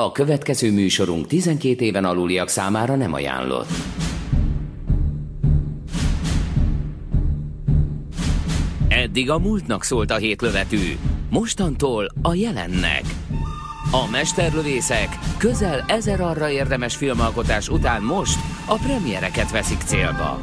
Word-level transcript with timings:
A 0.00 0.12
következő 0.12 0.72
műsorunk 0.72 1.26
12 1.26 1.84
éven 1.84 2.04
aluliak 2.04 2.48
számára 2.48 2.96
nem 2.96 3.12
ajánlott. 3.12 3.68
Eddig 8.88 9.30
a 9.30 9.38
múltnak 9.38 9.84
szólt 9.84 10.10
a 10.10 10.16
hétlövetű, 10.16 10.96
mostantól 11.30 12.06
a 12.22 12.34
jelennek. 12.34 13.02
A 13.90 14.10
mesterlövészek 14.10 15.18
közel 15.38 15.84
ezer 15.88 16.20
arra 16.20 16.50
érdemes 16.50 16.96
filmalkotás 16.96 17.68
után 17.68 18.02
most 18.02 18.38
a 18.66 18.74
premiereket 18.74 19.50
veszik 19.50 19.80
célba. 19.80 20.42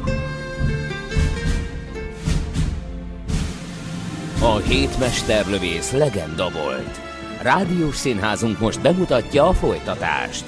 A 4.40 4.56
hét 4.56 4.98
mesterlövész 4.98 5.92
legenda 5.92 6.50
volt. 6.50 7.07
Rádiós 7.42 7.96
színházunk 7.96 8.58
most 8.58 8.80
bemutatja 8.80 9.48
a 9.48 9.52
folytatást. 9.52 10.44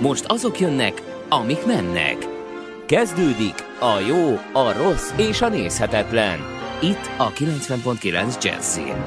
Most 0.00 0.24
azok 0.24 0.60
jönnek, 0.60 1.02
amik 1.28 1.66
mennek. 1.66 2.16
Kezdődik 2.86 3.54
a 3.80 3.98
jó, 4.08 4.34
a 4.52 4.72
rossz 4.72 5.12
és 5.16 5.40
a 5.40 5.48
nézhetetlen. 5.48 6.38
Itt 6.82 7.10
a 7.16 7.32
90.9 7.32 8.42
Jazzin. 8.42 9.04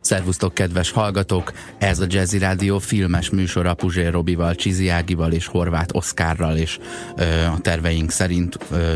Szervusztok, 0.00 0.54
kedves 0.54 0.90
hallgatók! 0.90 1.52
Ez 1.78 2.00
a 2.00 2.06
Jazzy 2.08 2.38
Rádió 2.38 2.78
filmes 2.78 3.30
műsora 3.30 3.74
Puzsér 3.74 4.12
Robival, 4.12 4.54
Csizi 4.54 4.88
Ágival 4.88 5.32
és 5.32 5.46
Horváth 5.46 5.96
Oszkárral, 5.96 6.56
és 6.56 6.78
ö, 7.16 7.44
a 7.44 7.58
terveink 7.60 8.10
szerint 8.10 8.58
ö, 8.70 8.94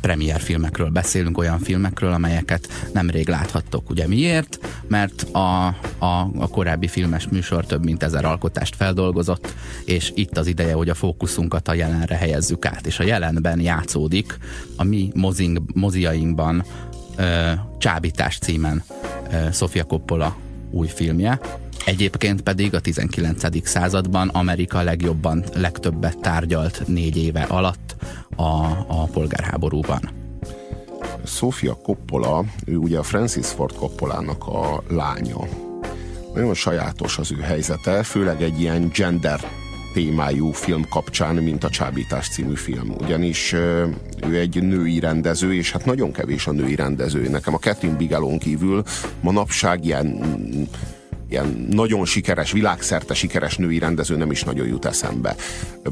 premier 0.00 0.40
filmekről 0.40 0.88
beszélünk, 0.88 1.38
olyan 1.38 1.58
filmekről, 1.58 2.12
amelyeket 2.12 2.68
nemrég 2.92 3.28
láthattok. 3.28 3.90
Ugye 3.90 4.06
miért? 4.06 4.58
Mert 4.88 5.22
a, 5.22 5.66
a, 5.98 6.30
a 6.38 6.48
korábbi 6.48 6.86
filmes 6.86 7.28
műsor 7.28 7.66
több 7.66 7.84
mint 7.84 8.02
ezer 8.02 8.24
alkotást 8.24 8.76
feldolgozott, 8.76 9.54
és 9.84 10.12
itt 10.14 10.38
az 10.38 10.46
ideje, 10.46 10.74
hogy 10.74 10.88
a 10.88 10.94
fókuszunkat 10.94 11.68
a 11.68 11.74
jelenre 11.74 12.16
helyezzük 12.16 12.66
át. 12.66 12.86
És 12.86 12.98
a 12.98 13.04
jelenben 13.04 13.60
játszódik 13.60 14.38
a 14.76 14.84
mi 14.84 15.10
mozing, 15.14 15.60
moziainkban 15.74 16.64
ö, 17.16 17.50
Csábítás 17.78 18.38
címen 18.38 18.82
Sofia 19.52 19.84
Coppola 19.84 20.36
új 20.70 20.88
filmje. 20.88 21.40
Egyébként 21.84 22.42
pedig 22.42 22.74
a 22.74 22.80
19. 22.80 23.68
században 23.68 24.28
Amerika 24.28 24.82
legjobban, 24.82 25.44
legtöbbet 25.54 26.18
tárgyalt 26.20 26.82
négy 26.86 27.16
éve 27.16 27.42
alatt 27.42 27.96
a, 28.36 28.64
a 28.86 29.08
polgárháborúban. 29.12 30.10
Sofia 31.24 31.74
Coppola, 31.74 32.44
ő 32.64 32.76
ugye 32.76 32.98
a 32.98 33.02
Francis 33.02 33.46
Ford 33.46 33.74
Coppolának 33.74 34.46
a 34.46 34.82
lánya. 34.88 35.48
Nagyon 36.34 36.54
sajátos 36.54 37.18
az 37.18 37.32
ő 37.32 37.40
helyzete, 37.40 38.02
főleg 38.02 38.42
egy 38.42 38.60
ilyen 38.60 38.90
gender 38.94 39.40
témájú 39.92 40.50
film 40.50 40.88
kapcsán, 40.88 41.34
mint 41.34 41.64
a 41.64 41.68
Csábítás 41.68 42.28
című 42.28 42.54
film. 42.54 42.94
Ugyanis 43.00 43.52
ő 43.52 44.38
egy 44.38 44.62
női 44.62 45.00
rendező, 45.00 45.54
és 45.54 45.72
hát 45.72 45.84
nagyon 45.84 46.12
kevés 46.12 46.46
a 46.46 46.52
női 46.52 46.74
rendező. 46.74 47.28
Nekem 47.28 47.54
a 47.54 47.58
Catherine 47.58 47.96
Bigelon 47.96 48.38
kívül 48.38 48.82
manapság 49.20 49.84
ilyen 49.84 50.20
ilyen 51.30 51.66
nagyon 51.70 52.04
sikeres, 52.04 52.52
világszerte 52.52 53.14
sikeres 53.14 53.56
női 53.56 53.78
rendező 53.78 54.16
nem 54.16 54.30
is 54.30 54.42
nagyon 54.42 54.66
jut 54.66 54.84
eszembe. 54.84 55.36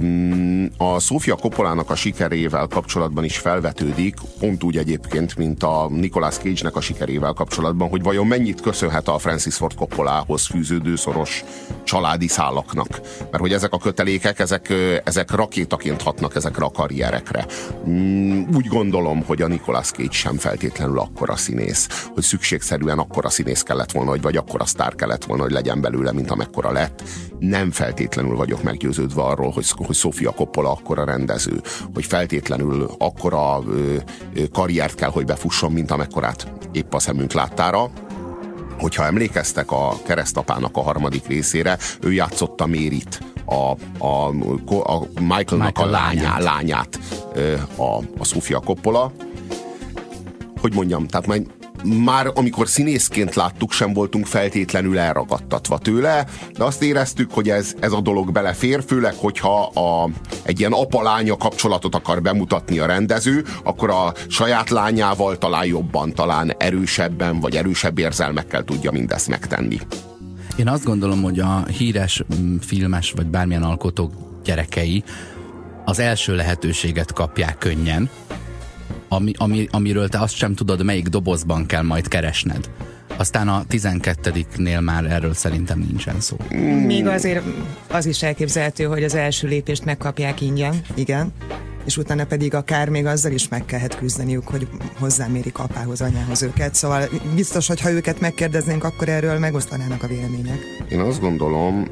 Mm, 0.02 0.64
a 0.76 0.98
Sofia 0.98 1.34
Coppolának 1.34 1.90
a 1.90 1.94
sikerével 1.94 2.66
kapcsolatban 2.66 3.24
is 3.24 3.38
felvetődik, 3.38 4.14
pont 4.38 4.62
úgy 4.62 4.76
egyébként, 4.76 5.36
mint 5.36 5.62
a 5.62 5.88
Nicolas 5.90 6.36
Cage-nek 6.36 6.76
a 6.76 6.80
sikerével 6.80 7.32
kapcsolatban, 7.32 7.88
hogy 7.88 8.02
vajon 8.02 8.26
mennyit 8.26 8.60
köszönhet 8.60 9.08
a 9.08 9.18
Francis 9.18 9.54
Ford 9.54 9.74
Coppolához 9.74 10.46
fűződő 10.46 10.96
szoros 10.96 11.44
családi 11.84 12.28
szálaknak. 12.28 13.00
Mert 13.18 13.38
hogy 13.38 13.52
ezek 13.52 13.72
a 13.72 13.78
kötelékek, 13.78 14.38
ezek, 14.38 14.72
ezek 15.04 15.30
rakétaként 15.30 16.02
hatnak 16.02 16.34
ezekre 16.34 16.64
a 16.64 16.70
karrierekre. 16.70 17.46
Mm, 17.88 18.42
úgy 18.54 18.66
gondolom, 18.66 19.22
hogy 19.26 19.42
a 19.42 19.46
Nicolas 19.46 19.90
Cage 19.90 20.12
sem 20.12 20.36
feltétlenül 20.36 20.98
akkora 20.98 21.36
színész, 21.36 22.08
hogy 22.14 22.22
szükségszerűen 22.22 22.98
akkora 22.98 23.30
színész 23.30 23.62
kellett 23.62 23.92
volna, 23.92 24.16
vagy, 24.20 24.36
akkora 24.36 24.64
sztár 24.64 24.94
kellett 24.94 25.24
volna, 25.28 25.42
hogy 25.42 25.52
legyen 25.52 25.80
belőle, 25.80 26.12
mint 26.12 26.30
amekkora 26.30 26.72
lett. 26.72 27.02
Nem 27.38 27.70
feltétlenül 27.70 28.36
vagyok 28.36 28.62
meggyőződve 28.62 29.22
arról, 29.22 29.50
hogy, 29.50 29.70
hogy 29.76 29.94
Sofia 29.94 30.30
Coppola 30.30 30.70
akkora 30.70 31.04
rendező, 31.04 31.60
hogy 31.94 32.04
feltétlenül 32.04 32.90
akkora 32.98 33.62
ö, 33.66 33.96
ö, 34.34 34.48
karriert 34.52 34.94
kell, 34.94 35.10
hogy 35.10 35.24
befusson, 35.24 35.72
mint 35.72 35.90
amekkorát 35.90 36.52
épp 36.72 36.94
a 36.94 36.98
szemünk 36.98 37.32
láttára 37.32 37.90
hogyha 38.78 39.04
emlékeztek 39.04 39.70
a 39.70 39.92
keresztapának 40.06 40.76
a 40.76 40.82
harmadik 40.82 41.26
részére, 41.26 41.78
ő 42.00 42.12
játszotta 42.12 42.66
Mérit, 42.66 43.20
a, 43.44 43.76
a, 44.04 44.26
a 44.68 45.06
Michaelnak 45.20 45.66
Michael 45.66 45.88
a 45.88 45.90
lányát, 45.90 46.42
lányát 46.42 46.98
a, 47.76 47.96
a 48.18 48.24
Sofia 48.24 48.60
Coppola. 48.60 49.12
Hogy 50.60 50.74
mondjam, 50.74 51.06
tehát 51.06 51.26
majd 51.26 51.46
már 51.84 52.30
amikor 52.34 52.68
színészként 52.68 53.34
láttuk, 53.34 53.72
sem 53.72 53.92
voltunk 53.92 54.26
feltétlenül 54.26 54.98
elragadtatva 54.98 55.78
tőle, 55.78 56.26
de 56.56 56.64
azt 56.64 56.82
éreztük, 56.82 57.32
hogy 57.32 57.48
ez, 57.48 57.74
ez 57.80 57.92
a 57.92 58.00
dolog 58.00 58.32
belefér, 58.32 58.84
főleg, 58.86 59.14
hogyha 59.14 59.66
a, 59.66 60.08
egy 60.42 60.58
ilyen 60.58 60.72
apa-lánya 60.72 61.36
kapcsolatot 61.36 61.94
akar 61.94 62.22
bemutatni 62.22 62.78
a 62.78 62.86
rendező, 62.86 63.44
akkor 63.62 63.90
a 63.90 64.12
saját 64.28 64.70
lányával 64.70 65.38
talán 65.38 65.66
jobban, 65.66 66.12
talán 66.12 66.54
erősebben, 66.58 67.40
vagy 67.40 67.56
erősebb 67.56 67.98
érzelmekkel 67.98 68.62
tudja 68.62 68.90
mindezt 68.90 69.28
megtenni. 69.28 69.78
Én 70.56 70.68
azt 70.68 70.84
gondolom, 70.84 71.22
hogy 71.22 71.38
a 71.38 71.64
híres 71.66 72.22
mm, 72.40 72.56
filmes, 72.56 73.12
vagy 73.16 73.26
bármilyen 73.26 73.62
alkotók 73.62 74.12
gyerekei 74.44 75.04
az 75.84 75.98
első 75.98 76.34
lehetőséget 76.34 77.12
kapják 77.12 77.58
könnyen, 77.58 78.10
ami, 79.08 79.32
ami, 79.36 79.68
amiről 79.70 80.08
te 80.08 80.18
azt 80.18 80.34
sem 80.34 80.54
tudod, 80.54 80.84
melyik 80.84 81.06
dobozban 81.06 81.66
kell 81.66 81.82
majd 81.82 82.08
keresned. 82.08 82.70
Aztán 83.16 83.48
a 83.48 83.64
12-nél 83.70 84.84
már 84.84 85.04
erről 85.04 85.34
szerintem 85.34 85.78
nincsen 85.78 86.20
szó. 86.20 86.36
Még 86.86 87.06
azért 87.06 87.44
az 87.90 88.06
is 88.06 88.22
elképzelhető, 88.22 88.84
hogy 88.84 89.04
az 89.04 89.14
első 89.14 89.48
lépést 89.48 89.84
megkapják 89.84 90.40
ingyen, 90.40 90.80
igen, 90.94 91.32
és 91.84 91.96
utána 91.96 92.24
pedig 92.24 92.54
akár 92.54 92.88
még 92.88 93.06
azzal 93.06 93.32
is 93.32 93.48
meg 93.48 93.64
kellhet 93.64 93.96
küzdeniük, 93.96 94.48
hogy 94.48 94.68
hozzámérik 94.98 95.58
apához, 95.58 96.00
anyához 96.00 96.42
őket. 96.42 96.74
Szóval 96.74 97.08
biztos, 97.34 97.66
hogy 97.66 97.80
ha 97.80 97.90
őket 97.90 98.20
megkérdeznénk, 98.20 98.84
akkor 98.84 99.08
erről 99.08 99.38
megosztanának 99.38 100.02
a 100.02 100.06
vélemények. 100.06 100.58
Én 100.88 101.00
azt 101.00 101.20
gondolom, 101.20 101.86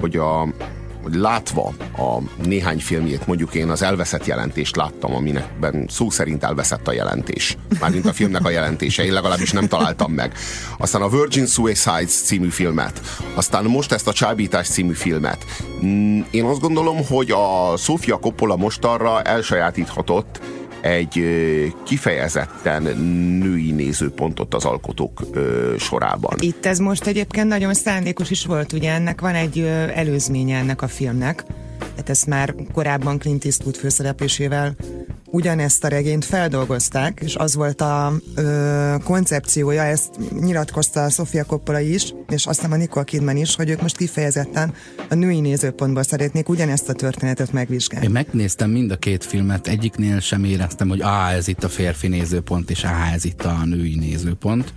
hogy 0.00 0.16
a 0.16 0.48
hogy 1.08 1.20
látva 1.20 1.72
a 1.96 2.42
néhány 2.44 2.78
filmjét, 2.78 3.26
mondjuk 3.26 3.54
én 3.54 3.68
az 3.68 3.82
elveszett 3.82 4.26
jelentést 4.26 4.76
láttam, 4.76 5.14
aminekben 5.14 5.86
szó 5.90 6.10
szerint 6.10 6.44
elveszett 6.44 6.88
a 6.88 6.92
jelentés. 6.92 7.56
Mármint 7.80 8.06
a 8.06 8.12
filmnek 8.12 8.44
a 8.44 8.50
jelentése, 8.50 9.04
én 9.04 9.12
legalábbis 9.12 9.52
nem 9.52 9.68
találtam 9.68 10.12
meg. 10.12 10.34
Aztán 10.78 11.02
a 11.02 11.08
Virgin 11.08 11.46
Suicides 11.46 12.10
című 12.10 12.48
filmet, 12.48 13.00
aztán 13.34 13.64
most 13.64 13.92
ezt 13.92 14.08
a 14.08 14.12
Csábítás 14.12 14.68
című 14.68 14.92
filmet. 14.92 15.44
Mm, 15.84 16.20
én 16.30 16.44
azt 16.44 16.60
gondolom, 16.60 17.06
hogy 17.06 17.30
a 17.30 17.76
Sofia 17.76 18.16
Coppola 18.16 18.56
most 18.56 18.84
arra 18.84 19.22
elsajátíthatott 19.22 20.40
egy 20.80 21.24
kifejezetten 21.84 22.82
női 23.42 23.70
nézőpontot 23.70 24.54
az 24.54 24.64
alkotók 24.64 25.22
sorában. 25.78 26.36
Itt 26.40 26.66
ez 26.66 26.78
most 26.78 27.06
egyébként 27.06 27.48
nagyon 27.48 27.74
szándékos 27.74 28.30
is 28.30 28.46
volt, 28.46 28.72
ugye 28.72 28.92
ennek 28.92 29.20
van 29.20 29.34
egy 29.34 29.58
előzménye 29.94 30.58
ennek 30.58 30.82
a 30.82 30.88
filmnek, 30.88 31.44
tehát 31.78 32.08
ezt 32.08 32.26
már 32.26 32.54
korábban 32.72 33.18
Clint 33.18 33.44
Eastwood 33.44 33.76
főszereplésével 33.76 34.74
ugyanezt 35.30 35.84
a 35.84 35.88
regényt 35.88 36.24
feldolgozták, 36.24 37.20
és 37.24 37.34
az 37.34 37.54
volt 37.54 37.80
a 37.80 38.12
ö, 38.34 38.94
koncepciója, 39.04 39.82
ezt 39.82 40.08
nyilatkozta 40.40 41.04
a 41.04 41.08
Sofia 41.08 41.44
Coppola 41.44 41.80
is, 41.80 42.14
és 42.28 42.46
aztán 42.46 42.72
a 42.72 42.76
Nicole 42.76 43.04
Kidman 43.04 43.36
is, 43.36 43.56
hogy 43.56 43.70
ők 43.70 43.82
most 43.82 43.96
kifejezetten 43.96 44.74
a 45.10 45.14
női 45.14 45.40
nézőpontból 45.40 46.02
szeretnék 46.02 46.48
ugyanezt 46.48 46.88
a 46.88 46.92
történetet 46.92 47.52
megvizsgálni. 47.52 48.06
Én 48.06 48.12
megnéztem 48.12 48.70
mind 48.70 48.90
a 48.90 48.96
két 48.96 49.24
filmet, 49.24 49.66
egyiknél 49.66 50.20
sem 50.20 50.44
éreztem, 50.44 50.88
hogy 50.88 51.00
á, 51.00 51.32
ez 51.32 51.48
itt 51.48 51.64
a 51.64 51.68
férfi 51.68 52.08
nézőpont, 52.08 52.70
és 52.70 52.84
á, 52.84 53.12
ez 53.12 53.24
itt 53.24 53.44
a 53.44 53.64
női 53.64 53.94
nézőpont 53.94 54.72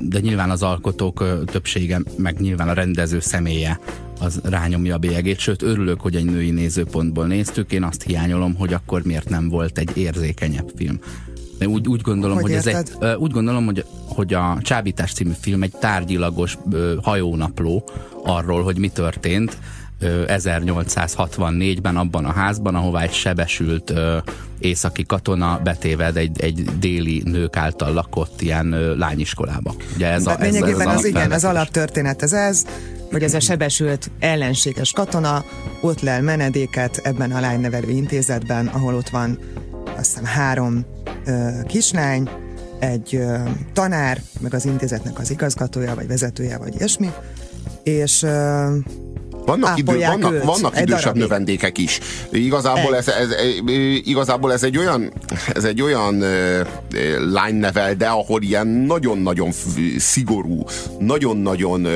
de 0.00 0.20
nyilván 0.20 0.50
az 0.50 0.62
alkotók 0.62 1.24
többsége, 1.44 2.00
meg 2.16 2.40
nyilván 2.40 2.68
a 2.68 2.72
rendező 2.72 3.20
személye 3.20 3.78
az 4.20 4.40
rányomja 4.44 4.94
a 4.94 4.98
bélyegét, 4.98 5.38
sőt 5.38 5.62
örülök, 5.62 6.00
hogy 6.00 6.16
egy 6.16 6.24
női 6.24 6.50
nézőpontból 6.50 7.26
néztük, 7.26 7.72
én 7.72 7.82
azt 7.82 8.02
hiányolom, 8.02 8.54
hogy 8.54 8.72
akkor 8.72 9.02
miért 9.02 9.28
nem 9.28 9.48
volt 9.48 9.78
egy 9.78 9.96
érzékenyebb 9.96 10.72
film. 10.76 10.98
De 11.58 11.68
úgy, 11.68 11.88
úgy 11.88 12.00
gondolom, 12.00 12.36
hogy, 12.36 12.44
hogy 12.44 12.52
ez 12.52 12.66
egy, 12.66 13.14
úgy 13.18 13.30
gondolom, 13.30 13.64
hogy, 13.64 13.84
hogy 14.08 14.34
a 14.34 14.58
Csábítás 14.62 15.12
című 15.12 15.32
film 15.40 15.62
egy 15.62 15.72
tárgyilagos 15.80 16.58
hajónapló 17.02 17.88
arról, 18.24 18.62
hogy 18.62 18.78
mi 18.78 18.88
történt, 18.88 19.58
1864-ben 20.00 21.96
abban 21.96 22.24
a 22.24 22.32
házban, 22.32 22.74
ahová 22.74 23.02
egy 23.02 23.12
sebesült 23.12 23.92
északi 24.58 25.04
katona 25.06 25.60
betéved 25.64 26.16
egy, 26.16 26.40
egy 26.40 26.64
déli 26.78 27.22
nők 27.24 27.56
által 27.56 27.92
lakott 27.92 28.40
ilyen 28.40 28.94
lányiskolába. 28.98 29.74
Ugye 29.94 30.06
ez 30.06 30.26
a, 30.26 30.40
ez, 30.40 30.52
lényegében 30.52 30.88
ez 30.88 30.96
az, 30.96 31.04
igen, 31.04 31.32
az 31.32 31.44
alaptörténet 31.44 32.22
ez 32.22 32.32
ez, 32.32 32.66
hogy 33.10 33.22
ez 33.22 33.34
a 33.34 33.40
sebesült 33.40 34.10
ellenséges 34.18 34.92
katona 34.92 35.44
ott 35.80 36.00
lel 36.00 36.22
menedéket 36.22 36.96
ebben 36.96 37.32
a 37.32 37.40
lánynevelő 37.40 37.88
intézetben, 37.88 38.66
ahol 38.66 38.94
ott 38.94 39.08
van 39.08 39.38
azt 39.96 40.08
hiszem 40.08 40.24
három 40.24 40.84
ö, 41.24 41.48
kislány, 41.66 42.28
egy 42.78 43.14
ö, 43.14 43.38
tanár, 43.72 44.20
meg 44.40 44.54
az 44.54 44.64
intézetnek 44.64 45.18
az 45.18 45.30
igazgatója, 45.30 45.94
vagy 45.94 46.06
vezetője, 46.06 46.58
vagy 46.58 46.74
ilyesmi, 46.74 47.10
és 47.82 48.22
ö, 48.22 48.76
vannak, 49.46 49.78
idő, 49.78 49.98
vannak, 49.98 50.32
őt, 50.32 50.44
vannak 50.44 50.80
idősebb 50.80 51.16
növendékek 51.16 51.78
is. 51.78 52.00
Igazából 52.32 52.96
ez, 52.96 53.08
ez, 53.08 53.28
igazából 54.04 54.52
ez 54.52 54.62
egy 54.62 54.78
olyan, 54.78 55.12
ez 55.54 55.64
egy 55.64 55.82
olyan 55.82 56.24
lánynevel, 57.32 57.94
de 57.94 58.06
ahol 58.06 58.42
ilyen 58.42 58.66
nagyon-nagyon 58.66 59.50
szigorú, 59.98 60.64
nagyon-nagyon 60.98 61.86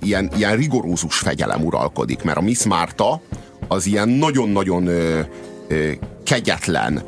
ilyen, 0.00 0.30
ilyen 0.36 0.56
rigorózus 0.56 1.18
fegyelem 1.18 1.64
uralkodik, 1.64 2.22
mert 2.22 2.38
a 2.38 2.40
Miss 2.40 2.64
Márta 2.64 3.20
az 3.68 3.86
ilyen 3.86 4.08
nagyon-nagyon 4.08 4.88
kegyetlen 6.24 7.02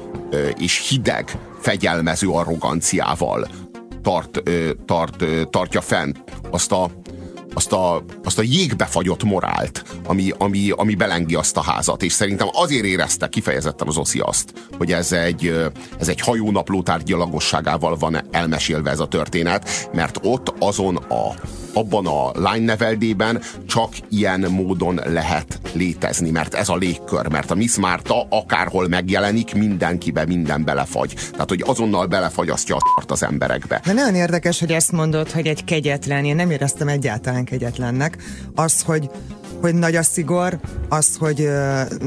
és 0.59 0.89
hideg, 0.89 1.39
fegyelmező 1.61 2.29
arroganciával 2.29 3.49
tart, 4.03 4.43
tart, 4.87 5.25
tartja 5.51 5.81
fent 5.81 6.23
azt 6.51 6.73
a, 6.73 6.91
azt 7.55 7.73
a, 7.73 8.05
azt 8.25 8.39
a 8.39 8.43
jégbe 8.43 8.89
morált, 9.25 9.85
ami, 10.07 10.33
ami, 10.39 10.71
ami 10.71 10.95
belengi 10.95 11.35
azt 11.35 11.57
a 11.57 11.63
házat, 11.63 12.03
és 12.03 12.13
szerintem 12.13 12.49
azért 12.53 12.85
érezte 12.85 13.29
kifejezetten 13.29 13.89
az 13.89 13.97
Oszi 13.97 14.19
azt, 14.19 14.53
hogy 14.79 14.93
ez 14.93 15.13
egy, 15.13 15.71
ez 15.99 16.09
egy 16.09 16.21
hajónapló 16.21 16.83
tárgyalagosságával 16.83 17.97
van 17.97 18.23
elmesélve 18.31 18.91
ez 18.91 19.01
a 19.01 19.07
történet, 19.07 19.89
mert 19.93 20.19
ott 20.23 20.55
azon 20.59 20.97
a 20.97 21.35
abban 21.75 22.07
a 22.07 22.31
lányneveldében 22.41 23.43
csak 23.67 23.95
ilyen 24.09 24.41
módon 24.41 25.01
lehet 25.07 25.61
létezni, 25.73 26.31
mert 26.31 26.55
ez 26.55 26.69
a 26.69 26.77
légkör, 26.77 27.29
mert 27.29 27.51
a 27.51 27.55
Miss 27.55 27.77
Márta 27.77 28.27
akárhol 28.31 28.89
megjelenik, 28.89 29.55
mindenkibe 29.55 30.27
minden 30.27 30.65
belefagy. 30.65 31.15
Tehát, 31.31 31.49
hogy 31.49 31.63
azonnal 31.67 32.07
belefagyasztja 32.07 32.77
a 32.77 33.03
az 33.07 33.23
emberekbe. 33.23 33.81
De 33.85 33.93
nagyon 33.93 34.15
érdekes, 34.15 34.61
hogy 34.61 34.73
ezt 34.73 34.93
mondod, 34.93 35.31
hogy 35.31 35.47
egy 35.47 35.65
kegyetlen, 35.65 36.25
én 36.25 36.37
nem 36.37 36.51
éreztem 36.51 36.89
egyáltalán 36.89 37.44
kegyetlennek. 37.45 38.17
Az, 38.55 38.83
hogy, 38.83 39.11
hogy 39.61 39.75
nagy 39.75 39.97
a 39.97 40.03
szigor, 40.03 40.61
az, 40.89 41.17
hogy 41.17 41.49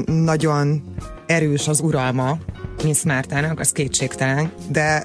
nagyon 0.06 0.82
erős 1.26 1.68
az 1.68 1.80
uralma 1.80 2.38
Miss 2.84 3.02
Mártának, 3.02 3.60
az 3.60 3.72
kétségtelen, 3.72 4.52
de 4.70 5.04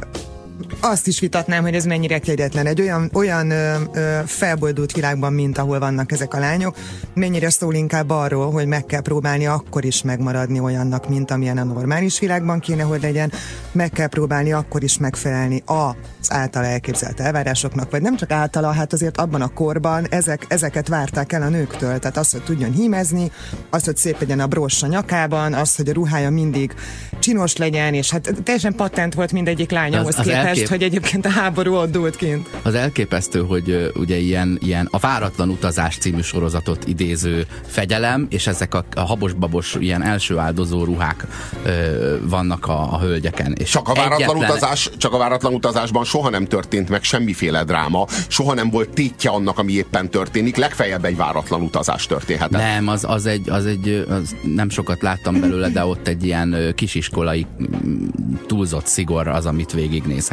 azt 0.79 1.07
is 1.07 1.19
vitatnám, 1.19 1.63
hogy 1.63 1.75
ez 1.75 1.85
mennyire 1.85 2.19
kegyetlen. 2.19 2.65
Egy 2.65 2.81
olyan, 2.81 3.09
olyan 3.13 3.49
ö, 3.49 3.73
ö, 3.93 4.19
felboldult 4.25 4.91
világban, 4.91 5.33
mint 5.33 5.57
ahol 5.57 5.79
vannak 5.79 6.11
ezek 6.11 6.33
a 6.33 6.39
lányok, 6.39 6.75
mennyire 7.13 7.49
szól 7.49 7.73
inkább 7.73 8.09
arról, 8.09 8.51
hogy 8.51 8.67
meg 8.67 8.85
kell 8.85 9.01
próbálni 9.01 9.45
akkor 9.45 9.85
is 9.85 10.01
megmaradni 10.01 10.59
olyannak, 10.59 11.09
mint 11.09 11.31
amilyen 11.31 11.57
a 11.57 11.63
normális 11.63 12.19
világban 12.19 12.59
kéne, 12.59 12.83
hogy 12.83 13.01
legyen, 13.01 13.31
meg 13.71 13.89
kell 13.89 14.07
próbálni 14.07 14.51
akkor 14.51 14.83
is 14.83 14.97
megfelelni 14.97 15.63
az 15.65 16.31
által 16.31 16.65
elképzelt 16.65 17.19
elvárásoknak, 17.19 17.91
vagy 17.91 18.01
nem 18.01 18.15
csak 18.15 18.31
általa, 18.31 18.71
hát 18.71 18.93
azért 18.93 19.17
abban 19.17 19.41
a 19.41 19.53
korban 19.53 20.07
ezek, 20.09 20.45
ezeket 20.47 20.87
várták 20.87 21.31
el 21.31 21.41
a 21.41 21.49
nőktől. 21.49 21.99
Tehát 21.99 22.17
az, 22.17 22.31
hogy 22.31 22.43
tudjon 22.43 22.71
hímezni, 22.71 23.31
az, 23.69 23.85
hogy 23.85 23.97
szép 23.97 24.19
legyen 24.19 24.39
a 24.39 24.47
brossa 24.47 24.87
nyakában, 24.87 25.53
az, 25.53 25.75
hogy 25.75 25.89
a 25.89 25.93
ruhája 25.93 26.29
mindig 26.29 26.73
csinos 27.19 27.57
legyen, 27.57 27.93
és 27.93 28.11
hát 28.11 28.33
teljesen 28.43 28.75
patent 28.75 29.13
volt 29.13 29.31
mindegyik 29.31 29.71
lányhoz 29.71 30.15
képest 30.15 30.52
elkép... 30.57 30.69
hogy 30.69 30.83
egyébként 30.83 31.25
a 31.25 31.29
háború 31.29 31.75
ott 31.75 31.91
dúlt 31.91 32.15
kint. 32.15 32.49
Az 32.61 32.75
elképesztő, 32.75 33.45
hogy 33.45 33.91
ugye 33.95 34.17
ilyen, 34.17 34.57
ilyen 34.61 34.87
a 34.91 34.97
Váratlan 34.97 35.49
utazás 35.49 35.97
című 35.97 36.21
sorozatot 36.21 36.87
idéző 36.87 37.45
fegyelem, 37.65 38.27
és 38.29 38.47
ezek 38.47 38.73
a, 38.73 38.85
a 38.95 39.01
habos-babos 39.01 39.75
ilyen 39.79 40.03
első 40.03 40.37
áldozó 40.37 40.83
ruhák 40.83 41.27
uh, 41.65 41.71
vannak 42.21 42.67
a, 42.67 42.93
a 42.93 42.99
hölgyeken. 42.99 43.53
És 43.53 43.69
csak, 43.69 43.89
a 43.89 43.93
váratlan 43.93 44.21
egyetlen... 44.21 44.49
utazás, 44.49 44.89
csak 44.97 45.13
a 45.13 45.17
váratlan 45.17 45.53
utazásban 45.53 46.03
soha 46.03 46.29
nem 46.29 46.45
történt 46.45 46.89
meg 46.89 47.03
semmiféle 47.03 47.63
dráma, 47.63 48.07
soha 48.27 48.53
nem 48.53 48.69
volt 48.69 48.89
tétje 48.89 49.29
annak, 49.29 49.59
ami 49.59 49.71
éppen 49.71 50.09
történik, 50.09 50.55
legfeljebb 50.55 51.05
egy 51.05 51.15
váratlan 51.15 51.61
utazás 51.61 52.05
történhetett. 52.05 52.61
Nem, 52.61 52.87
az, 52.87 53.05
az 53.07 53.25
egy, 53.25 53.49
az 53.49 53.65
egy 53.65 54.05
az 54.09 54.35
nem 54.55 54.69
sokat 54.69 55.01
láttam 55.01 55.39
belőle, 55.39 55.69
de 55.69 55.85
ott 55.85 56.07
egy 56.07 56.25
ilyen 56.25 56.73
kisiskolai 56.75 57.45
túlzott 58.47 58.85
szigor 58.85 59.27
az, 59.27 59.45
amit 59.45 59.71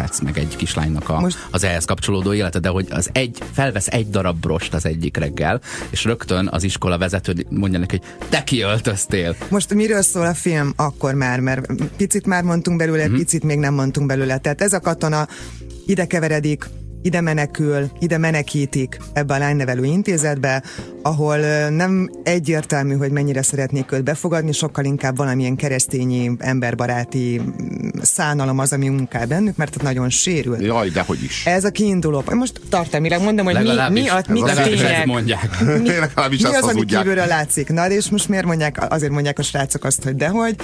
végignézhetsz 0.01 0.21
meg 0.21 0.39
egy 0.39 0.57
kislánynak 0.57 1.09
a, 1.09 1.21
Most... 1.21 1.47
az 1.51 1.65
ehhez 1.65 1.85
kapcsolódó 1.85 2.33
élete, 2.33 2.59
de 2.59 2.69
hogy 2.69 2.87
az 2.91 3.09
egy, 3.13 3.39
felvesz 3.53 3.87
egy 3.87 4.11
darab 4.11 4.41
brost 4.41 4.75
az 4.75 4.87
egyik 4.87 5.17
reggel, 5.17 5.61
és 5.91 6.05
rögtön 6.05 6.49
az 6.53 6.63
iskola 6.63 6.99
vezető 6.99 7.47
mondja 7.49 7.79
neki, 7.79 7.99
hogy 7.99 8.29
te 8.29 8.45
kiöltöztél. 8.45 9.37
Most 9.49 9.75
miről 9.75 10.03
szól 10.03 10.27
a 10.27 10.35
film 10.35 10.73
akkor 10.77 11.15
már, 11.15 11.41
mert 11.41 11.73
picit 11.97 12.27
már 12.27 12.43
mondtunk 12.43 12.79
belőle, 12.79 13.03
uh-huh. 13.03 13.19
picit 13.19 13.45
még 13.45 13.59
nem 13.59 13.75
mondtunk 13.75 14.07
belőle. 14.07 14.39
Tehát 14.39 14.61
ez 14.61 14.73
a 14.73 14.81
katona 14.81 15.29
ide 15.87 16.07
keveredik 16.07 16.65
ide 17.03 17.21
menekül, 17.21 17.91
ide 17.99 18.19
menekítik 18.19 18.99
ebbe 19.13 19.35
a 19.35 19.39
lánynevelő 19.39 19.85
intézetbe, 19.85 20.63
ahol 21.03 21.37
nem 21.69 22.11
egyértelmű, 22.23 22.97
hogy 22.97 23.11
mennyire 23.11 23.43
szeretnék 23.43 23.93
őt 23.93 24.05
befogadni, 24.05 24.53
sokkal 24.53 24.85
inkább 24.85 25.17
valamilyen 25.17 25.57
keresztényi, 25.57 26.31
emberbaráti 26.39 27.41
szánalom 28.03 28.59
az, 28.59 28.73
ami 28.73 28.89
munkál 28.89 29.27
bennük, 29.27 29.57
mert 29.57 29.77
ott 29.77 29.83
nagyon 29.83 30.09
sérül. 30.09 30.63
Jaj, 30.63 30.89
de 30.89 31.01
hogy 31.01 31.23
is. 31.23 31.47
Ez 31.47 31.65
a 31.65 31.71
kiinduló. 31.71 32.23
Most 32.35 32.61
tartalmilag 32.69 33.23
mondom, 33.23 33.45
hogy 33.45 33.55
mi, 33.55 33.63
mi, 33.63 34.09
a, 34.09 34.23
mi 34.29 34.41
a 34.43 34.63
tények. 34.63 35.07
mondják. 35.07 35.61
Mi, 35.61 35.89
mi 36.29 36.45
az, 36.45 36.63
ami 36.63 36.85
kívülről 36.85 37.27
látszik. 37.27 37.69
Na, 37.69 37.91
és 37.91 38.09
most 38.09 38.29
miért 38.29 38.45
mondják, 38.45 38.93
azért 38.93 39.13
mondják 39.13 39.39
a 39.39 39.43
srácok 39.43 39.85
azt, 39.85 40.03
hogy 40.03 40.17
dehogy, 40.17 40.57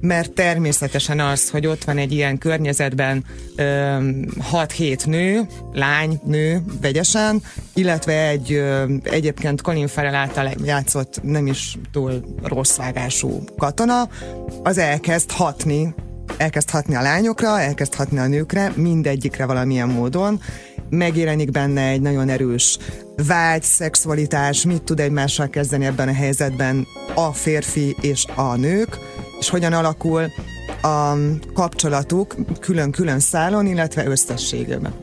mert 0.00 0.32
természetesen 0.32 1.20
az, 1.20 1.50
hogy 1.50 1.66
ott 1.66 1.84
van 1.84 1.98
egy 1.98 2.12
ilyen 2.12 2.38
környezetben 2.38 3.24
6-7 3.56 5.06
nő, 5.06 5.46
lány, 5.72 6.20
nő, 6.24 6.62
vegyesen, 6.80 7.42
illetve 7.74 8.28
egy 8.28 8.52
ö, 8.52 8.94
egyébként 9.02 9.62
Colin 9.62 9.86
Farrell 9.86 10.14
által 10.14 10.50
játszott 10.64 11.22
nem 11.22 11.46
is 11.46 11.76
túl 11.92 12.36
rossz 12.42 12.76
vágású 12.76 13.44
katona, 13.58 14.08
az 14.62 14.78
elkezd 14.78 15.30
hatni 15.30 15.94
elkezd 16.36 16.70
hatni 16.70 16.94
a 16.94 17.02
lányokra, 17.02 17.60
elkezd 17.60 17.94
hatni 17.94 18.18
a 18.18 18.26
nőkre, 18.26 18.72
mindegyikre 18.76 19.46
valamilyen 19.46 19.88
módon, 19.88 20.40
megjelenik 20.90 21.50
benne 21.50 21.88
egy 21.88 22.00
nagyon 22.00 22.28
erős 22.28 22.78
vágy, 23.26 23.62
szexualitás, 23.62 24.64
mit 24.64 24.82
tud 24.82 25.00
egymással 25.00 25.48
kezdeni 25.48 25.84
ebben 25.84 26.08
a 26.08 26.12
helyzetben 26.12 26.86
a 27.14 27.32
férfi 27.32 27.96
és 28.00 28.24
a 28.34 28.56
nők, 28.56 28.98
és 29.40 29.48
hogyan 29.48 29.72
alakul 29.72 30.32
a 30.82 31.14
kapcsolatuk 31.54 32.34
külön-külön 32.60 33.20
szálon, 33.20 33.66
illetve 33.66 34.06
összességében. 34.06 34.94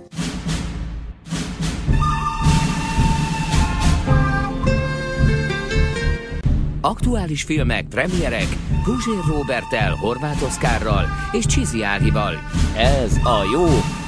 Aktuális 6.82 7.44
filmek, 7.44 7.86
premierek 7.88 8.48
Guzsér 8.86 9.36
Robertel, 9.36 9.96
Horváth 9.96 10.44
Oszkárral 10.44 11.06
és 11.32 11.46
Csizi 11.46 11.84
Ágival. 11.84 12.34
Ez 12.78 13.18
a 13.24 13.44
jó, 13.54 13.66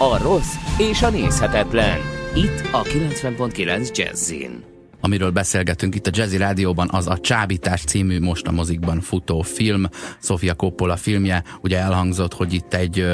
a 0.08 0.18
rossz 0.22 0.54
és 0.78 1.02
a 1.02 1.10
nézhetetlen. 1.10 1.98
Itt 2.36 2.62
a 2.72 2.82
90.9 2.82 3.96
Jazzin. 3.98 4.69
Amiről 5.02 5.32
beszélgetünk 5.32 5.96
itt 5.96 6.08
a 6.08 6.12
Jazzy 6.14 6.38
Rádióban, 6.38 6.90
az 6.92 7.08
a 7.08 7.18
Csábítás 7.18 7.82
című 7.84 8.20
most 8.20 8.48
a 8.48 8.52
mozikban 8.52 9.02
futó 9.02 9.42
film, 9.42 9.86
Sofia 10.22 10.54
Coppola 10.54 10.96
filmje. 10.96 11.44
Ugye 11.62 11.78
elhangzott, 11.78 12.34
hogy 12.34 12.54
itt 12.54 12.74
egy 12.74 13.06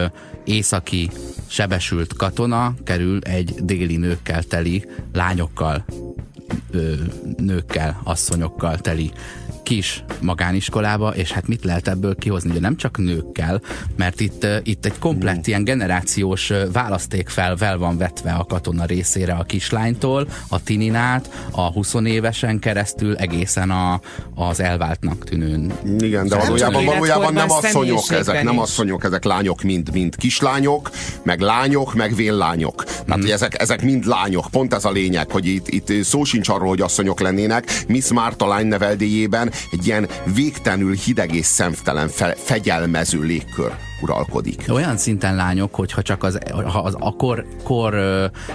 északi 0.43 1.09
sebesült 1.47 2.13
katona 2.13 2.73
kerül 2.83 3.19
egy 3.23 3.53
déli 3.63 3.95
nőkkel 3.95 4.43
teli, 4.43 4.85
lányokkal, 5.13 5.85
nőkkel, 7.37 8.01
asszonyokkal 8.03 8.77
teli 8.77 9.11
kis 9.65 10.03
magániskolába, 10.21 11.15
és 11.15 11.31
hát 11.31 11.47
mit 11.47 11.63
lehet 11.63 11.87
ebből 11.87 12.15
kihozni? 12.15 12.51
De 12.51 12.59
nem 12.59 12.77
csak 12.77 12.97
nőkkel, 12.97 13.61
mert 13.95 14.19
itt, 14.19 14.47
itt 14.63 14.85
egy 14.85 14.99
komplett 14.99 15.37
mm. 15.37 15.41
ilyen 15.45 15.63
generációs 15.63 16.51
választékfelvel 16.73 17.77
van 17.77 17.97
vetve 17.97 18.31
a 18.31 18.43
katona 18.43 18.85
részére 18.85 19.33
a 19.33 19.43
kislánytól, 19.43 20.27
a 20.47 20.63
tininát, 20.63 21.47
a 21.51 21.61
20 21.61 21.93
évesen 22.03 22.59
keresztül 22.59 23.15
egészen 23.15 23.69
a, 23.69 23.99
az 24.35 24.59
elváltnak 24.59 25.23
tűnőn. 25.23 25.73
Igen, 25.99 26.27
de 26.27 26.35
valójában, 26.37 26.85
valójában 26.85 27.33
nem 27.33 27.51
asszonyok 27.51 28.11
ezek, 28.11 28.43
nem 28.43 28.59
asszonyok, 28.59 29.03
ezek 29.03 29.23
lányok, 29.23 29.61
mind, 29.61 29.91
mind 29.93 30.15
kislányok, 30.15 30.89
meg 31.23 31.39
lányok, 31.39 31.93
meg 31.93 32.15
véllányok. 32.15 32.83
Tehát, 32.83 33.23
mm. 33.23 33.31
ezek, 33.31 33.61
ezek 33.61 33.81
mind 33.81 34.05
lányok. 34.05 34.47
Pont 34.51 34.73
ez 34.73 34.85
a 34.85 34.91
lényeg, 34.91 35.31
hogy 35.31 35.45
itt, 35.45 35.67
itt 35.67 36.03
szó 36.03 36.23
sincs 36.23 36.49
arról, 36.49 36.67
hogy 36.67 36.81
asszonyok 36.81 37.19
lennének. 37.19 37.83
Miss 37.87 38.09
Marta 38.11 38.47
lány 38.47 38.67
neveldéjében 38.67 39.53
egy 39.71 39.85
ilyen 39.85 40.07
végtelenül 40.33 40.93
hideg 40.93 41.33
és 41.33 41.45
szemtelen 41.45 42.07
fe, 42.07 42.35
fegyelmező 42.37 43.21
légkör 43.21 43.75
uralkodik. 44.01 44.63
Olyan 44.69 44.97
szinten 44.97 45.35
lányok, 45.35 45.75
hogyha 45.75 46.01
csak 46.01 46.23
az, 46.23 46.37
ha 46.51 46.79
az 46.79 46.95
a 46.99 47.15
kor, 47.63 47.95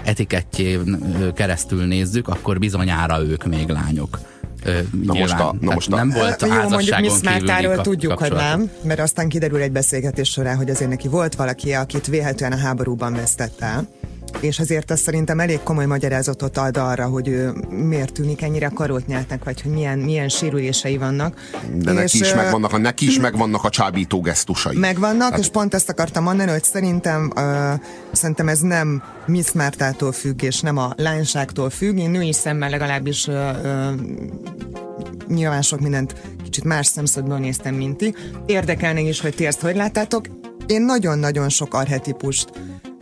etikettjén 0.04 0.98
keresztül 1.34 1.84
nézzük, 1.84 2.28
akkor 2.28 2.58
bizonyára 2.58 3.22
ők 3.22 3.44
még 3.44 3.68
lányok. 3.68 4.18
na 5.04 5.14
most 5.14 5.32
a, 5.32 5.54
na 5.60 5.74
most 5.74 5.92
a, 5.92 5.96
nem 5.96 6.10
volt 6.10 6.42
Jó, 6.42 6.68
mondjuk 6.68 7.00
Miss 7.00 7.20
Mártáról 7.22 7.80
tudjuk, 7.80 8.18
hogy 8.18 8.32
nem, 8.32 8.70
mert 8.82 9.00
aztán 9.00 9.28
kiderül 9.28 9.60
egy 9.60 9.72
beszélgetés 9.72 10.30
során, 10.30 10.56
hogy 10.56 10.70
azért 10.70 10.90
neki 10.90 11.08
volt 11.08 11.34
valaki, 11.34 11.72
akit 11.72 12.06
véhetően 12.06 12.52
a 12.52 12.58
háborúban 12.58 13.12
vesztett 13.12 13.60
el 13.60 13.88
és 14.40 14.58
azért 14.58 14.90
azt 14.90 15.02
szerintem 15.02 15.40
elég 15.40 15.60
komoly 15.62 15.86
magyarázatot 15.86 16.56
ad 16.56 16.76
arra, 16.76 17.06
hogy 17.06 17.28
ő 17.28 17.52
miért 17.68 18.12
tűnik 18.12 18.42
ennyire 18.42 18.68
karót 18.74 19.06
nyeltnek, 19.06 19.44
vagy 19.44 19.60
hogy 19.60 19.72
milyen, 19.72 19.98
milyen 19.98 20.28
sérülései 20.28 20.96
vannak. 20.96 21.40
De 21.74 21.92
neki 21.92 22.18
is, 22.18 22.34
megvannak, 22.34 22.72
a, 22.72 22.78
neki 22.78 23.06
is 23.06 23.18
megvannak 23.18 23.64
a 23.64 23.68
csábító 23.68 24.20
gesztusai. 24.20 24.76
Megvannak, 24.76 25.30
hát... 25.30 25.38
és 25.38 25.48
pont 25.48 25.74
ezt 25.74 25.88
akartam 25.88 26.22
mondani, 26.22 26.50
hogy 26.50 26.64
szerintem, 26.64 27.32
uh, 27.36 27.80
szerintem 28.12 28.48
ez 28.48 28.60
nem 28.60 29.02
Miss 29.26 29.52
Mártától 29.52 30.12
függ, 30.12 30.42
és 30.42 30.60
nem 30.60 30.76
a 30.76 30.92
lányságtól 30.96 31.70
függ. 31.70 31.96
Én 31.96 32.10
női 32.10 32.32
szemmel 32.32 32.70
legalábbis 32.70 33.26
uh, 33.26 33.34
uh, 33.34 33.94
nyilván 35.28 35.62
sok 35.62 35.80
mindent 35.80 36.14
kicsit 36.42 36.64
más 36.64 36.86
szemszögből 36.86 37.38
néztem, 37.38 37.74
mint 37.74 37.96
ti. 37.96 38.14
Érdekelne 38.46 39.00
is, 39.00 39.20
hogy 39.20 39.34
ti 39.34 39.46
ezt 39.46 39.60
hogy 39.60 39.76
láttátok. 39.76 40.26
Én 40.66 40.82
nagyon-nagyon 40.82 41.48
sok 41.48 41.74
arhetipust 41.74 42.50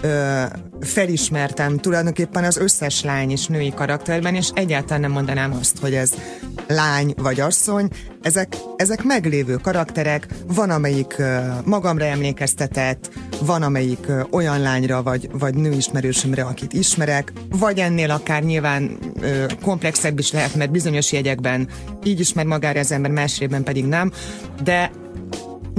ö, 0.03 0.43
felismertem 0.81 1.77
tulajdonképpen 1.77 2.45
az 2.45 2.57
összes 2.57 3.03
lány 3.03 3.31
és 3.31 3.47
női 3.47 3.73
karakterben, 3.75 4.35
és 4.35 4.49
egyáltalán 4.55 5.01
nem 5.01 5.11
mondanám 5.11 5.57
azt, 5.61 5.79
hogy 5.79 5.95
ez 5.95 6.15
lány 6.69 7.15
vagy 7.17 7.41
asszony. 7.41 7.89
Ezek, 8.23 8.57
ezek 8.77 9.03
meglévő 9.03 9.55
karakterek, 9.55 10.27
van 10.47 10.71
amelyik 10.71 11.15
ö, 11.19 11.39
magamra 11.65 12.05
emlékeztetett, 12.05 13.11
van 13.41 13.63
amelyik 13.63 14.09
ö, 14.09 14.21
olyan 14.31 14.61
lányra 14.61 15.03
vagy, 15.03 15.29
vagy 15.33 15.55
nőismerősömre, 15.55 16.43
akit 16.43 16.73
ismerek, 16.73 17.33
vagy 17.51 17.79
ennél 17.79 18.11
akár 18.11 18.43
nyilván 18.43 18.99
ö, 19.21 19.45
komplexebb 19.63 20.19
is 20.19 20.33
lehet, 20.33 20.55
mert 20.55 20.71
bizonyos 20.71 21.13
jegyekben 21.13 21.69
így 22.05 22.21
ismer 22.21 22.45
magára 22.45 22.81
az 22.81 22.93
ember, 22.93 23.11
másrében 23.11 23.63
pedig 23.63 23.85
nem, 23.85 24.13
de 24.63 24.91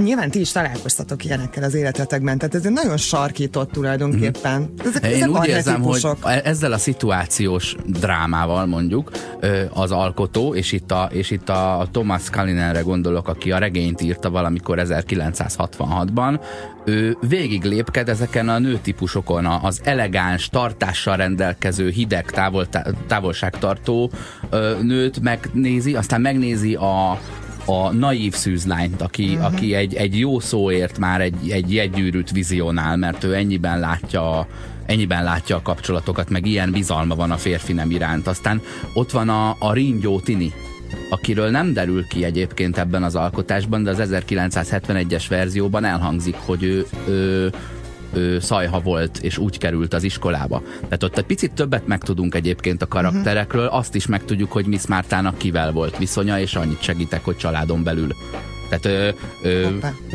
Nyilván 0.02 0.30
ti 0.30 0.40
is 0.40 0.52
találkoztatok 0.52 1.24
ilyenekkel 1.24 1.62
az 1.62 1.74
életetekben, 1.74 2.38
tehát 2.38 2.54
ez 2.54 2.64
egy 2.64 2.72
nagyon 2.72 2.96
sarkított 2.96 3.70
tulajdonképpen. 3.70 4.60
Mhm. 4.60 4.86
Ezek, 4.86 5.04
Én 5.04 5.10
ezek 5.10 5.28
úgy 5.28 5.46
érzem, 5.46 5.82
hogy 5.82 6.06
e- 6.22 6.40
ezzel 6.44 6.72
a 6.72 6.78
szituációs 6.78 7.76
drámával 7.86 8.66
mondjuk 8.66 9.10
az 9.72 9.90
alkotó, 9.90 10.54
és 10.54 10.72
itt 10.72 10.90
a, 10.90 11.08
és 11.12 11.30
itt 11.30 11.48
a 11.48 11.88
Thomas 11.92 12.30
Kallinenre 12.30 12.80
gondolok, 12.80 13.28
aki 13.28 13.52
a 13.52 13.58
regényt 13.58 14.00
írta 14.00 14.30
valamikor 14.30 14.78
1966-ban, 14.80 16.40
ő 16.84 17.16
végig 17.28 17.64
lépked 17.64 18.08
ezeken 18.08 18.48
a 18.48 18.58
nőtípusokon, 18.58 19.46
az 19.46 19.80
elegáns, 19.84 20.48
tartással 20.48 21.16
rendelkező, 21.16 21.88
hideg, 21.88 22.30
távol, 22.30 22.66
távolságtartó 23.06 24.10
nőt 24.82 25.20
megnézi, 25.20 25.94
aztán 25.94 26.20
megnézi 26.20 26.74
a, 26.74 27.18
a 27.70 27.92
naív 27.92 28.34
szűzlányt, 28.34 29.02
aki, 29.02 29.28
uh-huh. 29.28 29.44
aki 29.44 29.74
egy, 29.74 29.94
egy 29.94 30.18
jó 30.18 30.40
szóért 30.40 30.98
már 30.98 31.20
egy, 31.20 31.50
egy 31.50 31.74
jegyűrűt 31.74 32.30
vizionál, 32.30 32.96
mert 32.96 33.24
ő 33.24 33.34
ennyiben 33.34 33.78
látja 33.78 34.46
ennyiben 34.86 35.24
látja 35.24 35.56
a 35.56 35.62
kapcsolatokat, 35.62 36.30
meg 36.30 36.46
ilyen 36.46 36.72
bizalma 36.72 37.14
van 37.14 37.30
a 37.30 37.36
férfi 37.36 37.72
nem 37.72 37.90
iránt. 37.90 38.26
Aztán 38.26 38.62
ott 38.94 39.10
van 39.10 39.28
a, 39.28 39.56
a 39.58 39.72
ringyó 39.72 40.20
Tini, 40.20 40.52
akiről 41.10 41.50
nem 41.50 41.72
derül 41.72 42.06
ki 42.06 42.24
egyébként 42.24 42.78
ebben 42.78 43.02
az 43.02 43.16
alkotásban, 43.16 43.82
de 43.82 43.90
az 43.90 44.08
1971-es 44.12 45.24
verzióban 45.28 45.84
elhangzik, 45.84 46.36
hogy 46.44 46.62
ő, 46.62 46.86
ő 47.08 47.52
ő 48.12 48.38
szajha 48.40 48.80
volt, 48.80 49.18
és 49.18 49.38
úgy 49.38 49.58
került 49.58 49.94
az 49.94 50.02
iskolába. 50.02 50.62
Tehát 50.80 51.02
ott 51.02 51.18
egy 51.18 51.24
picit 51.24 51.52
többet 51.52 51.86
megtudunk 51.86 52.34
egyébként 52.34 52.82
a 52.82 52.88
karakterekről, 52.88 53.66
azt 53.66 53.94
is 53.94 54.06
megtudjuk, 54.06 54.52
hogy 54.52 54.66
Miss 54.66 54.86
Mártának 54.86 55.38
kivel 55.38 55.72
volt 55.72 55.98
viszonya, 55.98 56.40
és 56.40 56.54
annyit 56.54 56.82
segítek, 56.82 57.24
hogy 57.24 57.36
családon 57.36 57.82
belül 57.82 58.08
tehát 58.70 59.14
ö, 59.42 59.48
ö, 59.48 59.68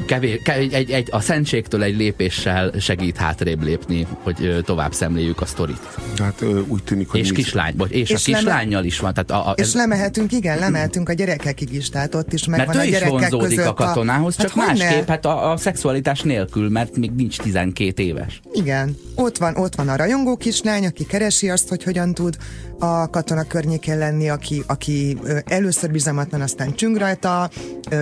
kevés, 0.06 0.40
egy, 0.44 0.74
egy, 0.74 0.92
egy, 0.92 1.08
a 1.12 1.20
szentségtől 1.20 1.84
egy 1.84 1.98
lépéssel 1.98 2.72
segít 2.80 3.18
hátrébb 3.18 3.64
lépni, 3.64 4.08
hogy 4.24 4.46
ö, 4.46 4.62
tovább 4.62 4.94
szemléljük 4.94 5.42
a 5.42 5.46
sztorit. 5.46 5.80
Hát 6.18 6.42
ö, 6.42 6.62
úgy 6.68 6.84
tűnik, 6.84 7.08
hogy... 7.08 7.20
És 7.20 7.32
kislány, 7.32 7.74
vagy, 7.78 7.92
és, 7.92 8.10
és 8.10 8.28
a 8.28 8.36
kislányjal 8.36 8.84
is 8.84 9.00
van. 9.00 9.14
Tehát 9.14 9.32
a, 9.32 9.50
a, 9.50 9.54
és 9.56 9.64
ez... 9.64 9.74
lemehetünk, 9.74 10.32
igen, 10.32 10.60
lemehetünk 10.60 11.10
a 11.10 11.14
gyerekekig 11.14 11.74
is, 11.74 11.90
tehát 11.90 12.16
ott 12.16 12.34
is 12.34 12.46
megvan 12.46 12.76
mert 12.76 12.88
a 12.88 12.92
gyerekek 12.92 13.32
is 13.32 13.38
között 13.40 13.66
a 13.66 13.74
katonához, 13.74 14.36
a... 14.38 14.42
csak 14.42 14.52
hát 14.52 14.66
másképp, 14.66 15.08
hát 15.08 15.26
a, 15.26 15.52
a 15.52 15.58
szexualitás 15.58 16.22
nélkül, 16.22 16.70
mert 16.70 16.98
még 16.98 17.12
nincs 17.12 17.38
12 17.38 18.04
éves. 18.04 18.42
Igen, 18.54 18.98
ott 19.16 19.38
van, 19.38 19.56
ott 19.56 19.76
van 19.76 19.90
a 19.90 19.96
rajongó 19.96 20.38
kislány, 20.38 20.86
aki 20.86 21.06
keresi 21.06 21.50
azt, 21.50 21.70
hogy 21.70 21.84
hogyan 21.84 22.14
tud 22.14 22.38
a 22.80 23.10
katona 23.10 23.44
környékén 23.44 23.98
lenni, 23.98 24.30
aki, 24.30 24.64
aki 24.68 25.18
először 25.46 25.92
bizalmatlan, 25.92 26.42
aztán 26.42 26.76
csüng 26.76 26.98
rajta, 26.98 27.50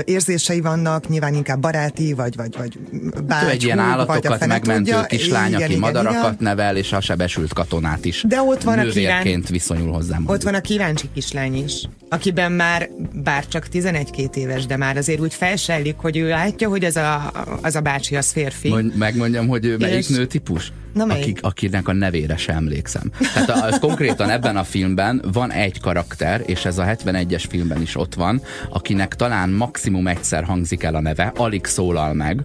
érzései 0.03 0.61
vannak, 0.61 1.09
nyilván 1.09 1.33
inkább 1.33 1.59
baráti, 1.59 2.13
vagy, 2.13 2.35
vagy, 2.35 2.57
vagy 2.57 2.79
bács, 3.25 3.49
egy 3.49 3.63
ilyen 3.63 3.79
állatokat 3.79 4.45
megmentő 4.45 4.91
tudja. 4.91 5.03
kislány, 5.03 5.47
igen, 5.47 5.61
aki 5.61 5.69
igen, 5.69 5.79
madarakat 5.79 6.33
igen. 6.33 6.37
nevel, 6.39 6.77
és 6.77 6.91
a 6.91 7.01
sebesült 7.01 7.53
katonát 7.53 8.05
is 8.05 8.23
De 8.27 8.41
ott 8.41 8.63
van 8.63 8.79
a 8.79 8.85
kíván... 8.85 9.43
viszonyul 9.49 9.91
hozzám. 9.91 10.23
Ott 10.27 10.43
van 10.43 10.53
a 10.53 10.61
kíváncsi 10.61 11.09
kislány 11.13 11.63
is, 11.63 11.87
akiben 12.09 12.51
már, 12.51 12.89
bár 13.23 13.47
csak 13.47 13.67
11-2 13.73 14.35
éves, 14.35 14.65
de 14.65 14.77
már 14.77 14.97
azért 14.97 15.19
úgy 15.19 15.33
felsellik, 15.33 15.95
hogy 15.97 16.17
ő 16.17 16.27
látja, 16.27 16.69
hogy 16.69 16.85
az 16.85 16.95
a, 16.95 17.31
az 17.61 17.75
a 17.75 17.81
bácsi 17.81 18.15
az 18.15 18.31
férfi. 18.31 18.69
Mond, 18.69 18.97
megmondjam, 18.97 19.47
hogy 19.47 19.65
ő 19.65 19.77
melyik 19.77 19.97
és... 19.97 20.07
nőtípus? 20.07 20.71
Na, 20.93 21.03
akik, 21.03 21.39
akinek 21.41 21.87
a 21.87 21.93
nevére 21.93 22.37
sem 22.37 22.55
emlékszem. 22.55 23.11
Tehát 23.33 23.49
az 23.49 23.79
konkrétan 23.79 24.29
ebben 24.29 24.57
a 24.57 24.63
filmben 24.63 25.21
van 25.31 25.51
egy 25.51 25.79
karakter, 25.79 26.41
és 26.45 26.65
ez 26.65 26.77
a 26.77 26.83
71-es 26.83 27.43
filmben 27.49 27.81
is 27.81 27.95
ott 27.95 28.13
van, 28.13 28.41
akinek 28.69 29.15
talán 29.15 29.49
maximum 29.49 30.07
egyszer 30.07 30.43
hangzik 30.43 30.83
el 30.83 30.95
a 30.95 31.01
neve, 31.01 31.31
alig 31.35 31.65
szólal 31.65 32.13
meg, 32.13 32.43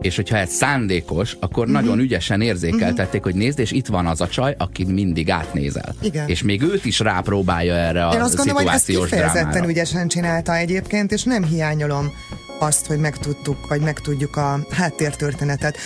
és 0.00 0.16
hogyha 0.16 0.36
ez 0.36 0.50
szándékos, 0.50 1.36
akkor 1.40 1.68
uh-huh. 1.68 1.80
nagyon 1.80 1.98
ügyesen 1.98 2.40
érzékeltették, 2.40 3.06
uh-huh. 3.06 3.22
hogy 3.22 3.34
nézd, 3.34 3.58
és 3.58 3.70
itt 3.70 3.86
van 3.86 4.06
az 4.06 4.20
a 4.20 4.28
csaj, 4.28 4.54
akit 4.58 4.88
mindig 4.88 5.30
átnézel. 5.30 5.94
Igen. 6.00 6.28
És 6.28 6.42
még 6.42 6.62
őt 6.62 6.84
is 6.84 6.98
rápróbálja 6.98 7.74
erre 7.74 8.06
a 8.06 8.14
Én 8.14 8.20
azt 8.20 8.36
gondolom, 8.36 8.62
hogy 8.62 8.74
ezt 8.74 8.86
kifejezetten 8.86 9.50
drámára. 9.50 9.68
ügyesen 9.68 10.08
csinálta 10.08 10.56
egyébként, 10.56 11.12
és 11.12 11.22
nem 11.22 11.44
hiányolom 11.44 12.12
azt, 12.58 12.86
hogy 12.86 12.98
megtudtuk, 12.98 13.68
vagy 13.68 13.80
megtudjuk 13.80 14.36
a 14.36 14.66
háttértörténetet. 14.70 15.76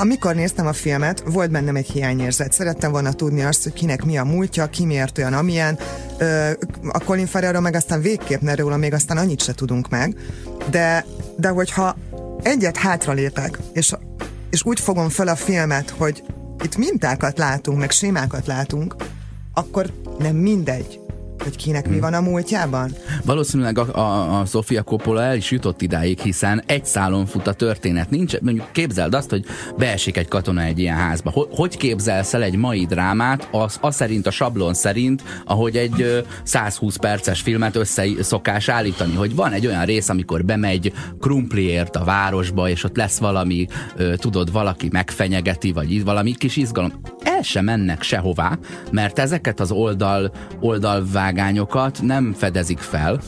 Amikor 0.00 0.34
néztem 0.34 0.66
a 0.66 0.72
filmet, 0.72 1.22
volt 1.26 1.50
bennem 1.50 1.76
egy 1.76 1.90
hiányérzet. 1.90 2.52
Szerettem 2.52 2.90
volna 2.90 3.12
tudni 3.12 3.42
azt, 3.42 3.62
hogy 3.62 3.72
kinek 3.72 4.04
mi 4.04 4.18
a 4.18 4.24
múltja, 4.24 4.66
ki 4.66 4.84
miért 4.84 5.18
olyan, 5.18 5.32
amilyen. 5.32 5.78
A 6.88 6.98
Colin 7.04 7.26
Farrellról 7.26 7.60
meg 7.60 7.74
aztán 7.74 8.00
végképp 8.00 8.40
ne 8.40 8.54
róla, 8.54 8.76
még 8.76 8.92
aztán 8.92 9.16
annyit 9.16 9.42
se 9.42 9.54
tudunk 9.54 9.88
meg. 9.88 10.16
De, 10.70 11.04
de 11.36 11.48
hogyha 11.48 11.96
egyet 12.42 12.76
hátralépek, 12.76 13.58
és, 13.72 13.94
és 14.50 14.64
úgy 14.64 14.80
fogom 14.80 15.08
fel 15.08 15.28
a 15.28 15.36
filmet, 15.36 15.90
hogy 15.90 16.22
itt 16.64 16.76
mintákat 16.76 17.38
látunk, 17.38 17.78
meg 17.78 17.90
sémákat 17.90 18.46
látunk, 18.46 18.96
akkor 19.54 19.92
nem 20.18 20.36
mindegy, 20.36 21.00
hogy 21.42 21.56
kinek 21.56 21.84
hmm. 21.84 21.94
mi 21.94 22.00
van 22.00 22.14
a 22.14 22.20
múltjában? 22.20 22.94
Valószínűleg 23.24 23.78
a, 23.78 23.98
a, 23.98 24.40
a 24.40 24.44
Sofia 24.44 24.82
Coppola 24.82 25.22
el 25.22 25.36
is 25.36 25.50
jutott 25.50 25.82
idáig, 25.82 26.18
hiszen 26.20 26.62
egy 26.66 26.84
szálon 26.84 27.26
fut 27.26 27.46
a 27.46 27.52
történet. 27.52 28.10
Nincs, 28.10 28.40
mondjuk 28.40 28.72
képzeld 28.72 29.14
azt, 29.14 29.30
hogy 29.30 29.44
beesik 29.76 30.16
egy 30.16 30.28
katona 30.28 30.62
egy 30.62 30.78
ilyen 30.78 30.96
házba. 30.96 31.30
Hogy, 31.30 31.48
hogy 31.50 31.76
képzelsz 31.76 32.34
el 32.34 32.42
egy 32.42 32.56
mai 32.56 32.86
drámát, 32.86 33.48
az, 33.50 33.78
az 33.80 33.94
szerint, 33.94 34.26
a 34.26 34.30
sablon 34.30 34.74
szerint, 34.74 35.22
ahogy 35.44 35.76
egy 35.76 36.02
ö, 36.02 36.18
120 36.42 36.96
perces 36.96 37.40
filmet 37.40 37.76
össze 37.76 38.04
szokás 38.20 38.68
állítani, 38.68 39.14
hogy 39.14 39.34
van 39.34 39.52
egy 39.52 39.66
olyan 39.66 39.84
rész, 39.84 40.08
amikor 40.08 40.44
bemegy 40.44 40.92
krumpliért 41.20 41.96
a 41.96 42.04
városba, 42.04 42.68
és 42.68 42.84
ott 42.84 42.96
lesz 42.96 43.18
valami, 43.18 43.66
tudod, 44.16 44.52
valaki 44.52 44.88
megfenyegeti, 44.92 45.72
vagy 45.72 46.04
valami 46.04 46.34
kis 46.34 46.56
izgalom. 46.56 46.92
El 47.22 47.42
sem 47.42 47.64
mennek 47.64 48.02
sehová, 48.02 48.58
mert 48.90 49.18
ezeket 49.18 49.60
az 49.60 49.70
oldal, 49.70 50.32
oldalvág 50.60 51.27
vágányokat 51.28 52.02
nem 52.02 52.34
fedezik 52.38 52.78
fel, 52.78 53.20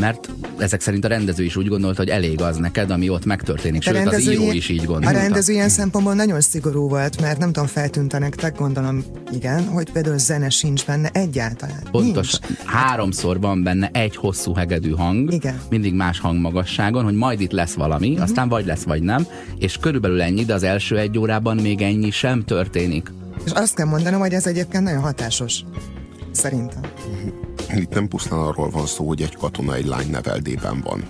mert 0.00 0.28
ezek 0.58 0.80
szerint 0.80 1.04
a 1.04 1.08
rendező 1.08 1.44
is 1.44 1.56
úgy 1.56 1.68
gondolta, 1.68 1.98
hogy 1.98 2.08
elég 2.08 2.40
az 2.40 2.56
neked, 2.56 2.90
ami 2.90 3.08
ott 3.08 3.24
megtörténik. 3.24 3.82
Sőt, 3.82 4.06
az 4.06 4.28
író 4.30 4.52
is 4.52 4.68
így 4.68 4.84
gondolta. 4.84 5.18
A 5.18 5.20
rendező 5.20 5.52
ilyen 5.52 5.68
szempontból 5.68 6.14
nagyon 6.14 6.40
szigorú 6.40 6.88
volt, 6.88 7.20
mert 7.20 7.38
nem 7.38 7.52
tudom, 7.52 7.68
feltűnt 7.68 8.18
nektek, 8.18 8.56
gondolom 8.56 9.04
igen, 9.32 9.64
hogy 9.64 9.90
például 9.90 10.18
zene 10.18 10.48
sincs 10.50 10.86
benne 10.86 11.08
egyáltalán. 11.12 11.82
Pontos. 11.90 12.38
Nincs. 12.38 12.60
Háromszor 12.64 13.40
van 13.40 13.62
benne 13.62 13.90
egy 13.92 14.16
hosszú 14.16 14.54
hegedű 14.54 14.90
hang, 14.90 15.32
igen. 15.32 15.60
mindig 15.70 15.94
más 15.94 16.20
hangmagasságon, 16.20 17.04
hogy 17.04 17.14
majd 17.14 17.40
itt 17.40 17.52
lesz 17.52 17.74
valami, 17.74 18.08
uh-huh. 18.08 18.22
aztán 18.22 18.48
vagy 18.48 18.66
lesz, 18.66 18.82
vagy 18.82 19.02
nem, 19.02 19.26
és 19.58 19.76
körülbelül 19.76 20.22
ennyi, 20.22 20.44
de 20.44 20.54
az 20.54 20.62
első 20.62 20.98
egy 20.98 21.18
órában 21.18 21.56
még 21.56 21.82
ennyi 21.82 22.10
sem 22.10 22.44
történik. 22.44 23.12
És 23.44 23.52
azt 23.52 23.74
kell 23.74 23.86
mondanom, 23.86 24.20
hogy 24.20 24.32
ez 24.32 24.46
egyébként 24.46 24.84
nagyon 24.84 25.02
hatásos. 25.02 25.64
Szerintem. 26.32 26.80
Itt 27.74 27.94
nem 27.94 28.08
pusztán 28.08 28.38
arról 28.38 28.70
van 28.70 28.86
szó, 28.86 29.06
hogy 29.06 29.22
egy 29.22 29.36
katona 29.36 29.74
egy 29.74 29.86
lány 29.86 30.10
neveldében 30.10 30.80
van. 30.80 31.08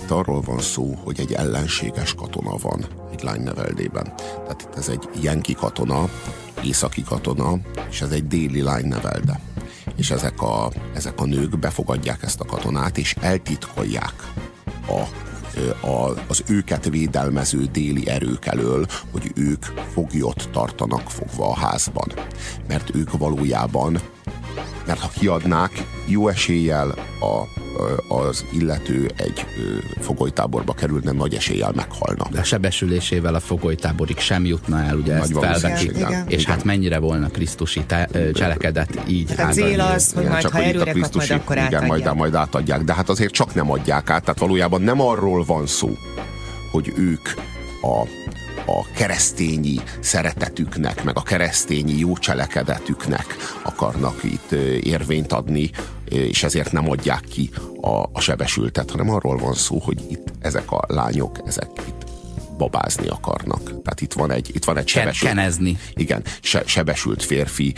Itt 0.00 0.10
arról 0.10 0.40
van 0.40 0.60
szó, 0.60 0.94
hogy 1.04 1.20
egy 1.20 1.32
ellenséges 1.32 2.14
katona 2.14 2.56
van 2.56 2.86
egy 3.12 3.22
lány 3.22 3.40
neveldében. 3.40 4.12
Tehát 4.16 4.62
itt 4.62 4.76
ez 4.76 4.88
egy 4.88 5.08
jenki 5.20 5.54
katona, 5.54 6.08
északi 6.64 7.02
katona, 7.02 7.58
és 7.90 8.00
ez 8.00 8.10
egy 8.10 8.26
déli 8.26 8.62
lány 8.62 8.86
nevelde. 8.86 9.40
És 9.96 10.10
ezek 10.10 10.42
a, 10.42 10.70
ezek 10.94 11.20
a 11.20 11.24
nők 11.24 11.58
befogadják 11.58 12.22
ezt 12.22 12.40
a 12.40 12.44
katonát, 12.44 12.98
és 12.98 13.16
eltitkolják 13.20 14.32
a 14.88 15.02
a, 15.80 16.14
az 16.28 16.42
őket 16.48 16.88
védelmező 16.88 17.64
déli 17.72 18.08
erők 18.08 18.46
elől, 18.46 18.86
hogy 19.10 19.32
ők 19.34 19.64
foglyot 19.92 20.48
tartanak 20.52 21.10
fogva 21.10 21.48
a 21.48 21.54
házban. 21.54 22.12
Mert 22.68 22.94
ők 22.94 23.18
valójában 23.18 24.00
mert 24.86 25.00
ha 25.00 25.10
kiadnák, 25.18 25.84
jó 26.06 26.28
eséllyel 26.28 26.94
a, 27.20 27.64
az 28.14 28.44
illető 28.52 29.10
egy 29.16 29.46
fogolytáborba 30.00 30.72
kerülne, 30.72 31.12
nagy 31.12 31.34
eséllyel 31.34 31.72
meghalna. 31.74 32.26
De 32.30 32.40
a 32.40 32.44
sebesülésével 32.44 33.34
a 33.34 33.40
fogolytáborig 33.40 34.18
sem 34.18 34.44
jutna 34.44 34.82
el, 34.82 34.96
ugye 34.96 35.18
Nagy 35.18 35.22
ezt 35.22 35.38
felvetik. 35.38 35.90
És 36.28 36.42
igen. 36.42 36.54
hát 36.54 36.64
mennyire 36.64 36.98
volna 36.98 37.28
Krisztusi 37.28 37.84
cselekedet 38.34 39.00
így 39.06 39.34
hát 39.36 39.50
A 39.50 39.52
cél 39.52 39.80
az, 39.80 40.12
hogy 40.12 40.22
igen, 40.22 40.32
majd 40.32 40.48
ha 40.48 40.62
erőre 40.62 40.92
kap, 40.92 41.14
majd 41.14 41.30
akkor 41.30 41.56
igen, 41.56 41.84
majd, 41.84 42.14
majd 42.14 42.34
átadják. 42.34 42.82
De 42.82 42.94
hát 42.94 43.08
azért 43.08 43.32
csak 43.32 43.54
nem 43.54 43.70
adják 43.70 44.10
át. 44.10 44.20
Tehát 44.20 44.38
valójában 44.38 44.82
nem 44.82 45.00
arról 45.00 45.44
van 45.44 45.66
szó, 45.66 45.96
hogy 46.70 46.92
ők 46.96 47.28
a 47.82 48.06
a 48.66 48.90
keresztényi 48.94 49.76
szeretetüknek, 50.00 51.04
meg 51.04 51.16
a 51.16 51.22
keresztényi 51.22 51.98
jó 51.98 52.16
cselekedetüknek 52.16 53.36
akarnak 53.62 54.24
itt 54.24 54.52
érvényt 54.82 55.32
adni, 55.32 55.70
és 56.08 56.42
ezért 56.42 56.72
nem 56.72 56.90
adják 56.90 57.20
ki 57.20 57.50
a, 57.80 58.02
a 58.12 58.20
sebesültet, 58.20 58.90
hanem 58.90 59.10
arról 59.10 59.36
van 59.36 59.54
szó, 59.54 59.78
hogy 59.78 60.00
itt 60.10 60.32
ezek 60.40 60.72
a 60.72 60.84
lányok, 60.88 61.40
ezek 61.46 61.68
itt 61.88 62.04
babázni 62.58 63.08
akarnak. 63.08 63.62
Tehát 63.62 64.00
itt 64.00 64.12
van 64.12 64.30
egy, 64.30 64.50
itt 64.54 64.64
van 64.64 64.76
egy 64.76 64.88
sebesült, 64.88 65.32
Kenezni. 65.32 65.78
igen, 65.94 66.22
se, 66.40 66.62
sebesült 66.66 67.22
férfi, 67.22 67.74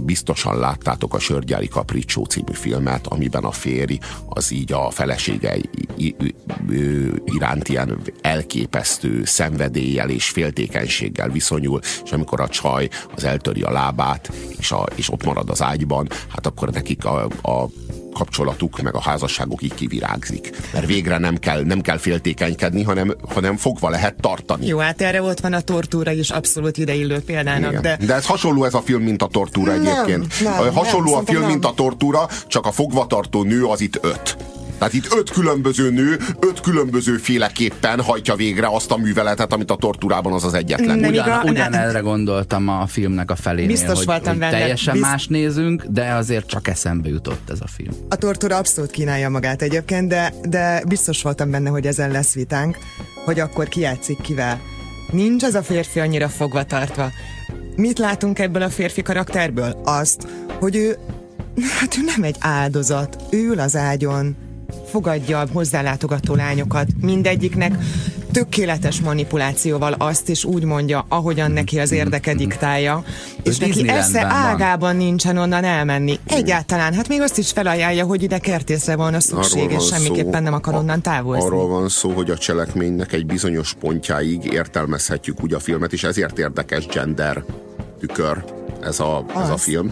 biztosan 0.00 0.58
láttátok 0.58 1.14
a 1.14 1.18
Sörgyári 1.18 1.68
Kapricsó 1.68 2.24
című 2.24 2.52
filmet, 2.52 3.06
amiben 3.06 3.44
a 3.44 3.50
férj 3.50 3.98
az 4.28 4.50
így 4.50 4.72
a 4.72 4.90
felesége 4.90 5.56
iránt 7.24 7.68
ilyen 7.68 8.00
elképesztő 8.20 9.24
szenvedéllyel 9.24 10.10
és 10.10 10.28
féltékenységgel 10.28 11.28
viszonyul, 11.28 11.80
és 12.04 12.12
amikor 12.12 12.40
a 12.40 12.48
csaj 12.48 12.88
az 13.14 13.24
eltöri 13.24 13.62
a 13.62 13.72
lábát, 13.72 14.32
és, 14.58 14.72
a, 14.72 14.86
és 14.94 15.12
ott 15.12 15.24
marad 15.24 15.50
az 15.50 15.62
ágyban, 15.62 16.08
hát 16.28 16.46
akkor 16.46 16.70
nekik 16.70 17.04
a, 17.04 17.24
a 17.42 17.68
kapcsolatuk, 18.12 18.80
meg 18.80 18.94
a 18.94 19.00
házasságuk 19.00 19.62
így 19.62 19.74
kivirágzik. 19.74 20.50
Mert 20.72 20.86
végre 20.86 21.18
nem 21.18 21.38
kell, 21.38 21.62
nem 21.62 21.80
kell 21.80 21.98
féltékenykedni, 21.98 22.82
hanem, 22.82 23.14
hanem 23.28 23.56
fogva 23.56 23.90
lehet 23.90 24.14
tartani. 24.20 24.66
Jó, 24.66 24.78
hát 24.78 25.00
erre 25.00 25.20
volt 25.20 25.40
van 25.40 25.52
a 25.52 25.60
tortúra 25.60 26.10
is 26.10 26.30
abszolút 26.30 26.78
ideillő 26.78 27.20
példának. 27.20 27.80
De... 27.80 27.98
de 28.06 28.14
ez 28.14 28.26
hasonló 28.26 28.64
ez 28.64 28.74
a 28.74 28.80
film, 28.80 29.02
mint 29.02 29.22
a 29.22 29.26
tortúra 29.26 29.74
nem, 29.74 29.86
egyébként. 29.86 30.40
Nem, 30.40 30.74
hasonló 30.74 31.10
nem, 31.10 31.18
a 31.18 31.22
film, 31.24 31.40
nem. 31.40 31.50
mint 31.50 31.64
a 31.64 31.72
tortúra, 31.74 32.28
csak 32.46 32.66
a 32.66 32.72
fogvatartó 32.72 33.42
nő 33.42 33.64
az 33.64 33.80
itt 33.80 33.98
öt. 34.02 34.36
Tehát 34.80 34.94
itt 34.94 35.12
öt 35.16 35.30
különböző 35.30 35.90
nő, 35.90 36.18
öt 36.38 36.60
különböző 36.60 37.16
féleképpen 37.16 38.02
hajtja 38.02 38.34
végre 38.34 38.66
azt 38.66 38.90
a 38.90 38.96
műveletet, 38.96 39.52
amit 39.52 39.70
a 39.70 39.76
torturában 39.76 40.32
az 40.32 40.44
az 40.44 40.54
egyetlen. 40.54 40.98
Nem 40.98 41.10
ugyan, 41.10 41.26
igaz, 41.26 41.50
ugyan 41.50 41.74
erre 41.74 41.98
gondoltam 41.98 42.68
a 42.68 42.86
filmnek 42.86 43.30
a 43.30 43.36
felénél, 43.36 43.66
Biztos 43.66 43.96
hogy, 43.96 44.06
voltam 44.06 44.40
hogy 44.40 44.50
teljesen 44.50 44.94
Bizt... 44.94 45.04
más 45.04 45.26
nézünk, 45.26 45.84
de 45.84 46.12
azért 46.12 46.46
csak 46.46 46.68
eszembe 46.68 47.08
jutott 47.08 47.50
ez 47.50 47.58
a 47.60 47.66
film. 47.66 47.90
A 48.08 48.16
tortúra 48.16 48.56
abszolút 48.56 48.90
kínálja 48.90 49.28
magát 49.28 49.62
egyébként, 49.62 50.08
de, 50.08 50.32
de 50.42 50.82
biztos 50.88 51.22
voltam 51.22 51.50
benne, 51.50 51.70
hogy 51.70 51.86
ezen 51.86 52.10
lesz 52.10 52.34
vitánk, 52.34 52.78
hogy 53.24 53.40
akkor 53.40 53.68
ki 53.68 53.80
játszik 53.80 54.20
kivel. 54.20 54.60
Nincs 55.10 55.42
ez 55.42 55.54
a 55.54 55.62
férfi 55.62 56.00
annyira 56.00 56.28
fogva 56.28 56.64
tartva. 56.64 57.10
Mit 57.76 57.98
látunk 57.98 58.38
ebből 58.38 58.62
a 58.62 58.70
férfi 58.70 59.02
karakterből? 59.02 59.80
Azt, 59.84 60.26
hogy 60.60 60.76
ő 60.76 60.96
Hát 61.78 61.96
ő 61.96 62.00
nem 62.04 62.22
egy 62.22 62.36
áldozat, 62.38 63.16
ő 63.30 63.46
ül 63.46 63.60
az 63.60 63.76
ágyon, 63.76 64.36
fogadja 64.90 65.40
a 65.40 65.46
hozzálátogató 65.52 66.34
lányokat, 66.34 66.86
mindegyiknek 67.00 67.74
tökéletes 68.32 69.00
manipulációval 69.00 69.92
azt 69.92 70.28
is 70.28 70.44
úgy 70.44 70.64
mondja, 70.64 71.06
ahogyan 71.08 71.50
neki 71.50 71.78
az 71.78 71.92
érdeke 71.92 72.34
diktálja, 72.34 73.04
és 73.42 73.58
neki 73.58 73.88
esze 73.88 74.24
ágában 74.26 74.96
nincsen 74.96 75.36
onnan 75.36 75.64
elmenni. 75.64 76.18
Egyáltalán, 76.26 76.94
hát 76.94 77.08
még 77.08 77.20
azt 77.20 77.38
is 77.38 77.50
felajánlja, 77.50 78.04
hogy 78.04 78.22
ide 78.22 78.38
kertészre 78.38 78.92
a 78.92 79.20
szükség, 79.20 79.70
és 79.70 79.86
semmiképpen 79.86 80.32
szó, 80.32 80.40
nem 80.40 80.54
akar 80.54 80.74
onnan 80.74 81.02
távozni. 81.02 81.44
Arról 81.44 81.68
van 81.68 81.88
szó, 81.88 82.10
hogy 82.10 82.30
a 82.30 82.38
cselekménynek 82.38 83.12
egy 83.12 83.26
bizonyos 83.26 83.74
pontjáig 83.80 84.44
értelmezhetjük 84.44 85.42
úgy 85.42 85.52
a 85.52 85.58
filmet, 85.58 85.92
és 85.92 86.04
ezért 86.04 86.38
érdekes 86.38 86.86
gender 86.86 87.44
tükör 88.00 88.44
ez 88.82 89.00
a, 89.00 89.24
ez 89.36 89.48
a 89.48 89.56
film, 89.56 89.90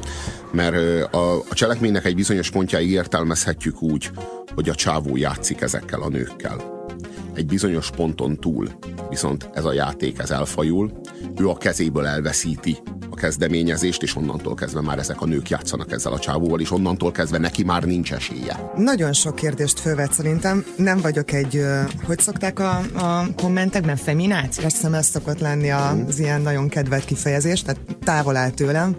mert 0.50 0.76
a, 1.12 1.34
a 1.48 1.54
cselekménynek 1.54 2.04
egy 2.04 2.14
bizonyos 2.14 2.50
pontjáig 2.50 2.90
értelmezhetjük 2.90 3.82
úgy, 3.82 4.10
hogy 4.58 4.68
a 4.68 4.74
csávó 4.74 5.16
játszik 5.16 5.60
ezekkel 5.60 6.02
a 6.02 6.08
nőkkel. 6.08 6.86
Egy 7.34 7.46
bizonyos 7.46 7.90
ponton 7.90 8.36
túl 8.36 8.78
viszont 9.08 9.50
ez 9.54 9.64
a 9.64 9.72
játék 9.72 10.18
ez 10.18 10.30
elfajul, 10.30 11.00
ő 11.36 11.48
a 11.48 11.56
kezéből 11.56 12.06
elveszíti 12.06 12.76
a 13.10 13.14
kezdeményezést, 13.14 14.02
és 14.02 14.16
onnantól 14.16 14.54
kezdve 14.54 14.80
már 14.80 14.98
ezek 14.98 15.20
a 15.20 15.26
nők 15.26 15.48
játszanak 15.48 15.92
ezzel 15.92 16.12
a 16.12 16.18
csávóval, 16.18 16.60
és 16.60 16.70
onnantól 16.70 17.12
kezdve 17.12 17.38
neki 17.38 17.64
már 17.64 17.82
nincs 17.82 18.12
esélye. 18.12 18.72
Nagyon 18.76 19.12
sok 19.12 19.34
kérdést 19.34 19.80
fölvet 19.80 20.12
szerintem. 20.12 20.64
Nem 20.76 21.00
vagyok 21.00 21.32
egy, 21.32 21.62
hogy 22.04 22.18
szokták 22.18 22.58
a, 22.58 22.76
a 22.78 23.26
kommentekben, 23.36 23.96
femináció? 23.96 24.64
Azt 24.64 24.74
hiszem 24.74 24.94
ez 24.94 25.06
szokott 25.06 25.38
lenni 25.38 25.70
az 25.70 25.90
hmm. 25.90 26.06
ilyen 26.18 26.40
nagyon 26.40 26.68
kedvelt 26.68 27.04
kifejezés, 27.04 27.62
tehát 27.62 27.80
távol 28.04 28.36
áll 28.36 28.50
tőlem 28.50 28.96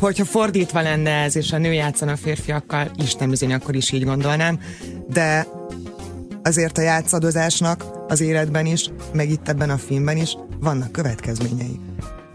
hogyha 0.00 0.24
fordítva 0.24 0.80
lenne 0.80 1.10
ez, 1.10 1.36
és 1.36 1.52
a 1.52 1.58
nő 1.58 1.72
játszana 1.72 2.12
a 2.12 2.16
férfiakkal, 2.16 2.90
Isten 3.02 3.30
bizony, 3.30 3.52
akkor 3.52 3.74
is 3.74 3.92
így 3.92 4.04
gondolnám, 4.04 4.60
de 5.08 5.46
azért 6.42 6.78
a 6.78 6.82
játszadozásnak 6.82 7.84
az 8.08 8.20
életben 8.20 8.66
is, 8.66 8.90
meg 9.12 9.30
itt 9.30 9.48
ebben 9.48 9.70
a 9.70 9.78
filmben 9.78 10.16
is 10.16 10.36
vannak 10.60 10.92
következményei. 10.92 11.80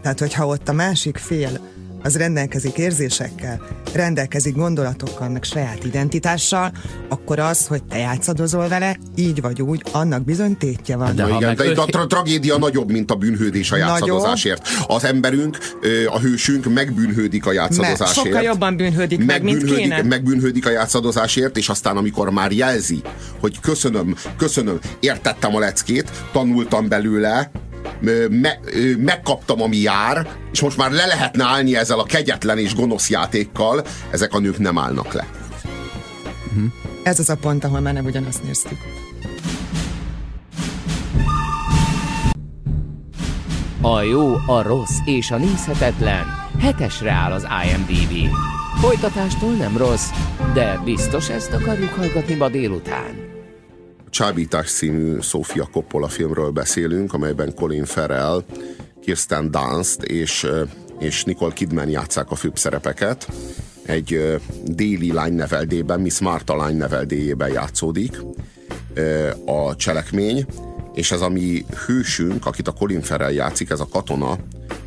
Tehát, 0.02 0.18
hogyha 0.18 0.46
ott 0.46 0.68
a 0.68 0.72
másik 0.72 1.16
fél 1.16 1.60
az 2.06 2.16
rendelkezik 2.16 2.76
érzésekkel, 2.76 3.60
rendelkezik 3.92 4.54
gondolatokkal, 4.54 5.28
meg 5.28 5.44
saját 5.44 5.84
identitással, 5.84 6.72
akkor 7.08 7.38
az, 7.38 7.66
hogy 7.66 7.84
te 7.84 7.98
játszadozol 7.98 8.68
vele, 8.68 8.96
így 9.14 9.40
vagy 9.40 9.62
úgy, 9.62 9.82
annak 9.92 10.24
bizony 10.24 10.56
tétje 10.56 10.96
van. 10.96 11.16
De, 11.16 11.24
de, 11.24 11.34
igen, 11.34 11.54
de 11.56 11.80
a 11.80 11.84
tra- 11.84 12.08
tragédia 12.08 12.58
nagyobb, 12.58 12.90
mint 12.90 13.10
a 13.10 13.14
bűnhődés 13.14 13.72
a 13.72 13.76
játszadozásért. 13.76 14.68
Az 14.86 15.04
emberünk, 15.04 15.58
a 16.06 16.18
hősünk 16.18 16.74
megbűnhődik 16.74 17.46
a 17.46 17.52
játszadozásért. 17.52 17.98
Mert 17.98 18.26
sokkal 18.26 18.42
jobban 18.42 18.76
bűnhődik 18.76 19.24
meg, 19.24 19.42
mint 19.42 19.64
kéne. 19.64 20.02
Megbűnhődik 20.02 20.66
a 20.66 20.70
játszadozásért, 20.70 21.56
és 21.56 21.68
aztán 21.68 21.96
amikor 21.96 22.30
már 22.30 22.52
jelzi, 22.52 23.00
hogy 23.40 23.60
köszönöm, 23.60 24.16
köszönöm, 24.36 24.78
értettem 25.00 25.54
a 25.56 25.58
leckét, 25.58 26.10
tanultam 26.32 26.88
belőle, 26.88 27.50
me, 28.30 28.58
megkaptam, 28.98 29.62
ami 29.62 29.76
jár, 29.76 30.26
és 30.52 30.60
most 30.60 30.76
már 30.76 30.90
le 30.90 31.06
lehetne 31.06 31.44
állni 31.44 31.76
ezzel 31.76 31.98
a 31.98 32.04
kegyetlen 32.04 32.58
és 32.58 32.74
gonosz 32.74 33.10
játékkal, 33.10 33.84
ezek 34.10 34.34
a 34.34 34.38
nők 34.38 34.58
nem 34.58 34.78
állnak 34.78 35.12
le. 35.12 35.26
Uh-huh. 36.46 36.72
Ez 37.02 37.18
az 37.18 37.30
a 37.30 37.36
pont, 37.36 37.64
ahol 37.64 37.80
már 37.80 37.92
nem 37.92 38.04
ugyanazt 38.04 38.42
néztük. 38.42 38.78
A 43.80 44.02
jó, 44.02 44.34
a 44.46 44.62
rossz 44.62 44.98
és 45.04 45.30
a 45.30 45.36
nézhetetlen 45.36 46.44
hetesre 46.60 47.10
áll 47.10 47.32
az 47.32 47.46
IMDb. 47.64 48.34
Folytatástól 48.80 49.52
nem 49.52 49.76
rossz, 49.76 50.08
de 50.54 50.80
biztos 50.84 51.28
ezt 51.28 51.52
akarjuk 51.52 51.92
hallgatni 51.92 52.34
ma 52.34 52.48
délután. 52.48 53.25
Csábítás 54.10 54.70
című 54.70 55.20
Sofia 55.20 55.64
Coppola 55.64 56.08
filmről 56.08 56.50
beszélünk, 56.50 57.12
amelyben 57.12 57.54
Colin 57.54 57.84
Farrell, 57.84 58.44
Kirsten 59.00 59.50
Dunst 59.50 60.02
és, 60.02 60.46
és 60.98 61.24
Nicole 61.24 61.52
Kidman 61.52 61.88
játszák 61.88 62.30
a 62.30 62.34
főbb 62.34 62.58
szerepeket. 62.58 63.28
egy 63.82 64.40
déli 64.64 65.12
lányneveldében, 65.12 66.00
Miss 66.00 66.18
Marta 66.18 66.56
lányneveldéjében 66.56 67.52
játszódik 67.52 68.20
a 69.44 69.76
cselekmény, 69.76 70.46
és 70.94 71.10
ez 71.10 71.20
a 71.20 71.28
mi 71.28 71.64
hősünk, 71.86 72.46
akit 72.46 72.68
a 72.68 72.72
Colin 72.72 73.02
Farrell 73.02 73.32
játszik, 73.32 73.70
ez 73.70 73.80
a 73.80 73.88
katona, 73.88 74.38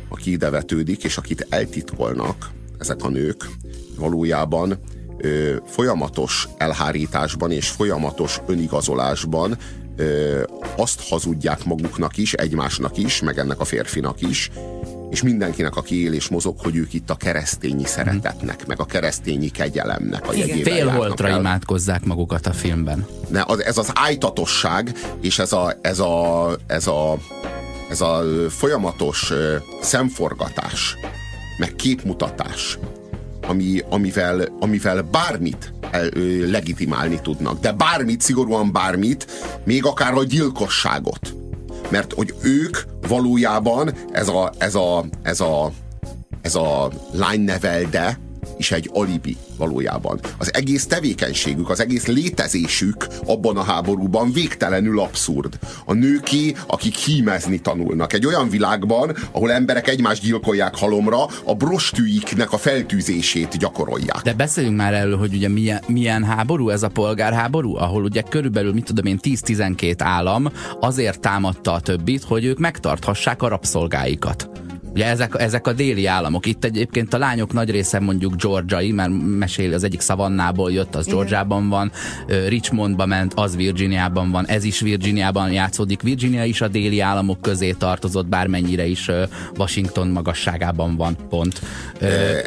aki 0.08 0.30
ide 0.30 0.50
vetődik, 0.50 1.04
és 1.04 1.16
akit 1.16 1.46
eltitkolnak 1.48 2.50
ezek 2.78 3.04
a 3.04 3.08
nők, 3.08 3.48
valójában 3.96 4.78
ö, 5.20 5.54
folyamatos 5.66 6.48
elhárításban 6.56 7.50
és 7.50 7.68
folyamatos 7.68 8.40
önigazolásban 8.46 9.58
ö, 9.96 10.42
azt 10.76 11.08
hazudják 11.08 11.64
maguknak 11.64 12.16
is, 12.16 12.32
egymásnak 12.32 12.98
is, 12.98 13.20
meg 13.20 13.38
ennek 13.38 13.60
a 13.60 13.64
férfinak 13.64 14.20
is, 14.20 14.50
és 15.10 15.22
mindenkinek, 15.22 15.76
aki 15.76 16.04
él 16.04 16.12
és 16.12 16.28
mozog, 16.28 16.54
hogy 16.58 16.76
ők 16.76 16.92
itt 16.92 17.10
a 17.10 17.14
keresztényi 17.14 17.84
szeretetnek, 17.84 18.66
meg 18.66 18.80
a 18.80 18.84
keresztényi 18.84 19.48
kegyelemnek 19.48 20.28
a 20.28 20.32
jegyével 20.34 20.72
Félholtra 20.72 21.28
imádkozzák 21.28 22.04
magukat 22.04 22.46
a 22.46 22.52
filmben. 22.52 23.06
Ne, 23.28 23.42
az, 23.46 23.64
ez 23.64 23.78
az 23.78 23.90
ájtatosság, 23.94 24.92
és 25.20 25.38
ez 25.38 25.52
a, 25.52 25.74
ez 25.80 25.98
a, 25.98 26.50
ez 26.66 26.86
a, 26.86 27.18
ez 27.90 28.00
a 28.00 28.22
folyamatos 28.48 29.32
szemforgatás, 29.80 30.96
meg 31.58 31.74
képmutatás, 31.76 32.78
ami, 33.50 33.82
amivel, 33.88 34.48
amivel 34.60 35.02
bármit 35.02 35.72
ö, 35.92 36.50
legitimálni 36.50 37.20
tudnak. 37.22 37.60
De 37.60 37.72
bármit, 37.72 38.20
szigorúan 38.20 38.72
bármit, 38.72 39.26
még 39.64 39.84
akár 39.84 40.14
a 40.14 40.24
gyilkosságot. 40.24 41.34
Mert 41.88 42.12
hogy 42.12 42.34
ők 42.42 42.78
valójában 43.08 43.92
ez 44.12 44.28
a, 44.28 44.52
ez 44.58 44.74
a, 44.74 45.04
ez 45.22 45.40
a, 45.40 45.72
ez 46.42 46.54
a 46.54 46.90
lánynevelde, 47.12 48.18
is 48.60 48.72
egy 48.72 48.90
alibi 48.92 49.36
valójában. 49.56 50.20
Az 50.38 50.54
egész 50.54 50.86
tevékenységük, 50.86 51.70
az 51.70 51.80
egész 51.80 52.06
létezésük 52.06 53.06
abban 53.26 53.56
a 53.56 53.62
háborúban 53.62 54.32
végtelenül 54.32 55.00
abszurd. 55.00 55.58
A 55.84 55.92
nőki, 55.92 56.54
akik 56.66 56.94
hímezni 56.94 57.60
tanulnak. 57.60 58.12
Egy 58.12 58.26
olyan 58.26 58.48
világban, 58.48 59.16
ahol 59.30 59.52
emberek 59.52 59.88
egymást 59.88 60.22
gyilkolják 60.22 60.76
halomra, 60.76 61.24
a 61.44 61.54
brostűiknek 61.54 62.52
a 62.52 62.58
feltűzését 62.58 63.56
gyakorolják. 63.58 64.22
De 64.22 64.34
beszéljünk 64.34 64.76
már 64.76 64.94
erről, 64.94 65.16
hogy 65.16 65.34
ugye 65.34 65.48
milyen, 65.48 65.82
milyen 65.86 66.24
háború 66.24 66.68
ez 66.68 66.82
a 66.82 66.88
polgárháború, 66.88 67.76
ahol 67.76 68.02
ugye 68.02 68.22
körülbelül, 68.22 68.72
mit 68.72 68.84
tudom 68.84 69.06
én, 69.06 69.18
10-12 69.22 69.94
állam 69.98 70.48
azért 70.80 71.20
támadta 71.20 71.72
a 71.72 71.80
többit, 71.80 72.22
hogy 72.22 72.44
ők 72.44 72.58
megtarthassák 72.58 73.42
a 73.42 73.48
rabszolgáikat. 73.48 74.69
Ugye 74.92 75.06
ezek, 75.06 75.34
ezek 75.38 75.66
a 75.66 75.72
déli 75.72 76.06
államok. 76.06 76.46
Itt 76.46 76.64
egyébként 76.64 77.14
a 77.14 77.18
lányok 77.18 77.52
nagy 77.52 77.70
része 77.70 78.00
mondjuk 78.00 78.36
Georgiai, 78.36 78.92
mert 78.92 79.10
mesél, 79.38 79.74
az 79.74 79.84
egyik 79.84 80.00
szavannából 80.00 80.72
jött, 80.72 80.94
az 80.94 81.06
Georgiában 81.06 81.68
van, 81.68 81.92
Richmondba 82.48 83.06
ment, 83.06 83.32
az 83.34 83.56
Virginiában 83.56 84.30
van, 84.30 84.46
ez 84.46 84.64
is 84.64 84.80
Virginiában 84.80 85.52
játszódik. 85.52 86.02
Virginia 86.02 86.44
is 86.44 86.60
a 86.60 86.68
déli 86.68 87.00
államok 87.00 87.40
közé 87.40 87.72
tartozott, 87.72 88.26
bármennyire 88.26 88.86
is 88.86 89.10
Washington 89.56 90.08
magasságában 90.08 90.96
van, 90.96 91.16
pont. 91.28 91.60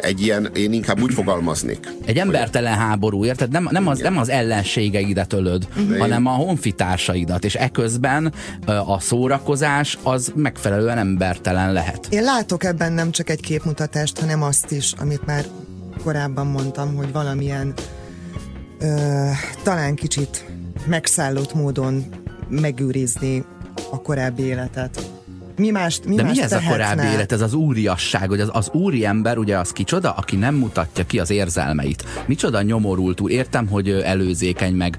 Egy 0.00 0.20
ilyen, 0.20 0.50
én 0.54 0.72
inkább 0.72 1.02
úgy 1.02 1.12
fogalmaznék. 1.12 1.92
Egy 2.04 2.16
embertelen 2.16 2.74
háború, 2.74 3.24
érted? 3.24 3.50
Nem, 3.50 3.68
nem, 3.70 3.88
az, 3.88 3.98
nem 3.98 4.18
az 4.18 4.28
ellenségeidet 4.28 5.32
ölöd, 5.32 5.68
De 5.88 5.98
hanem 5.98 6.26
a 6.26 6.30
honfitársaidat, 6.30 7.44
és 7.44 7.54
eközben 7.54 8.32
a 8.86 9.00
szórakozás 9.00 9.98
az 10.02 10.32
megfelelően 10.34 10.98
embertelen 10.98 11.72
lehet. 11.72 12.06
Én 12.10 12.22
látok 12.34 12.64
ebben 12.64 12.92
nem 12.92 13.10
csak 13.10 13.30
egy 13.30 13.40
képmutatást, 13.40 14.18
hanem 14.18 14.42
azt 14.42 14.70
is, 14.70 14.92
amit 14.92 15.26
már 15.26 15.44
korábban 16.02 16.46
mondtam, 16.46 16.96
hogy 16.96 17.12
valamilyen 17.12 17.74
ö, 18.78 19.28
talán 19.62 19.94
kicsit 19.94 20.44
megszállott 20.86 21.54
módon 21.54 22.04
megőrizni 22.48 23.44
a 23.90 24.02
korábbi 24.02 24.42
életet 24.42 25.13
mi 25.56 25.70
mást, 25.70 26.04
mi 26.04 26.14
De 26.14 26.22
mást 26.22 26.36
mi 26.36 26.42
ez 26.42 26.48
tehetne? 26.48 26.68
a 26.68 26.72
korábbi 26.72 27.12
élet, 27.12 27.32
ez 27.32 27.40
az 27.40 27.54
úriasság, 27.54 28.28
hogy 28.28 28.40
az, 28.40 28.50
az 28.52 28.68
úri 28.72 29.04
ember, 29.04 29.38
ugye 29.38 29.58
az 29.58 29.70
kicsoda, 29.70 30.10
aki 30.10 30.36
nem 30.36 30.54
mutatja 30.54 31.06
ki 31.06 31.18
az 31.18 31.30
érzelmeit. 31.30 32.04
Micsoda 32.26 32.62
nyomorult 32.62 33.20
úr. 33.20 33.30
Értem, 33.30 33.66
hogy 33.66 33.88
előzékeny, 33.90 34.74
meg 34.74 34.98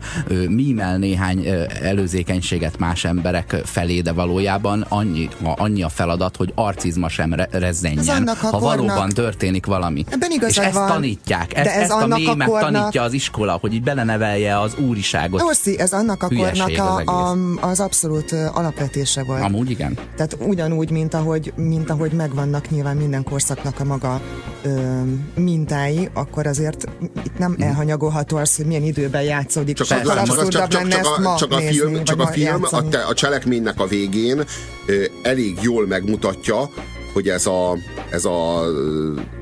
mímel 0.50 0.98
néhány 0.98 1.48
előzékenységet 1.82 2.80
más 2.80 3.06
emberek 3.06 3.56
felé, 3.64 4.02
de 4.02 4.12
valójában 4.12 4.86
annyi, 4.90 5.30
annyi 5.42 5.84
a 5.84 5.90
feladat, 5.90 6.36
hogy 6.36 6.52
arcizma 6.56 7.10
sem 7.10 7.34
re 7.34 7.48
rezzenjen, 7.52 8.28
ha 8.28 8.50
kornak... 8.50 8.62
valóban 8.62 9.10
történik 9.10 9.66
valami. 9.66 10.06
Ebben 10.10 10.32
És 10.48 10.58
ezt 10.58 10.74
van. 10.74 10.88
tanítják, 10.88 11.58
ezt, 11.58 11.76
ezt 11.76 11.92
a 11.92 12.08
mémet 12.08 12.48
kornak... 12.48 12.72
tanítja 12.72 13.02
az 13.02 13.14
iskola, 13.14 13.58
hogy 13.62 13.74
így 13.74 13.84
belenevelje 13.84 14.60
az 14.60 14.76
úriságot. 14.88 15.42
Oszi, 15.42 15.80
ez 15.80 15.94
annak 15.94 16.24
a 16.24 16.28
kornak 16.28 16.78
a, 16.78 16.96
az, 16.96 17.08
a, 17.08 17.68
az 17.68 17.80
abszolút 17.80 18.32
alapvetése 18.54 19.24
volt. 19.24 19.42
Amúgy 19.42 19.70
igen. 19.70 19.98
Tehát 20.16 20.38
ugyanúgy, 20.46 20.90
mint 20.92 21.14
ahogy, 21.14 21.54
mint 21.56 21.90
ahogy 21.90 22.12
megvannak 22.12 22.70
nyilván 22.70 22.98
minden 22.98 23.24
korszaknak 23.24 23.80
a 23.80 23.84
maga 23.84 24.22
ö, 24.64 25.02
mintái, 25.36 26.10
akkor 26.14 26.48
azért 26.48 26.86
itt 27.26 27.38
nem 27.38 27.56
elhanyagolható 27.60 28.38
az, 28.38 28.56
hogy 28.56 28.66
milyen 28.66 28.84
időben 28.84 29.24
játszódik. 29.24 29.76
Csak, 29.76 29.88
csak, 29.88 30.04
csak, 30.04 30.26
csak, 30.26 30.48
csak, 30.50 30.88
csak, 30.88 31.06
a, 31.06 31.36
csak 31.38 31.52
a 31.52 31.58
nézni, 31.58 31.78
film, 31.78 32.04
csak 32.04 32.20
a, 32.20 32.28
film 32.28 32.64
a, 32.72 32.88
te, 32.90 33.00
a 33.00 33.14
cselekménynek 33.14 33.80
a 33.80 33.86
végén 33.86 34.44
ö, 34.86 35.04
elég 35.22 35.58
jól 35.62 35.88
megmutatja, 35.88 36.70
hogy 37.14 37.28
ez 37.28 37.46
a, 37.46 37.78
ez 38.10 38.26
a 38.26 38.64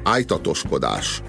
ájtatoskodás, 0.04 1.22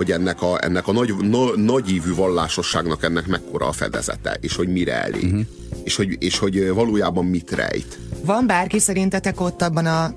hogy 0.00 0.10
ennek 0.10 0.42
a, 0.42 0.58
ennek 0.60 0.88
a 0.88 0.92
nagy, 0.92 1.14
no, 1.16 1.54
nagyívű 1.54 2.14
vallásosságnak 2.14 3.04
ennek 3.04 3.26
mekkora 3.26 3.66
a 3.66 3.72
fedezete, 3.72 4.36
és 4.40 4.56
hogy 4.56 4.68
mire 4.68 5.02
elég, 5.02 5.24
uh-huh. 5.24 5.40
és, 5.84 5.96
hogy, 5.96 6.16
és 6.18 6.38
hogy 6.38 6.68
valójában 6.68 7.24
mit 7.24 7.50
rejt. 7.50 7.98
Van 8.24 8.46
bárki 8.46 8.78
szerintetek 8.78 9.40
ott 9.40 9.62
abban 9.62 9.86
a 9.86 10.14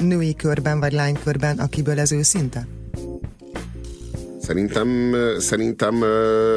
női 0.00 0.34
körben 0.34 0.80
vagy 0.80 0.92
lánykörben, 0.92 1.58
akiből 1.58 1.98
ez 2.00 2.12
őszinte? 2.12 2.66
Szerintem, 4.40 5.14
szerintem 5.38 6.02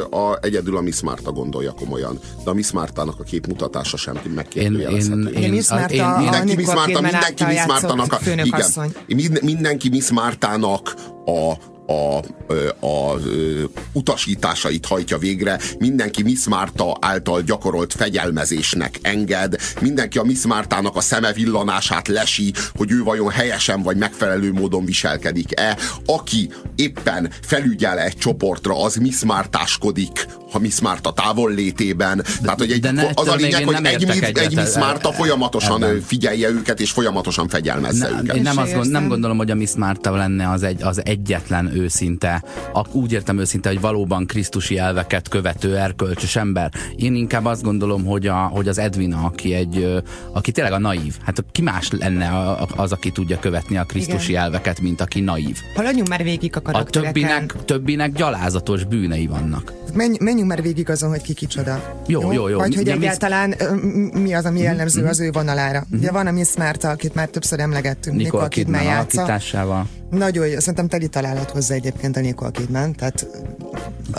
a, 0.10 0.38
egyedül 0.42 0.78
a 0.78 0.82
Miss 0.82 1.02
Marta 1.02 1.32
gondolja 1.32 1.72
komolyan. 1.72 2.20
De 2.44 2.50
a 2.50 2.54
Miss 2.54 2.72
Martának 2.72 3.20
a 3.20 3.24
képmutatása 3.24 3.98
sem 3.98 4.20
megkérdőjelezhető. 4.36 5.30
Én, 5.30 5.34
én, 5.34 5.44
én, 5.44 5.50
Miss 5.50 5.70
Marta, 5.70 6.18
mindenki 6.20 6.56
Miss 6.56 6.74
Marta, 6.74 7.02
mindenki 7.02 7.44
Miss 7.44 7.66
Martának 7.66 8.14
a, 8.14 8.20
igen, 9.08 9.40
mindenki 9.42 9.90
Miss 9.90 10.10
Martának 10.10 10.96
a, 11.26 11.74
a, 11.88 12.20
a, 12.86 12.88
a 12.88 13.20
utasításait 13.92 14.86
hajtja 14.86 15.18
végre, 15.18 15.60
mindenki 15.80 16.24
Miss 16.24 16.46
Marta 16.46 16.98
által 17.00 17.42
gyakorolt 17.42 17.94
fegyelmezésnek 17.94 19.00
enged, 19.02 19.56
mindenki 19.82 20.18
a 20.18 20.24
Miss 20.24 20.46
Martának 20.46 20.96
a 20.96 21.02
szeme 21.02 21.34
villanását 21.34 22.08
lesi, 22.08 22.54
hogy 22.76 22.92
ő 22.92 23.04
vajon 23.04 23.30
helyesen 23.30 23.82
vagy 23.82 23.98
megfelelő 23.98 24.52
módon 24.52 24.86
viselkedik-e. 24.86 25.78
Aki 26.06 26.50
éppen 26.76 27.32
felügyel 27.42 28.00
egy 28.00 28.18
csoportra, 28.18 28.84
az 28.84 28.96
Miss 28.96 29.24
Martáskodik, 29.24 30.28
ha 30.52 30.60
Miss 30.60 30.80
Marta 30.80 31.14
távol 31.14 31.52
létében. 31.52 32.26
Tehát, 32.42 32.60
hogy 32.60 32.72
egy, 32.72 32.80
de 32.80 33.12
az 33.14 33.28
a 33.28 33.36
lényeg, 33.36 33.64
hogy 33.66 33.86
egy, 33.86 34.04
egy, 34.04 34.38
egy 34.38 34.56
Miss 34.56 34.76
Marta 34.76 35.12
folyamatosan 35.12 35.84
ebben. 35.84 36.02
figyelje 36.02 36.50
őket, 36.50 36.80
és 36.80 36.92
folyamatosan 36.92 37.48
fegyelmezze 37.48 38.10
ne, 38.10 38.22
őket. 38.22 38.36
Én 38.36 38.42
nem, 38.42 38.58
azt 38.58 38.74
gond, 38.74 38.92
nem 38.92 39.08
gondolom, 39.08 39.38
hogy 39.38 39.52
a 39.52 39.56
Miss 39.56 39.72
Marta 39.78 40.16
lenne 40.16 40.50
az, 40.50 40.64
egy, 40.64 40.84
az 40.84 41.06
egyetlen 41.06 41.72
őszinte, 41.76 42.44
úgy 42.92 43.12
értem 43.12 43.40
őszinte, 43.40 43.70
hogy 43.70 43.82
valóban 43.82 44.26
krisztusi 44.26 44.78
elveket 44.78 45.28
követő 45.28 45.78
erkölcsös 45.78 46.36
ember. 46.36 46.72
Én 46.96 47.16
inkább 47.16 47.46
azt 47.46 47.64
gondolom, 47.64 48.06
hogy, 48.06 48.28
a, 48.28 48.36
hogy 48.36 48.68
az 48.68 48.78
Edwina, 48.78 49.22
aki 49.24 49.54
egy, 49.54 50.04
aki 50.32 50.52
tényleg 50.52 50.74
a 50.74 50.80
naív. 50.80 51.16
Hát 51.24 51.44
ki 51.52 51.62
más 51.62 51.90
lenne 51.92 52.56
az, 52.76 52.92
aki 52.92 53.12
tudja 53.12 53.40
követni 53.40 53.78
a 53.78 53.84
krisztusi 53.84 54.30
Igen. 54.30 54.44
elveket, 54.44 54.80
mint 54.80 55.02
aki 55.02 55.20
naív. 55.20 55.62
Haladjunk 55.76 56.08
már 56.08 56.24
végig 56.24 56.56
a 56.56 56.62
karaktereken. 56.62 57.02
A 57.02 57.14
többinek, 57.14 57.66
többinek 57.66 58.12
gyalázatos 58.12 58.84
bűnei 58.84 59.28
vannak. 59.28 59.74
Menj, 59.94 60.18
menjünk 60.20 60.50
már 60.50 60.62
végig 60.62 60.90
azon, 60.90 61.10
hogy 61.10 61.22
ki 61.22 61.34
kicsoda. 61.34 62.02
Jó, 62.08 62.22
jó, 62.22 62.32
jó. 62.32 62.48
jó. 62.48 62.58
Vagy 62.58 62.76
hogy 62.76 62.88
egyáltalán 62.90 63.56
mi, 63.82 64.20
mi 64.20 64.34
az, 64.34 64.46
ami 64.46 64.58
mhm, 64.58 64.64
jellemző 64.64 65.00
mm-hmm. 65.00 65.10
az 65.10 65.20
ő 65.20 65.32
vonalára. 65.32 65.80
Mm-hmm. 65.80 65.98
Ugye 66.00 66.12
van 66.12 66.28
a 66.28 66.32
Miss 66.32 66.56
Marta, 66.58 66.90
akit 66.90 67.16
már 67.16 67.28
többször 67.28 67.60
emlegettünk. 67.60 68.18
Nicole 68.18 68.48
Kidman, 68.48 68.84
játsza. 68.84 69.40
Nagyon 70.10 70.48
jó, 70.48 70.60
szerintem 70.60 70.88
teli 70.88 71.08
találat 71.08 71.52
hozzá 71.66 71.76
egyébként 71.76 72.18
a 72.18 72.20
Nicole 72.20 72.52
Kidman, 72.52 72.94
tehát 72.94 73.28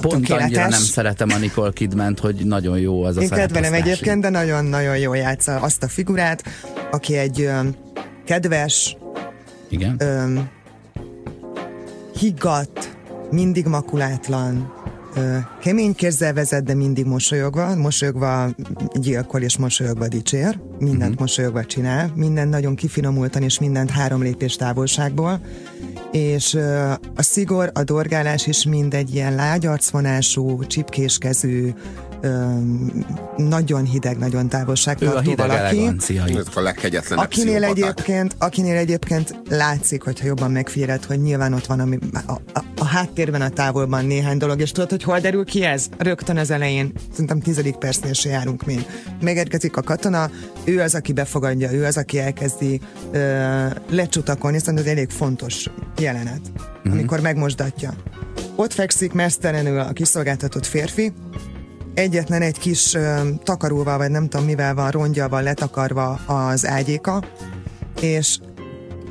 Pont 0.01 0.31
annyira 0.31 0.69
nem 0.69 0.81
szeretem 0.81 1.29
a 1.31 1.39
Nicole 1.39 1.73
kidman 1.73 2.17
hogy 2.21 2.47
nagyon 2.47 2.79
jó 2.79 3.03
az 3.03 3.17
a 3.17 3.21
Én 3.21 3.29
kedvelem 3.29 3.73
egyébként, 3.73 4.21
de 4.21 4.29
nagyon-nagyon 4.29 4.99
jó 4.99 5.15
játsza 5.15 5.61
azt 5.61 5.83
a 5.83 5.89
figurát, 5.89 6.43
aki 6.91 7.17
egy 7.17 7.41
ö, 7.41 7.61
kedves, 8.25 8.97
Igen? 9.69 9.97
Ö, 9.99 10.41
higgadt, 12.19 12.97
mindig 13.31 13.67
makulátlan, 13.67 14.73
ö, 15.17 15.37
kemény 15.61 15.95
kézzel 15.95 16.33
vezet, 16.33 16.65
de 16.65 16.75
mindig 16.75 17.05
mosolyogva, 17.05 17.75
mosolyogva 17.75 18.49
gyilkol 18.95 19.41
és 19.41 19.57
mosolyogva 19.57 20.09
dicsér, 20.09 20.59
mindent 20.79 21.03
uh-huh. 21.03 21.19
mosolyogva 21.19 21.65
csinál, 21.65 22.13
mindent 22.15 22.51
nagyon 22.51 22.75
kifinomultan 22.75 23.43
és 23.43 23.59
mindent 23.59 23.91
három 23.91 24.23
lépés 24.23 24.57
távolságból, 24.57 25.41
és 26.17 26.55
a 27.17 27.23
szigor, 27.23 27.71
a 27.75 27.85
dorgálás 27.85 28.47
is 28.47 28.65
mind 28.65 28.95
egy 28.95 29.15
ilyen 29.15 29.35
lágyarcvonású, 29.35 30.67
csipkéskezű, 30.67 31.73
nagyon 33.37 33.85
hideg, 33.85 34.19
nagyon 34.19 34.49
távolságtartó 34.49 35.15
ő 35.15 35.19
a 35.19 35.21
hideg 35.21 35.47
valaki. 35.47 35.91
a 36.55 36.61
legkegyetlenebb 36.61 37.25
akinél 37.25 37.65
egyébként, 37.65 38.35
akinél 38.39 38.77
egyébként 38.77 39.35
látszik, 39.49 40.03
hogyha 40.03 40.27
jobban 40.27 40.51
megfiered, 40.51 41.05
hogy 41.05 41.21
nyilván 41.23 41.53
ott 41.53 41.67
van 41.67 41.81
ami, 41.81 41.99
a, 42.27 42.33
a, 42.33 42.65
a 42.77 42.85
háttérben, 42.85 43.41
a 43.41 43.49
távolban 43.49 44.05
néhány 44.05 44.37
dolog, 44.39 44.61
és 44.61 44.73
tudod, 44.73 44.91
hogy 44.91 45.03
hol 45.03 45.19
derül 45.19 45.45
ki 45.45 45.65
ez? 45.65 45.89
Rögtön 45.99 46.37
az 46.37 46.51
elején, 46.51 46.93
szerintem 47.11 47.41
tizedik 47.41 47.77
percnél 47.77 48.13
se 48.13 48.29
járunk 48.29 48.65
még. 48.65 48.87
Megérkezik 49.21 49.77
a 49.77 49.83
katona, 49.83 50.31
ő 50.65 50.81
az, 50.81 50.95
aki 50.95 51.13
befogadja, 51.13 51.73
ő 51.73 51.85
az, 51.85 51.97
aki 51.97 52.19
elkezdi 52.19 52.81
ö, 53.13 53.67
lecsutakolni, 53.91 54.59
szóval 54.59 54.81
ez 54.81 54.87
elég 54.87 55.11
fontos 55.11 55.71
jelenet, 55.99 56.41
mm-hmm. 56.41 56.99
amikor 56.99 57.21
megmosdatja. 57.21 57.95
Ott 58.57 58.73
fekszik 58.73 59.13
mesztelenül 59.13 59.79
a 59.79 59.93
kiszolgáltatott 59.93 60.67
férfi, 60.67 61.13
egyetlen 61.97 62.43
egy 62.43 62.59
kis 62.59 62.95
ö, 62.95 63.29
takaróval, 63.43 63.99
vagy 63.99 64.11
nem 64.11 64.29
tudom 64.29 64.47
mivel 64.47 64.75
van, 64.75 64.91
rongyával 64.91 65.43
letakarva 65.43 66.21
az 66.27 66.67
ágyéka, 66.67 67.23
és 68.01 68.39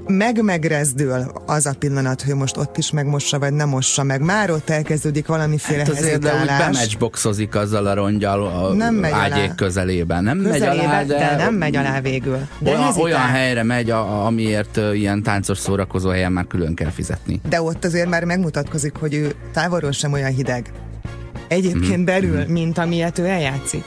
meg-megrezdül 0.08 1.32
az 1.46 1.66
a 1.66 1.74
pillanat, 1.80 2.22
hogy 2.22 2.36
most 2.36 2.58
ott 2.58 2.78
is 2.78 2.92
megmossa, 2.92 3.40
vagy 3.40 3.54
nem 3.54 3.70
mossa 3.70 4.04
meg. 4.04 4.22
Már 4.22 4.52
ott 4.52 4.70
elkezdődik 4.70 5.28
valamiféle 5.28 5.78
hát 5.78 5.90
azért 5.90 6.22
de 6.22 6.40
úgy 6.42 6.46
bematchboxozik 6.46 7.56
azzal 7.56 7.86
a 7.86 7.94
rongyal 7.94 8.48
a 8.48 8.74
nem 8.74 8.96
megy 8.96 9.12
ágyék 9.12 9.44
alá. 9.44 9.56
közelében. 9.56 10.24
Nem 10.24 10.38
közelében, 10.38 10.76
megy 10.76 10.86
alá, 10.86 11.04
de, 11.04 11.18
de 11.18 11.44
nem 11.44 11.54
megy 11.54 11.76
alá 11.76 12.02
végül. 12.02 12.48
De 12.60 12.72
olyan, 12.72 12.96
olyan 12.98 13.20
helyre 13.20 13.64
megy, 13.64 13.90
a, 13.90 14.26
amiért 14.26 14.80
ilyen 14.94 15.24
táncos 15.24 15.58
szórakozó 15.58 16.10
helyen 16.10 16.32
már 16.32 16.48
külön 16.48 16.76
kell 16.76 16.92
fizetni. 16.92 17.42
De 17.50 17.62
ott 17.62 17.86
azért 17.86 18.10
már 18.10 18.24
megmutatkozik, 18.24 18.96
hogy 18.96 19.14
ő 19.14 19.36
távolról 19.54 19.92
sem 19.92 20.14
olyan 20.14 20.32
hideg 20.32 20.72
egyébként 21.48 21.98
mm. 21.98 22.06
belül, 22.06 22.46
mm. 22.46 22.52
mint 22.52 22.78
amilyet 22.78 23.20
ő 23.20 23.26
eljátszik. 23.26 23.84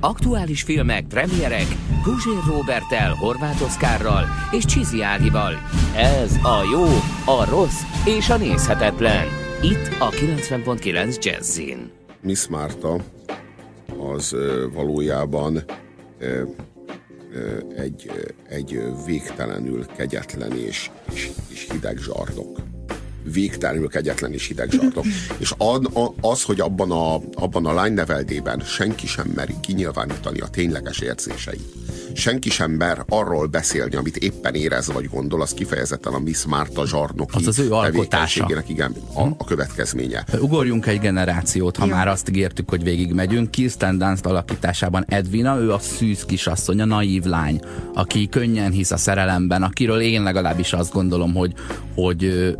Aktuális 0.00 0.62
filmek, 0.62 1.04
premierek, 1.06 1.66
Guzsér 2.04 2.42
Robertel, 2.46 3.14
Horváth 3.14 3.62
Oszkárral 3.62 4.24
és 4.50 4.64
Csizi 4.64 5.02
Ágival. 5.02 5.52
Ez 5.96 6.36
a 6.42 6.62
jó, 6.72 6.84
a 7.34 7.50
rossz 7.50 7.82
és 8.04 8.30
a 8.30 8.36
nézhetetlen. 8.36 9.26
Itt 9.62 9.96
a 9.98 10.08
90.9 10.08 11.24
Jazzin. 11.24 11.90
Miss 12.20 12.46
Marta 12.46 12.96
az 14.14 14.36
valójában 14.74 15.64
egy, 17.76 18.10
egy 18.48 18.82
végtelenül 19.06 19.86
kegyetlen 19.86 20.52
és, 20.52 20.90
és, 21.12 21.30
és 21.48 21.68
hideg 21.70 21.98
zsarnok. 21.98 22.77
Végtelenül 23.22 23.88
kegyetlen 23.88 24.32
és 24.32 24.46
hideg 24.46 24.70
zsarnok. 24.70 25.04
és 25.38 25.54
az, 26.20 26.42
hogy 26.42 26.60
abban 26.60 26.90
a, 26.90 27.20
abban 27.34 27.66
a 27.66 27.72
lányneveldében 27.72 28.60
senki 28.60 29.06
sem 29.06 29.32
meri 29.34 29.54
kinyilvánítani 29.60 30.40
a 30.40 30.48
tényleges 30.48 30.98
érzéseit 30.98 31.78
senki 32.18 32.50
sem 32.50 32.70
mer 32.70 33.04
arról 33.08 33.46
beszélni, 33.46 33.94
amit 33.94 34.16
éppen 34.16 34.54
érez 34.54 34.92
vagy 34.92 35.08
gondol, 35.08 35.42
az 35.42 35.54
kifejezetten 35.54 36.12
a 36.12 36.18
Miss 36.18 36.44
Marta 36.44 36.86
zsarnoki 36.86 37.36
az 37.36 37.46
az 37.46 37.58
ő 37.58 37.72
alkotása. 37.72 38.62
igen, 38.66 38.94
a, 39.14 39.22
a 39.22 39.44
következménye. 39.44 40.24
Ugorjunk 40.40 40.86
egy 40.86 41.00
generációt, 41.00 41.76
ha 41.76 41.86
ja. 41.86 41.94
már 41.94 42.08
azt 42.08 42.28
ígértük, 42.28 42.70
hogy 42.70 42.82
végigmegyünk. 42.82 43.50
Kirsten 43.50 43.98
Dunst 43.98 44.26
alakításában 44.26 45.04
Edvina, 45.08 45.58
ő 45.58 45.72
a 45.72 45.78
szűz 45.78 46.24
kisasszony, 46.24 46.80
a 46.80 46.84
naív 46.84 47.24
lány, 47.24 47.60
aki 47.94 48.28
könnyen 48.28 48.70
hisz 48.70 48.90
a 48.90 48.96
szerelemben, 48.96 49.62
akiről 49.62 50.00
én 50.00 50.22
legalábbis 50.22 50.72
azt 50.72 50.92
gondolom, 50.92 51.34
hogy, 51.34 51.52
hogy 51.94 52.54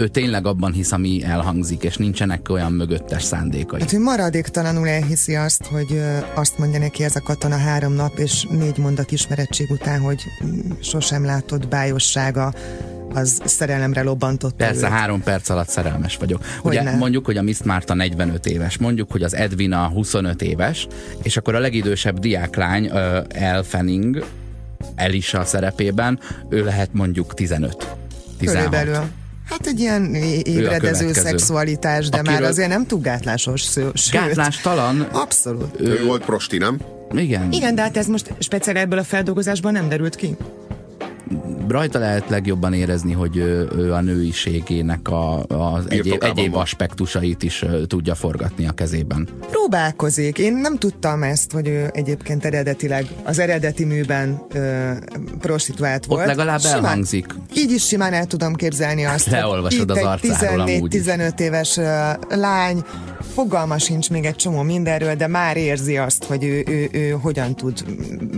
ő 0.00 0.08
tényleg 0.08 0.46
abban 0.46 0.72
hisz, 0.72 0.92
ami 0.92 1.22
elhangzik, 1.24 1.82
és 1.82 1.96
nincsenek 1.96 2.48
olyan 2.50 2.72
mögöttes 2.72 3.22
szándékai. 3.22 3.80
Hát, 3.80 3.90
hogy 3.90 4.00
maradéktalanul 4.00 4.88
elhiszi 4.88 5.34
azt, 5.34 5.64
hogy 5.64 6.02
azt 6.34 6.58
mondja 6.58 6.78
neki 6.78 7.04
ez 7.04 7.16
a 7.16 7.20
katona 7.20 7.56
három 7.56 7.92
nap 7.92 8.18
és 8.18 8.46
négy 8.50 8.78
mondat 8.78 9.12
ismerettség 9.12 9.70
után, 9.70 10.00
hogy 10.00 10.22
sosem 10.80 11.24
látott 11.24 11.68
bájossága, 11.68 12.54
az 13.14 13.40
szerelemre 13.44 14.02
lobbantott. 14.02 14.54
Persze, 14.54 14.86
őt. 14.86 14.92
három 14.92 15.22
perc 15.22 15.48
alatt 15.48 15.68
szerelmes 15.68 16.16
vagyok. 16.16 16.44
Hogy 16.60 16.78
Ugye 16.78 16.96
mondjuk, 16.96 17.24
hogy 17.24 17.36
a 17.36 17.42
Miss 17.42 17.62
Marta 17.64 17.94
45 17.94 18.46
éves, 18.46 18.78
mondjuk, 18.78 19.10
hogy 19.10 19.22
az 19.22 19.34
Edwina 19.34 19.88
25 19.88 20.42
éves, 20.42 20.86
és 21.22 21.36
akkor 21.36 21.54
a 21.54 21.58
legidősebb 21.58 22.18
diáklány, 22.18 22.90
El 23.28 23.62
Fanning, 23.62 24.24
Elisa 24.94 25.44
szerepében, 25.44 26.18
ő 26.48 26.64
lehet 26.64 26.92
mondjuk 26.92 27.34
15. 27.34 27.96
16. 28.38 28.64
Körülbelül. 28.64 29.18
Hát 29.50 29.66
egy 29.66 29.80
ilyen 29.80 30.14
ébredező 30.44 31.12
szexualitás, 31.12 32.08
de 32.08 32.16
Akiről... 32.16 32.34
már 32.40 32.48
azért 32.48 32.68
nem 32.68 32.86
túl 32.86 33.00
gátlásos. 33.00 33.62
Sőt, 33.62 34.10
Gátlástalan. 34.10 35.00
Abszolút. 35.00 35.80
Ő 35.80 36.04
volt 36.04 36.24
prosti, 36.24 36.58
nem? 36.58 36.78
Igen. 37.14 37.52
Igen, 37.52 37.74
de 37.74 37.82
hát 37.82 37.96
ez 37.96 38.06
most 38.06 38.34
speciál 38.38 38.76
ebből 38.76 38.98
a 38.98 39.04
feldolgozásban 39.04 39.72
nem 39.72 39.88
derült 39.88 40.14
ki 40.14 40.36
rajta 41.68 41.98
lehet 41.98 42.28
legjobban 42.28 42.72
érezni, 42.72 43.12
hogy 43.12 43.36
ő, 43.36 43.68
ő 43.76 43.92
a 43.92 44.00
nőiségének 44.00 45.08
a, 45.08 45.42
az 45.42 45.84
egyéb, 45.88 46.22
egyéb 46.22 46.54
aspektusait 46.54 47.42
is 47.42 47.64
tudja 47.86 48.14
forgatni 48.14 48.66
a 48.66 48.72
kezében. 48.72 49.28
Próbálkozik. 49.50 50.38
Én 50.38 50.56
nem 50.56 50.78
tudtam 50.78 51.22
ezt, 51.22 51.52
hogy 51.52 51.68
ő 51.68 51.90
egyébként 51.92 52.44
eredetileg 52.44 53.06
az 53.24 53.38
eredeti 53.38 53.84
műben 53.84 54.42
ö, 54.52 54.90
prostituált 55.40 56.04
volt. 56.04 56.20
Ott 56.20 56.26
legalább 56.26 56.60
simán, 56.60 56.84
elhangzik. 56.84 57.34
Így 57.56 57.70
is 57.70 57.86
simán 57.86 58.12
el 58.12 58.26
tudom 58.26 58.54
képzelni 58.54 59.04
azt, 59.04 59.30
Leolvasod 59.30 59.90
hogy 59.90 59.98
az 59.98 60.18
itt 60.22 60.68
egy 60.68 60.82
14-15 60.90 61.40
éves 61.40 61.76
ö, 61.76 62.10
lány, 62.28 62.84
fogalma 63.34 63.78
sincs 63.78 64.10
még 64.10 64.24
egy 64.24 64.36
csomó 64.36 64.62
mindenről, 64.62 65.14
de 65.14 65.26
már 65.26 65.56
érzi 65.56 65.96
azt, 65.96 66.24
hogy 66.24 66.44
ő, 66.44 66.64
ő, 66.66 66.88
ő 66.92 67.10
hogyan 67.10 67.54
tud 67.54 67.84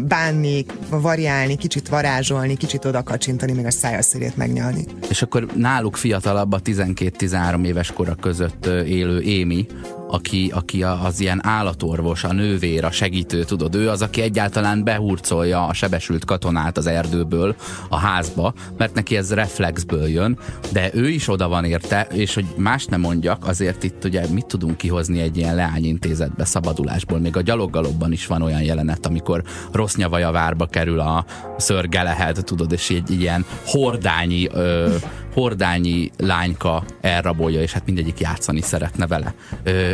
bánni, 0.08 0.64
variálni, 0.90 1.56
kicsit 1.56 1.88
varázsolni, 1.88 2.56
kicsit 2.56 2.81
oda 2.84 3.02
kacsintani, 3.02 3.52
még 3.52 3.66
a 3.66 3.70
szája 3.70 4.02
szélét 4.02 4.36
megnyalni. 4.36 4.84
És 5.08 5.22
akkor 5.22 5.46
náluk 5.54 5.96
fiatalabb 5.96 6.52
a 6.52 6.60
12-13 6.60 7.64
éves 7.64 7.92
kora 7.92 8.14
között 8.14 8.66
élő 8.66 9.20
Émi, 9.20 9.66
aki, 10.12 10.50
aki 10.54 10.82
az 10.82 11.20
ilyen 11.20 11.46
állatorvos, 11.46 12.24
a 12.24 12.32
nővér, 12.32 12.84
a 12.84 12.90
segítő, 12.90 13.44
tudod, 13.44 13.74
ő 13.74 13.88
az, 13.88 14.02
aki 14.02 14.20
egyáltalán 14.20 14.84
behurcolja 14.84 15.66
a 15.66 15.72
sebesült 15.72 16.24
katonát 16.24 16.76
az 16.76 16.86
erdőből 16.86 17.54
a 17.88 17.96
házba, 17.96 18.54
mert 18.76 18.94
neki 18.94 19.16
ez 19.16 19.34
reflexből 19.34 20.08
jön, 20.08 20.38
de 20.72 20.90
ő 20.94 21.08
is 21.08 21.28
oda 21.28 21.48
van 21.48 21.64
érte, 21.64 22.06
és 22.12 22.34
hogy 22.34 22.44
más 22.56 22.84
nem 22.84 23.00
mondjak, 23.00 23.46
azért 23.46 23.82
itt 23.82 24.04
ugye 24.04 24.26
mit 24.28 24.46
tudunk 24.46 24.76
kihozni 24.76 25.20
egy 25.20 25.36
ilyen 25.36 25.54
leányintézetbe 25.54 26.44
szabadulásból, 26.44 27.18
még 27.18 27.36
a 27.36 27.40
gyaloggalobban 27.40 28.12
is 28.12 28.26
van 28.26 28.42
olyan 28.42 28.62
jelenet, 28.62 29.06
amikor 29.06 29.42
rossz 29.72 29.94
nyavaja 29.94 30.30
várba 30.30 30.66
kerül 30.66 31.00
a 31.00 31.24
szörge 31.56 32.02
lehet, 32.02 32.44
tudod, 32.44 32.72
és 32.72 32.90
egy 32.90 33.10
ilyen 33.10 33.44
hordányi 33.64 34.48
ö, 34.52 34.94
hordányi 35.32 36.10
lányka 36.18 36.84
elrabolja, 37.00 37.60
és 37.60 37.72
hát 37.72 37.86
mindegyik 37.86 38.20
játszani 38.20 38.60
szeretne 38.60 39.06
vele. 39.06 39.34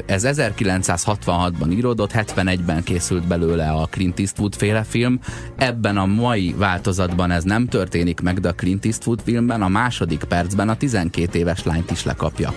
Ez 0.07 0.22
1966-ban 0.27 1.72
íródott, 1.72 2.12
71-ben 2.14 2.83
készült 2.83 3.27
belőle 3.27 3.70
a 3.70 3.87
Clint 3.87 4.18
Eastwood 4.18 4.55
féle 4.55 4.83
film. 4.83 5.20
Ebben 5.57 5.96
a 5.96 6.07
mai 6.07 6.55
változatban 6.59 7.31
ez 7.31 7.44
nem 7.44 7.66
történik 7.66 8.20
meg, 8.20 8.40
de 8.40 8.48
a 8.48 8.55
Clint 8.55 8.85
Eastwood 8.85 9.20
filmben 9.24 9.62
a 9.62 9.68
második 9.68 10.24
percben 10.24 10.68
a 10.68 10.77
12 10.77 11.38
éves 11.38 11.64
lányt 11.64 11.90
is 11.90 12.05
lekapja 12.05 12.53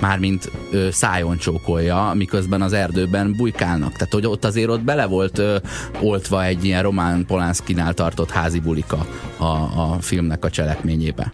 mármint 0.00 0.50
ö, 0.70 0.88
szájon 0.90 1.36
csókolja, 1.36 2.12
miközben 2.14 2.62
az 2.62 2.72
erdőben 2.72 3.34
bujkálnak. 3.36 3.92
Tehát, 3.92 4.12
hogy 4.12 4.26
ott 4.26 4.44
azért 4.44 4.68
ott 4.68 4.82
bele 4.82 5.06
volt 5.06 5.38
ö, 5.38 5.56
oltva 6.00 6.44
egy 6.44 6.64
ilyen 6.64 6.82
Román 6.82 7.26
Polánszkinál 7.26 7.94
tartott 7.94 8.30
házi 8.30 8.60
bulika 8.60 9.06
a, 9.36 9.44
a 9.44 9.96
filmnek 10.00 10.44
a 10.44 10.50
cselekményébe. 10.50 11.32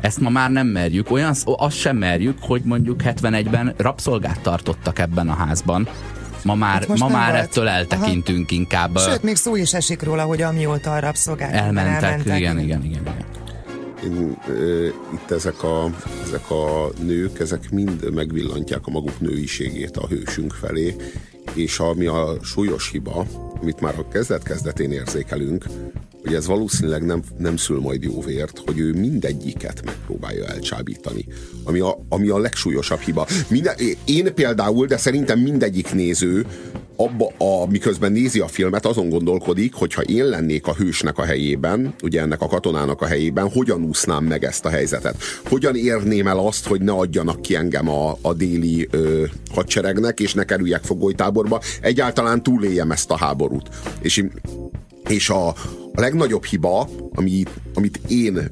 Ezt 0.00 0.20
ma 0.20 0.30
már 0.30 0.50
nem 0.50 0.66
merjük. 0.66 1.10
Olyan, 1.10 1.34
azt 1.44 1.76
sem 1.76 1.96
merjük, 1.96 2.38
hogy 2.40 2.62
mondjuk 2.64 3.00
71-ben 3.04 3.74
rabszolgát 3.76 4.40
tartottak 4.40 4.98
ebben 4.98 5.28
a 5.28 5.34
házban. 5.34 5.88
Ma 6.44 6.54
már, 6.54 6.84
hát 6.88 6.98
ma 6.98 7.08
már 7.08 7.34
ettől 7.34 7.68
eltekintünk 7.68 8.46
Aha. 8.48 8.60
inkább. 8.60 8.98
Sőt, 8.98 9.22
még 9.22 9.36
szó 9.36 9.56
is 9.56 9.74
esik 9.74 10.02
róla, 10.02 10.22
hogy 10.22 10.42
amióta 10.42 10.92
a 10.92 10.98
rabszolgák 10.98 11.52
elmentek. 11.52 12.02
elmentek. 12.02 12.36
Igen, 12.38 12.58
igen, 12.58 12.82
igen, 12.82 12.84
igen. 12.84 13.24
Én, 14.04 14.36
e, 14.48 14.52
itt 15.14 15.30
ezek 15.30 15.62
a, 15.62 15.90
ezek 16.26 16.50
a 16.50 16.90
nők, 17.02 17.40
ezek 17.40 17.70
mind 17.70 18.14
megvillantják 18.14 18.80
a 18.86 18.90
maguk 18.90 19.20
nőiségét 19.20 19.96
a 19.96 20.06
hősünk 20.06 20.52
felé, 20.52 20.96
és 21.54 21.78
ami 21.78 22.06
a 22.06 22.36
súlyos 22.42 22.90
hiba, 22.90 23.26
amit 23.60 23.80
már 23.80 23.94
a 23.98 24.08
kezdet-kezdetén 24.08 24.92
érzékelünk, 24.92 25.64
hogy 26.26 26.34
ez 26.34 26.46
valószínűleg 26.46 27.04
nem, 27.04 27.22
nem 27.38 27.56
szül 27.56 27.80
majd 27.80 28.02
jó 28.02 28.22
vért, 28.22 28.62
hogy 28.66 28.78
ő 28.78 28.92
mindegyiket 28.92 29.84
megpróbálja 29.84 30.46
elcsábítani. 30.46 31.26
Ami 31.64 31.80
a, 31.80 31.98
ami 32.08 32.28
a 32.28 32.38
legsúlyosabb 32.38 32.98
hiba. 32.98 33.26
Minden, 33.48 33.74
én 34.04 34.34
például, 34.34 34.86
de 34.86 34.96
szerintem 34.96 35.38
mindegyik 35.38 35.94
néző 35.94 36.46
abba 36.96 37.32
a, 37.38 37.66
miközben 37.70 38.12
nézi 38.12 38.40
a 38.40 38.48
filmet, 38.48 38.86
azon 38.86 39.08
gondolkodik, 39.08 39.74
hogy 39.74 39.94
ha 39.94 40.02
én 40.02 40.24
lennék 40.24 40.66
a 40.66 40.74
hősnek 40.74 41.18
a 41.18 41.24
helyében, 41.24 41.94
ugye 42.02 42.20
ennek 42.20 42.40
a 42.40 42.46
katonának 42.46 43.02
a 43.02 43.06
helyében, 43.06 43.50
hogyan 43.50 43.82
úsznám 43.82 44.24
meg 44.24 44.44
ezt 44.44 44.64
a 44.64 44.68
helyzetet? 44.68 45.16
Hogyan 45.48 45.76
érném 45.76 46.26
el 46.26 46.38
azt, 46.38 46.66
hogy 46.66 46.80
ne 46.80 46.92
adjanak 46.92 47.42
ki 47.42 47.54
engem 47.54 47.88
a, 47.88 48.18
a 48.20 48.34
déli 48.34 48.88
ö, 48.90 49.24
hadseregnek, 49.50 50.20
és 50.20 50.34
ne 50.34 50.44
kerüljek 50.44 50.82
fogolytáborba, 50.82 51.60
egyáltalán 51.80 52.42
túléljem 52.42 52.90
ezt 52.90 53.10
a 53.10 53.16
háborút. 53.16 53.68
És, 54.00 54.24
és 55.08 55.30
a, 55.30 55.48
a 55.92 56.00
legnagyobb 56.00 56.44
hiba, 56.44 56.88
ami, 57.14 57.42
amit 57.74 58.00
én 58.08 58.50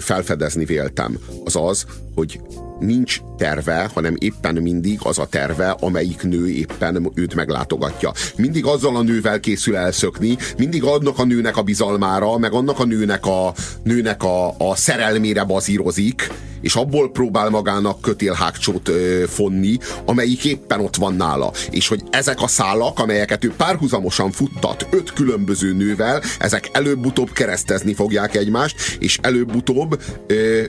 felfedezni 0.00 0.64
véltem, 0.64 1.18
az 1.44 1.56
az, 1.56 1.86
hogy 2.14 2.40
nincs 2.80 3.20
terve, 3.36 3.90
hanem 3.94 4.14
éppen 4.18 4.54
mindig 4.54 4.98
az 5.02 5.18
a 5.18 5.26
terve, 5.26 5.70
amelyik 5.70 6.22
nő 6.22 6.48
éppen 6.48 7.10
őt 7.14 7.34
meglátogatja. 7.34 8.12
Mindig 8.36 8.66
azzal 8.66 8.96
a 8.96 9.02
nővel 9.02 9.40
készül 9.40 9.76
elszökni, 9.76 10.36
mindig 10.56 10.84
annak 10.84 11.18
a 11.18 11.24
nőnek 11.24 11.56
a 11.56 11.62
bizalmára, 11.62 12.38
meg 12.38 12.52
annak 12.52 12.78
a 12.78 12.84
nőnek 12.84 13.26
a, 13.26 13.52
nőnek 13.82 14.22
a, 14.22 14.54
a 14.58 14.74
szerelmére 14.76 15.44
bazírozik, 15.44 16.30
és 16.60 16.74
abból 16.74 17.10
próbál 17.10 17.50
magának 17.50 18.00
kötélhágcsót 18.00 18.88
ö, 18.88 19.24
fonni, 19.26 19.78
amelyik 20.04 20.44
éppen 20.44 20.80
ott 20.80 20.96
van 20.96 21.14
nála. 21.14 21.52
És 21.70 21.88
hogy 21.88 22.02
ezek 22.10 22.42
a 22.42 22.46
szálak, 22.46 22.98
amelyeket 22.98 23.44
ő 23.44 23.52
párhuzamosan 23.56 24.30
futtat 24.30 24.86
öt 24.90 25.12
különböző 25.12 25.72
nővel, 25.72 26.22
ezek 26.38 26.68
előbb-utóbb 26.72 27.32
keresztezni 27.32 27.94
fogják 27.94 28.36
egymást, 28.36 28.96
és 28.98 29.18
előbb-utóbb 29.22 30.02
ö, 30.26 30.62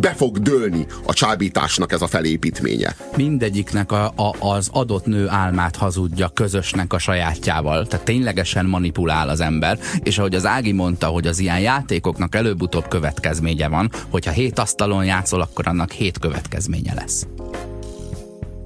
be 0.00 0.14
fog 0.14 0.38
dőlni 0.38 0.86
a 1.06 1.12
csábításnak 1.12 1.92
ez 1.92 2.02
a 2.02 2.06
felépítménye. 2.06 2.96
Mindegyiknek 3.16 3.92
a, 3.92 4.12
a, 4.16 4.36
az 4.54 4.68
adott 4.72 5.06
nő 5.06 5.28
álmát 5.28 5.76
hazudja 5.76 6.28
közösnek 6.28 6.92
a 6.92 6.98
sajátjával. 6.98 7.86
Tehát 7.86 8.04
ténylegesen 8.04 8.66
manipulál 8.66 9.28
az 9.28 9.40
ember, 9.40 9.78
és 10.02 10.18
ahogy 10.18 10.34
az 10.34 10.46
Ági 10.46 10.72
mondta, 10.72 11.06
hogy 11.06 11.26
az 11.26 11.38
ilyen 11.38 11.60
játékoknak 11.60 12.34
előbb-utóbb 12.34 12.88
következménye 12.88 13.68
van, 13.68 13.90
hogyha 14.10 14.30
hét 14.30 14.58
asztalon 14.58 15.04
játszol, 15.04 15.40
akkor 15.40 15.66
annak 15.68 15.90
hét 15.90 16.18
következménye 16.18 16.94
lesz 16.94 17.26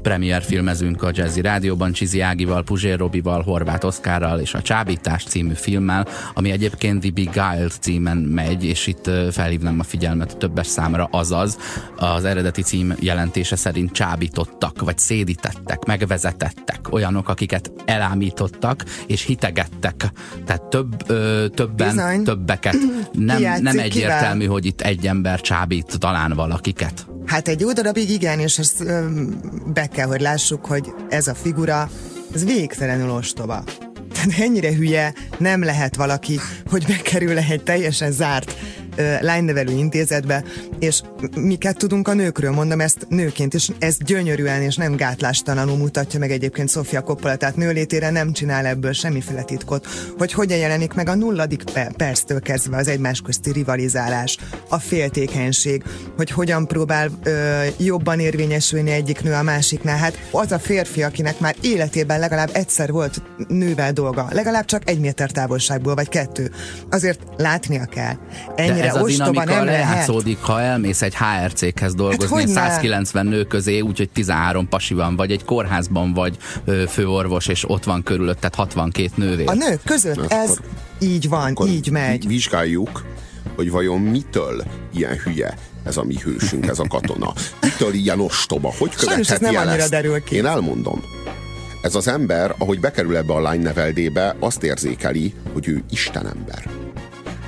premier 0.09 0.43
filmezünk 0.43 1.03
a 1.03 1.11
Jazzy 1.13 1.41
Rádióban 1.41 1.93
Csizi 1.93 2.21
Ágival, 2.21 2.63
Puzsér 2.63 2.99
Robival, 2.99 3.43
Horváth 3.43 3.87
Oszkárral 3.87 4.41
és 4.41 4.55
a 4.55 4.63
Csábítás 4.63 5.25
című 5.25 5.53
filmmel, 5.55 6.07
ami 6.35 6.51
egyébként 6.51 7.01
The 7.01 7.11
Beguiled 7.11 7.73
címen 7.81 8.17
megy, 8.17 8.65
és 8.65 8.87
itt 8.87 9.11
felhívnám 9.31 9.81
a 9.81 9.83
figyelmet 9.83 10.33
a 10.33 10.37
többes 10.37 10.67
számra, 10.67 11.09
azaz 11.11 11.59
az 11.97 12.25
eredeti 12.25 12.63
cím 12.63 12.95
jelentése 13.01 13.57
szerint 13.57 13.93
csábítottak, 13.93 14.81
vagy 14.81 14.99
szédítettek, 14.99 15.85
megvezetettek, 15.85 16.93
olyanok, 16.93 17.29
akiket 17.29 17.73
elámítottak 17.85 18.85
és 19.07 19.23
hitegettek. 19.23 20.13
Tehát 20.45 20.63
több, 20.63 21.11
ö, 21.11 21.47
többen, 21.55 21.89
Bizony. 21.89 22.25
többeket. 22.25 22.77
Nem, 23.13 23.43
nem 23.63 23.79
egyértelmű, 23.79 24.41
kivel? 24.41 24.53
hogy 24.53 24.67
itt 24.67 24.81
egy 24.81 25.07
ember 25.07 25.41
csábít 25.41 25.99
talán 25.99 26.33
valakiket. 26.33 27.07
Hát 27.29 27.49
egy 27.49 27.61
jó 27.61 27.73
darabig 27.73 28.11
igen, 28.11 28.39
és 28.39 28.59
ezt 28.59 28.85
be 29.73 29.87
kell, 29.87 30.07
hogy 30.07 30.21
lássuk, 30.21 30.67
hogy 30.67 30.93
ez 31.09 31.27
a 31.27 31.35
figura, 31.35 31.91
ez 32.35 32.45
végtelenül 32.45 33.11
ostoba. 33.11 33.65
Tehát 34.13 34.41
ennyire 34.41 34.75
hülye 34.75 35.15
nem 35.39 35.65
lehet 35.65 35.97
valaki, 35.97 36.41
hogy 36.71 36.85
bekerül 36.87 37.39
egy 37.39 37.63
teljesen 37.63 38.13
zárt 38.13 38.57
lánynevelő 39.21 39.73
intézetbe, 39.73 40.45
és 40.79 41.01
miket 41.37 41.77
tudunk 41.77 42.09
a 42.09 42.15
nőkről, 42.15 42.51
mondom 42.51 42.81
ezt 42.81 43.07
nőként, 43.09 43.55
és 43.55 43.71
ez 43.79 43.97
gyönyörűen 43.99 44.63
és 44.63 44.77
nem 44.77 44.97
gátlástalanul 44.97 45.77
mutatja 45.77 46.19
meg 46.19 46.31
egyébként 46.31 46.71
Sofia 46.71 47.01
Coppola, 47.01 47.37
tehát 47.37 47.57
nőlétére 47.57 48.11
nem 48.11 48.33
csinál 48.33 48.67
ebből 48.67 48.93
semmiféle 48.93 49.43
titkot, 49.43 49.87
hogy 50.19 50.33
hogyan 50.33 50.59
jelenik 50.59 50.93
meg 50.93 51.09
a 51.09 51.15
nulladik 51.15 51.63
perctől 51.97 52.41
kezdve 52.41 52.77
az 52.77 52.89
egymás 52.89 53.21
közti 53.21 53.53
rivalizálás, 53.53 54.39
a 54.69 54.79
féltékenység, 54.79 55.83
hogy 56.17 56.31
hogyan 56.31 56.67
próbál 56.67 57.11
ö, 57.23 57.65
jobban 57.79 58.21
érvényesülni 58.21 58.91
egyik 58.91 59.23
nő 59.23 59.33
a 59.33 59.43
másiknál. 59.43 59.97
Hát 59.97 60.29
az 60.31 60.53
a 60.53 60.59
férfi, 60.59 61.03
akinek 61.03 61.41
már 61.41 61.55
életében 61.61 62.19
legalább 62.19 62.51
egyszer 62.53 62.93
volt 62.93 63.23
nővel 63.49 63.93
dolga, 63.93 64.29
legalább 64.31 64.65
csak 64.65 64.89
egy 64.89 65.01
méter 65.01 65.31
távolságból, 65.31 65.95
vagy 65.95 66.09
kettő. 66.09 66.51
Azért 66.91 67.21
látnia 67.37 67.85
kell. 67.85 68.15
Ennyire 68.57 68.89
ez 68.89 68.95
a 68.95 69.05
dinamika 69.05 69.65
lejátszódik, 69.65 70.39
ha 70.39 70.61
elmész 70.61 71.03
egy 71.09 71.17
HRC-hez 71.17 71.95
dolgozni, 71.95 72.55
hát 72.55 72.71
190 72.71 73.27
nő 73.27 73.45
közé, 73.45 73.81
úgyhogy 73.81 74.11
13 74.11 74.69
pasi 74.69 74.95
van, 74.95 75.17
vagy 75.17 75.31
egy 75.31 75.45
kórházban 75.45 76.13
vagy 76.13 76.37
ö, 76.65 76.85
főorvos, 76.89 77.47
és 77.47 77.71
ott 77.71 77.85
van 77.85 78.03
körülötted 78.03 78.55
62 78.55 79.11
nővér. 79.15 79.49
A 79.49 79.55
nők 79.55 79.81
között 79.85 80.17
akkor, 80.17 80.33
ez 80.33 80.57
így 81.01 81.29
van, 81.29 81.57
így 81.67 81.91
megy. 81.91 82.27
Vizsgáljuk, 82.27 83.05
hogy 83.57 83.71
vajon 83.71 84.01
mitől 84.01 84.63
ilyen 84.95 85.17
hülye 85.17 85.55
ez 85.85 85.97
a 85.97 86.05
mi 86.05 86.17
hősünk, 86.23 86.67
ez 86.67 86.79
a 86.79 86.85
katona. 86.89 87.33
Mitől 87.63 87.93
ilyen 87.93 88.21
ostoba? 88.21 88.75
Hogy 88.79 88.95
követheti 88.95 89.45
nem 89.45 89.57
el 89.57 89.69
ezt? 89.69 89.91
Derül 89.91 90.23
ki. 90.23 90.37
Én 90.37 90.47
elmondom. 90.47 91.03
Ez 91.83 91.95
az 91.95 92.09
ember, 92.09 92.55
ahogy 92.59 92.81
bekerül 92.81 93.17
ebbe 93.17 93.33
a 93.33 93.41
lány 93.41 93.61
neveldébe, 93.61 94.37
azt 94.41 94.63
érzékeli, 94.63 95.35
hogy 95.53 95.69
ő 95.69 95.83
Istenember 95.91 96.88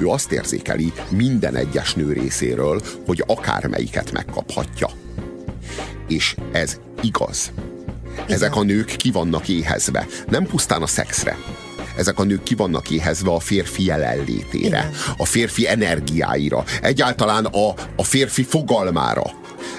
ő 0.01 0.07
azt 0.07 0.33
érzékeli 0.33 0.93
minden 1.09 1.57
egyes 1.57 1.95
nő 1.95 2.13
részéről, 2.13 2.83
hogy 3.07 3.25
akármelyiket 3.27 4.13
megkaphatja. 4.13 4.89
És 6.09 6.37
ez 6.53 6.81
igaz. 7.03 7.53
Ezek 8.29 8.57
a 8.57 8.63
nők 8.63 8.97
ki 8.97 9.11
vannak 9.11 9.49
éhezve. 9.49 10.07
Nem 10.29 10.47
pusztán 10.47 10.83
a 10.83 10.87
szexre. 10.87 11.37
Ezek 11.97 12.19
a 12.19 12.25
nők 12.25 12.43
ki 12.43 12.55
vannak 12.55 12.91
éhezve 12.91 13.31
a 13.31 13.41
férfi 13.41 13.85
jelenlétére, 13.85 14.67
Igen. 14.67 14.91
a 15.17 15.25
férfi 15.25 15.69
energiáira, 15.69 16.65
egyáltalán 16.83 17.45
a, 17.45 17.75
a 17.97 18.05
férfi 18.05 18.43
fogalmára. 18.43 19.23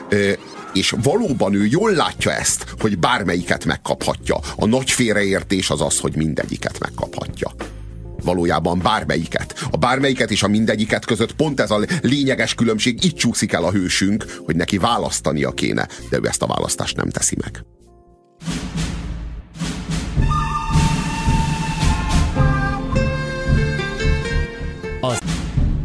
Ö, 0.09 0.31
és 0.73 0.95
valóban 1.03 1.53
ő 1.53 1.65
jól 1.65 1.91
látja 1.91 2.33
ezt, 2.33 2.65
hogy 2.79 2.97
bármelyiket 2.97 3.65
megkaphatja. 3.65 4.39
A 4.55 4.65
nagy 4.65 4.91
félreértés 4.91 5.69
az 5.69 5.81
az, 5.81 5.99
hogy 5.99 6.15
mindegyiket 6.15 6.79
megkaphatja 6.79 7.51
valójában 8.23 8.79
bármelyiket. 8.79 9.67
A 9.71 9.77
bármelyiket 9.77 10.31
és 10.31 10.43
a 10.43 10.47
mindegyiket 10.47 11.05
között 11.05 11.33
pont 11.33 11.59
ez 11.59 11.71
a 11.71 11.79
lényeges 12.01 12.55
különbség, 12.55 13.03
itt 13.03 13.15
csúszik 13.15 13.53
el 13.53 13.63
a 13.63 13.71
hősünk, 13.71 14.25
hogy 14.45 14.55
neki 14.55 14.77
választania 14.77 15.51
kéne, 15.51 15.87
de 16.09 16.17
ő 16.17 16.27
ezt 16.27 16.41
a 16.41 16.47
választást 16.47 16.95
nem 16.95 17.09
teszi 17.09 17.35
meg. 17.41 17.65
Az 25.01 25.19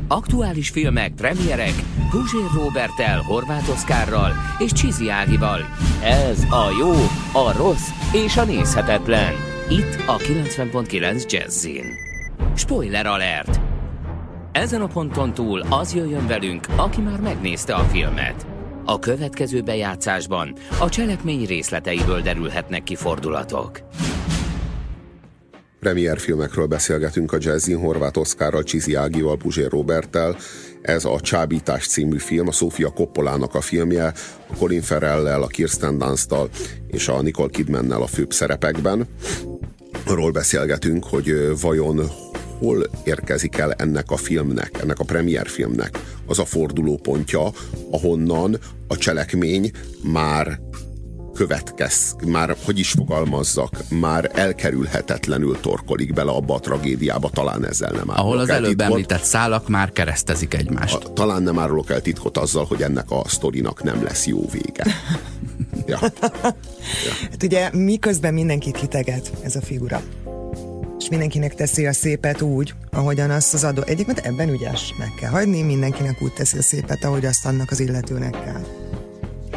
aktuális 0.09 0.69
filmek, 0.71 1.13
premierek 1.13 1.75
Guzsér 2.11 2.51
Robertel, 2.55 3.21
Horváth 3.21 3.71
Oszkárral 3.71 4.33
és 4.59 4.73
Csizi 4.73 5.09
Ágival. 5.09 5.61
Ez 6.03 6.43
a 6.43 6.71
jó, 6.79 6.93
a 7.33 7.53
rossz 7.57 7.89
és 8.13 8.37
a 8.37 8.45
nézhetetlen. 8.45 9.33
Itt 9.69 10.03
a 10.07 10.17
90.9 10.17 11.31
Jazzin. 11.31 12.06
Spoiler 12.57 13.07
alert! 13.07 13.61
Ezen 14.53 14.81
a 14.81 14.87
ponton 14.87 15.35
túl 15.35 15.67
az 15.71 15.95
jöjjön 15.95 16.27
velünk, 16.27 16.67
aki 16.77 17.01
már 17.01 17.21
megnézte 17.21 17.75
a 17.75 17.83
filmet. 17.83 18.47
A 18.85 18.99
következő 18.99 19.61
bejátszásban 19.61 20.55
a 20.81 20.89
cselekmény 20.89 21.47
részleteiből 21.47 22.21
derülhetnek 22.21 22.83
ki 22.83 22.95
fordulatok. 22.95 23.81
Premier 25.81 26.19
filmekről 26.19 26.67
beszélgetünk 26.67 27.33
a 27.33 27.37
Jazzin 27.41 27.79
Horváth 27.79 28.19
Oszkárral, 28.19 28.63
Csizi 28.63 28.95
Ágival, 28.95 29.37
Puzsér 29.37 29.71
Roberttel. 29.71 30.37
Ez 30.83 31.05
a 31.05 31.21
Csábítás 31.21 31.87
című 31.87 32.19
film, 32.19 32.49
a 32.49 32.53
Sofia 32.53 32.89
Coppolának 32.89 33.55
a 33.55 33.61
filmje, 33.61 34.13
a 34.47 34.57
Colin 34.59 34.83
Farrell-lel, 34.83 35.43
a 35.43 35.47
Kirsten 35.47 35.99
Dunst-tal 35.99 36.49
és 36.87 37.09
a 37.09 37.23
Nicole 37.23 37.51
Kidmannel 37.51 38.03
a 38.03 38.07
főbb 38.07 38.33
szerepekben. 38.33 39.07
Arról 40.07 40.31
beszélgetünk, 40.31 41.05
hogy 41.05 41.61
vajon 41.61 42.11
hol 42.59 42.91
érkezik 43.05 43.59
el 43.59 43.73
ennek 43.73 44.11
a 44.11 44.17
filmnek, 44.17 44.79
ennek 44.83 44.99
a 44.99 45.05
premier 45.05 45.49
filmnek 45.49 46.01
az 46.27 46.39
a 46.39 46.45
fordulópontja, 46.45 47.51
ahonnan 47.91 48.59
a 48.89 48.97
cselekmény 48.97 49.71
már 50.03 50.61
következ, 51.37 52.17
már, 52.27 52.57
hogy 52.65 52.79
is 52.79 52.91
fogalmazzak, 52.91 53.71
már 53.89 54.31
elkerülhetetlenül 54.35 55.61
torkolik 55.61 56.13
bele 56.13 56.31
abba 56.31 56.55
a 56.55 56.61
tragédiába, 56.61 57.31
talán 57.31 57.67
ezzel 57.67 57.91
nem 57.91 58.11
árulok 58.11 58.19
Ahol 58.19 58.39
az 58.39 58.49
előbb 58.49 58.69
titkot. 58.69 58.87
említett 58.87 59.23
szálak 59.23 59.69
már 59.69 59.93
keresztezik 59.93 60.55
egymást. 60.55 60.95
A, 60.95 61.13
talán 61.13 61.43
nem 61.43 61.59
árulok 61.59 61.91
el 61.91 62.01
titkot 62.01 62.39
azzal, 62.39 62.65
hogy 62.65 62.83
ennek 62.83 63.11
a 63.11 63.23
sztorinak 63.27 63.83
nem 63.83 64.03
lesz 64.03 64.27
jó 64.27 64.49
vége. 64.53 64.85
ja. 65.87 65.99
ja. 67.07 67.13
Hát 67.31 67.43
ugye 67.43 67.71
miközben 67.73 68.35
mindenkit 68.35 68.77
hiteget 68.77 69.33
ez 69.43 69.57
a 69.57 69.61
figura 69.61 70.03
és 70.99 71.09
mindenkinek 71.09 71.55
teszi 71.55 71.87
a 71.87 71.93
szépet 71.93 72.41
úgy, 72.41 72.75
ahogyan 72.91 73.31
azt 73.31 73.55
az 73.55 73.65
adó. 73.65 73.83
Egyébként 73.83 74.19
ebben 74.19 74.49
ügyes, 74.49 74.95
meg 74.99 75.13
kell 75.21 75.31
hagyni, 75.31 75.63
mindenkinek 75.63 76.23
úgy 76.23 76.33
teszi 76.33 76.59
a 76.59 76.63
szépet, 76.63 77.05
ahogy 77.05 77.25
azt 77.25 77.47
annak 77.47 77.71
az 77.71 77.81
illetőnek 77.81 78.31
kell. 78.31 78.65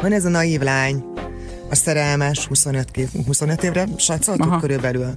Van 0.02 0.12
ez 0.12 0.24
a 0.24 0.28
naív 0.28 0.60
lány, 0.60 1.04
a 1.70 1.74
szerelmes 1.74 2.46
25, 2.46 2.90
kép, 2.90 3.08
25 3.26 3.62
évre 3.62 3.86
satszoltuk 3.96 4.60
körülbelül. 4.60 5.14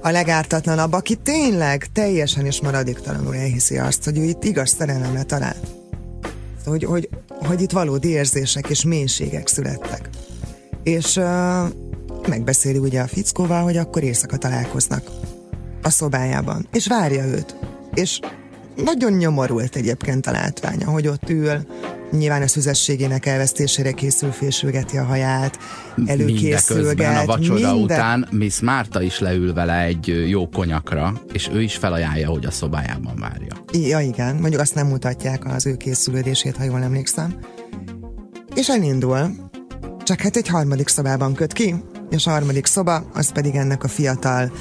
A 0.00 0.10
legártatlanabb, 0.10 0.92
aki 0.92 1.14
tényleg 1.14 1.86
teljesen 1.92 2.46
és 2.46 2.60
maradéktalanul 2.60 3.34
elhiszi 3.34 3.78
azt, 3.78 4.04
hogy 4.04 4.18
ő 4.18 4.22
itt 4.22 4.44
igaz 4.44 4.74
szerelemre 4.78 5.22
talált. 5.22 5.66
Hogy, 6.64 6.84
hogy, 6.84 7.08
hogy 7.28 7.60
itt 7.60 7.70
valódi 7.70 8.08
érzések 8.08 8.68
és 8.68 8.84
mélységek 8.84 9.48
születtek. 9.48 10.08
És 10.82 11.16
uh, 11.16 11.24
megbeszéli 12.28 12.78
ugye 12.78 13.00
a 13.00 13.06
fickóval, 13.06 13.62
hogy 13.62 13.76
akkor 13.76 14.02
éjszaka 14.02 14.36
találkoznak 14.36 15.10
a 15.86 15.90
szobájában, 15.90 16.66
és 16.72 16.86
várja 16.86 17.24
őt. 17.24 17.56
És 17.94 18.20
nagyon 18.84 19.12
nyomorult 19.12 19.76
egyébként 19.76 20.26
a 20.26 20.30
látványa, 20.30 20.90
hogy 20.90 21.08
ott 21.08 21.30
ül, 21.30 21.66
nyilván 22.10 22.42
a 22.42 22.48
szüzességének 22.48 23.26
elvesztésére 23.26 23.92
készül, 23.92 24.30
fésülgeti 24.30 24.96
a 24.96 25.04
haját, 25.04 25.58
előkészülget. 26.06 27.22
a 27.22 27.26
vacsoda 27.26 27.52
minden... 27.54 27.76
után 27.76 28.28
Miss 28.30 28.60
Márta 28.60 29.02
is 29.02 29.18
leül 29.18 29.54
vele 29.54 29.82
egy 29.82 30.28
jó 30.28 30.48
konyakra, 30.48 31.20
és 31.32 31.48
ő 31.52 31.62
is 31.62 31.76
felajánlja, 31.76 32.28
hogy 32.28 32.44
a 32.44 32.50
szobájában 32.50 33.16
várja. 33.18 33.64
Ja, 33.72 34.00
igen, 34.00 34.36
mondjuk 34.36 34.60
azt 34.60 34.74
nem 34.74 34.86
mutatják 34.86 35.54
az 35.54 35.66
ő 35.66 35.76
készülődését, 35.76 36.56
ha 36.56 36.64
jól 36.64 36.82
emlékszem. 36.82 37.38
És 38.54 38.68
elindul, 38.68 39.34
csak 40.04 40.20
hát 40.20 40.36
egy 40.36 40.48
harmadik 40.48 40.88
szobában 40.88 41.34
köt 41.34 41.52
ki, 41.52 41.74
és 42.10 42.26
a 42.26 42.30
harmadik 42.30 42.66
szoba, 42.66 43.10
az 43.14 43.32
pedig 43.32 43.54
ennek 43.54 43.84
a 43.84 43.88
fiatal 43.88 44.52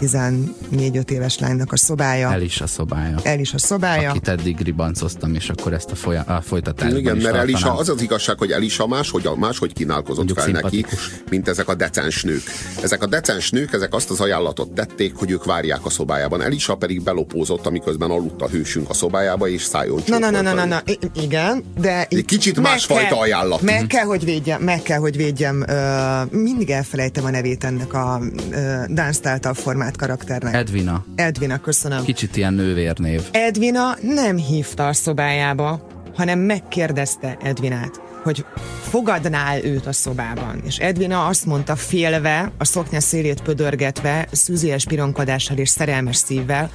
14-5 0.00 1.10
éves 1.10 1.38
lánynak 1.38 1.72
a 1.72 1.76
szobája. 1.76 2.32
El 2.32 2.42
is 2.42 2.60
a 2.60 2.66
szobája. 2.66 3.18
El 3.22 3.38
is 3.38 3.54
a 3.54 3.58
szobája. 3.58 4.10
Akit 4.10 4.28
eddig 4.28 4.60
ribancoztam, 4.60 5.34
és 5.34 5.48
akkor 5.48 5.72
ezt 5.72 5.90
a, 5.90 5.94
folya, 5.94 6.22
a 6.22 6.40
folytatásban 6.40 6.98
Igen, 6.98 7.16
is 7.16 7.22
mert 7.22 7.36
Elisa, 7.36 7.76
az 7.76 7.88
az 7.88 8.02
igazság, 8.02 8.38
hogy 8.38 8.50
Elisa 8.50 8.86
máshogy, 8.86 9.30
máshogy 9.36 9.72
kínálkozott 9.72 10.16
Mondjuk 10.16 10.38
fel 10.38 10.50
neki, 10.50 10.86
mint 11.30 11.48
ezek 11.48 11.68
a 11.68 11.74
decens 11.74 12.22
nők. 12.22 12.42
Ezek 12.82 13.02
a 13.02 13.06
decens 13.06 13.50
nők, 13.50 13.72
ezek 13.72 13.94
azt 13.94 14.10
az 14.10 14.20
ajánlatot 14.20 14.70
tették, 14.70 15.14
hogy 15.14 15.30
ők 15.30 15.44
várják 15.44 15.84
a 15.84 15.90
szobájában. 15.90 16.42
Elisa 16.42 16.74
pedig 16.74 17.02
belopózott, 17.02 17.66
amiközben 17.66 18.10
aludt 18.10 18.42
a 18.42 18.48
hősünk 18.48 18.90
a 18.90 18.94
szobájába, 18.94 19.48
és 19.48 19.62
szálljon 19.62 20.02
Na, 20.06 20.18
na, 20.18 20.30
na, 20.30 20.40
na, 20.40 20.52
na, 20.52 20.64
na, 20.64 20.82
igen, 21.14 21.64
de... 21.80 22.06
Egy 22.08 22.24
kicsit 22.24 22.60
másfajta 22.60 23.08
kell, 23.08 23.18
ajánlat. 23.18 23.62
Meg 23.62 23.86
kell, 23.86 24.04
hogy 24.04 24.24
védjem, 24.24 24.62
meg 24.62 24.82
kell, 24.82 24.98
hogy 24.98 25.16
védjem, 25.16 25.64
uh, 25.68 26.30
mindig 26.30 26.70
elfelejtem 26.70 27.24
a 27.24 27.30
nevét 27.30 27.64
ennek 27.64 27.94
a 27.94 28.20
uh, 28.50 28.84
Dance 28.88 29.38
formát 29.52 29.89
saját 29.90 29.96
karakternek. 29.96 30.54
Edvina. 30.54 31.04
Edvina, 31.14 31.58
köszönöm. 31.58 32.04
Kicsit 32.04 32.36
ilyen 32.36 32.54
nővérnév. 32.54 33.22
Edvina 33.30 33.96
nem 34.02 34.36
hívta 34.36 34.86
a 34.86 34.92
szobájába, 34.92 35.86
hanem 36.14 36.38
megkérdezte 36.38 37.36
Edvinát, 37.42 38.00
hogy 38.22 38.44
fogadnál 38.90 39.64
őt 39.64 39.86
a 39.86 39.92
szobában. 39.92 40.62
És 40.66 40.76
Edvina 40.76 41.26
azt 41.26 41.46
mondta 41.46 41.76
félve, 41.76 42.52
a 42.58 42.64
szoknya 42.64 43.00
szélét 43.00 43.42
pödörgetve, 43.42 44.28
szűzies 44.32 44.84
pironkodással 44.84 45.56
és 45.56 45.68
szerelmes 45.68 46.16
szívvel, 46.16 46.70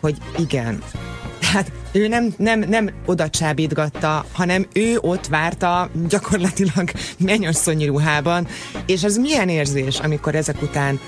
hogy 0.00 0.16
igen. 0.38 0.82
Tehát 1.40 1.72
ő 1.92 2.08
nem, 2.08 2.34
nem, 2.36 2.60
nem 2.68 2.90
oda 3.06 3.30
csábítgatta, 3.30 4.24
hanem 4.32 4.66
ő 4.72 4.98
ott 5.00 5.26
várta 5.26 5.90
gyakorlatilag 6.08 6.90
mennyasszonyi 7.18 7.86
ruhában, 7.86 8.46
és 8.86 9.02
ez 9.04 9.16
milyen 9.16 9.48
érzés, 9.48 9.98
amikor 9.98 10.34
ezek 10.34 10.62
után 10.62 11.00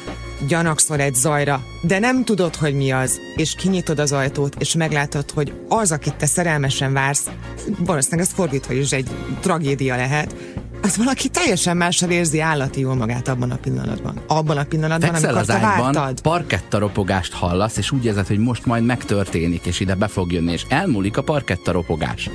gyanakszol 0.48 1.00
egy 1.00 1.14
zajra, 1.14 1.64
de 1.82 1.98
nem 1.98 2.24
tudod, 2.24 2.56
hogy 2.56 2.74
mi 2.74 2.92
az, 2.92 3.20
és 3.36 3.54
kinyitod 3.54 3.98
az 3.98 4.12
ajtót, 4.12 4.56
és 4.58 4.74
meglátod, 4.74 5.30
hogy 5.30 5.52
az, 5.68 5.92
akit 5.92 6.14
te 6.14 6.26
szerelmesen 6.26 6.92
vársz, 6.92 7.30
valószínűleg 7.78 8.26
ez 8.26 8.34
fordítva 8.34 8.72
is 8.72 8.92
egy 8.92 9.10
tragédia 9.40 9.96
lehet, 9.96 10.34
az 10.82 10.96
valaki 10.96 11.28
teljesen 11.28 11.76
mással 11.76 12.10
érzi 12.10 12.40
állati 12.40 12.80
jól 12.80 12.94
magát 12.94 13.28
abban 13.28 13.50
a 13.50 13.56
pillanatban. 13.56 14.20
Abban 14.26 14.56
a 14.56 14.64
pillanatban, 14.64 15.10
Fekszel 15.10 15.34
amikor 15.34 15.54
az 15.54 15.60
te 15.60 15.66
ágyban, 15.66 15.92
vártad. 15.92 16.20
parketta 16.20 16.78
ropogást 16.78 17.32
hallasz, 17.32 17.76
és 17.76 17.90
úgy 17.90 18.04
érzed, 18.04 18.26
hogy 18.26 18.38
most 18.38 18.66
majd 18.66 18.84
megtörténik, 18.84 19.66
és 19.66 19.80
ide 19.80 19.94
be 19.94 20.06
fog 20.06 20.32
jönni, 20.32 20.52
és 20.52 20.64
elmúlik 20.68 21.16
a 21.16 21.22
parketta 21.22 21.72
ropogás. 21.72 22.30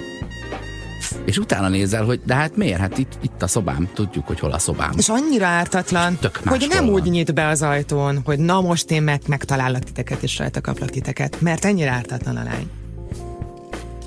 És 1.25 1.37
utána 1.37 1.69
nézel, 1.69 2.05
hogy 2.05 2.21
de 2.25 2.35
hát 2.35 2.55
miért? 2.55 2.79
Hát 2.79 2.97
itt, 2.97 3.17
itt 3.21 3.41
a 3.41 3.47
szobám, 3.47 3.89
tudjuk, 3.93 4.27
hogy 4.27 4.39
hol 4.39 4.51
a 4.51 4.59
szobám. 4.59 4.91
És 4.97 5.09
annyira 5.09 5.45
ártatlan, 5.45 6.17
hogy 6.45 6.65
nem 6.69 6.87
úgy 6.87 7.03
nyit 7.03 7.33
be 7.33 7.47
az 7.47 7.61
ajtón, 7.61 8.21
hogy 8.25 8.39
na 8.39 8.61
most 8.61 8.91
én 8.91 9.03
meg, 9.03 9.21
megtalállak 9.27 9.83
titeket, 9.83 10.23
és 10.23 10.37
rajta 10.37 10.61
kaplak 10.61 10.89
titeket, 10.89 11.41
mert 11.41 11.65
ennyire 11.65 11.89
ártatlan 11.89 12.35
a 12.35 12.43
lány. 12.43 12.69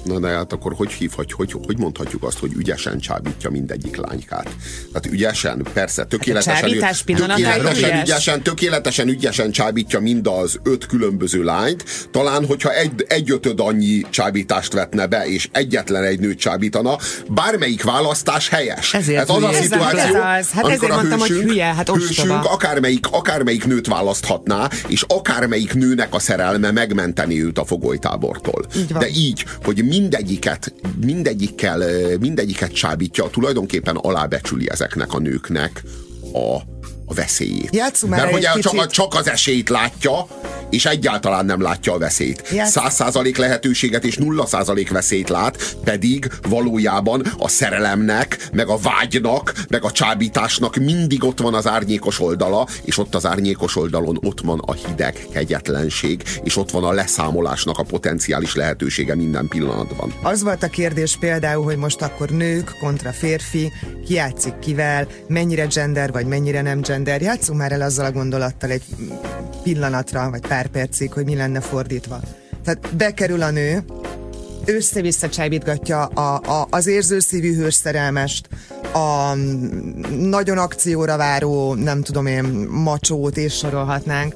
Na 0.09 0.19
de 0.19 0.29
hát 0.29 0.53
akkor 0.53 0.75
hogy 0.77 0.93
hívhatjuk, 0.93 1.39
hogy, 1.39 1.53
hogy 1.67 1.79
mondhatjuk 1.79 2.23
azt, 2.23 2.39
hogy 2.39 2.53
ügyesen 2.57 2.99
csábítja 2.99 3.51
mindegyik 3.51 3.97
lánykát? 3.97 4.49
Tehát 4.93 5.07
ügyesen, 5.11 5.67
persze, 5.73 6.05
tökéletesen, 6.05 6.55
hát 6.55 7.05
tökéletesen, 7.05 8.01
ügyesen, 8.01 8.43
tökéletesen 8.43 9.09
ügyesen 9.09 9.51
csábítja 9.51 10.01
mind 10.01 10.27
az 10.27 10.59
öt 10.63 10.87
különböző 10.87 11.43
lányt. 11.43 11.85
Talán, 12.11 12.47
hogyha 12.47 12.75
egy, 12.75 13.05
egy 13.09 13.31
ötöd 13.31 13.61
annyi 13.61 14.01
csábítást 14.11 14.73
vetne 14.73 15.07
be, 15.07 15.27
és 15.27 15.49
egyetlen 15.53 16.05
egy 16.05 16.21
nőt 16.21 16.39
csábítana, 16.39 16.99
bármelyik 17.29 17.83
választás 17.83 18.49
helyes. 18.49 18.95
Ezért 18.95 19.21
ez 19.21 19.29
az 19.29 19.43
a 19.43 19.53
szituáció, 19.53 19.99
ez 19.99 20.39
az. 20.39 20.51
Hát 20.51 20.69
ezért 20.69 20.95
mondtam, 20.95 21.19
hősünk, 21.19 21.41
hogy 21.41 21.51
hülye, 21.51 21.75
hát 21.75 21.89
hősünk 21.89 22.45
akármelyik, 22.45 23.07
akármelyik 23.11 23.67
nőt 23.67 23.87
választhatná, 23.87 24.69
és 24.87 25.05
akármelyik 25.09 25.75
nőnek 25.75 26.15
a 26.15 26.19
szerelme 26.19 26.71
megmenteni 26.71 27.43
őt 27.45 27.59
a 27.59 27.65
fogolytábortól. 27.65 28.65
Így 28.77 28.87
De 28.93 29.09
így, 29.09 29.45
hogy 29.65 29.85
mindegyiket, 29.99 30.73
mindegyikkel, 31.05 31.83
mindegyiket 32.21 32.73
csábítja, 32.73 33.31
tulajdonképpen 33.31 33.97
alábecsüli 33.97 34.71
ezeknek 34.71 35.13
a 35.13 35.19
nőknek 35.19 35.83
a, 36.33 36.55
a 37.07 37.15
veszélyét. 37.15 37.75
Játszunk 37.75 38.13
Mert 38.13 38.31
hogy 38.31 38.61
csak, 38.61 38.91
csak 38.91 39.15
az 39.15 39.29
esélyt 39.29 39.69
látja, 39.69 40.27
és 40.71 40.87
egyáltalán 40.87 41.45
nem 41.45 41.63
látja 41.63 41.93
a 41.93 41.99
veszélyt. 41.99 42.43
Száz 42.65 42.95
százalék 42.95 43.37
lehetőséget 43.37 44.05
és 44.05 44.17
nulla 44.17 44.47
százalék 44.47 44.91
veszélyt 44.91 45.29
lát, 45.29 45.77
pedig 45.85 46.31
valójában 46.49 47.23
a 47.39 47.49
szerelemnek, 47.49 48.49
meg 48.53 48.69
a 48.69 48.77
vágynak, 48.77 49.53
meg 49.69 49.85
a 49.85 49.91
csábításnak 49.91 50.77
mindig 50.77 51.25
ott 51.25 51.39
van 51.39 51.55
az 51.55 51.67
árnyékos 51.67 52.21
oldala, 52.21 52.67
és 52.85 52.99
ott 52.99 53.15
az 53.15 53.27
árnyékos 53.27 53.77
oldalon 53.77 54.19
ott 54.23 54.41
van 54.41 54.59
a 54.59 54.73
hideg 54.73 55.27
kegyetlenség, 55.33 56.23
és 56.43 56.57
ott 56.57 56.71
van 56.71 56.85
a 56.85 56.93
leszámolásnak 56.93 57.79
a 57.79 57.83
potenciális 57.83 58.55
lehetősége 58.55 59.15
minden 59.15 59.49
pillanatban. 59.49 60.15
Az 60.23 60.43
volt 60.43 60.63
a 60.63 60.69
kérdés 60.69 61.17
például, 61.21 61.65
hogy 61.65 61.77
most 61.77 62.03
akkor 62.03 62.29
nők 62.29 62.77
kontra 62.81 63.13
férfi, 63.13 63.73
ki 64.07 64.15
játszik 64.15 64.59
kivel, 64.59 65.07
mennyire 65.29 65.67
gender, 65.67 66.13
vagy 66.13 66.27
mennyire 66.27 66.63
nem 66.63 66.81
gender. 66.81 67.21
Játszunk 67.21 67.59
már 67.59 67.73
el 67.73 67.83
azzal 67.83 68.05
a 68.05 68.13
gondolattal 68.13 68.71
egy 68.71 68.83
pillanatra, 69.63 70.31
vagy 70.31 70.41
pár 70.41 70.58
percig, 70.67 71.13
hogy 71.13 71.25
mi 71.25 71.35
lenne 71.35 71.61
fordítva. 71.61 72.21
Tehát 72.65 72.97
bekerül 72.97 73.43
a 73.43 73.51
nő, 73.51 73.85
össze-vissza 74.65 75.29
csábítgatja 75.29 76.05
a, 76.05 76.41
a, 76.61 76.67
az 76.71 76.87
érzőszívű 76.87 77.55
hős 77.55 77.75
szerelmest, 77.75 78.49
a 78.93 79.35
nagyon 80.17 80.59
akcióra 80.59 81.17
váró, 81.17 81.75
nem 81.75 82.03
tudom 82.03 82.27
én, 82.27 82.45
macsót, 82.71 83.37
és 83.37 83.57
sorolhatnánk 83.57 84.35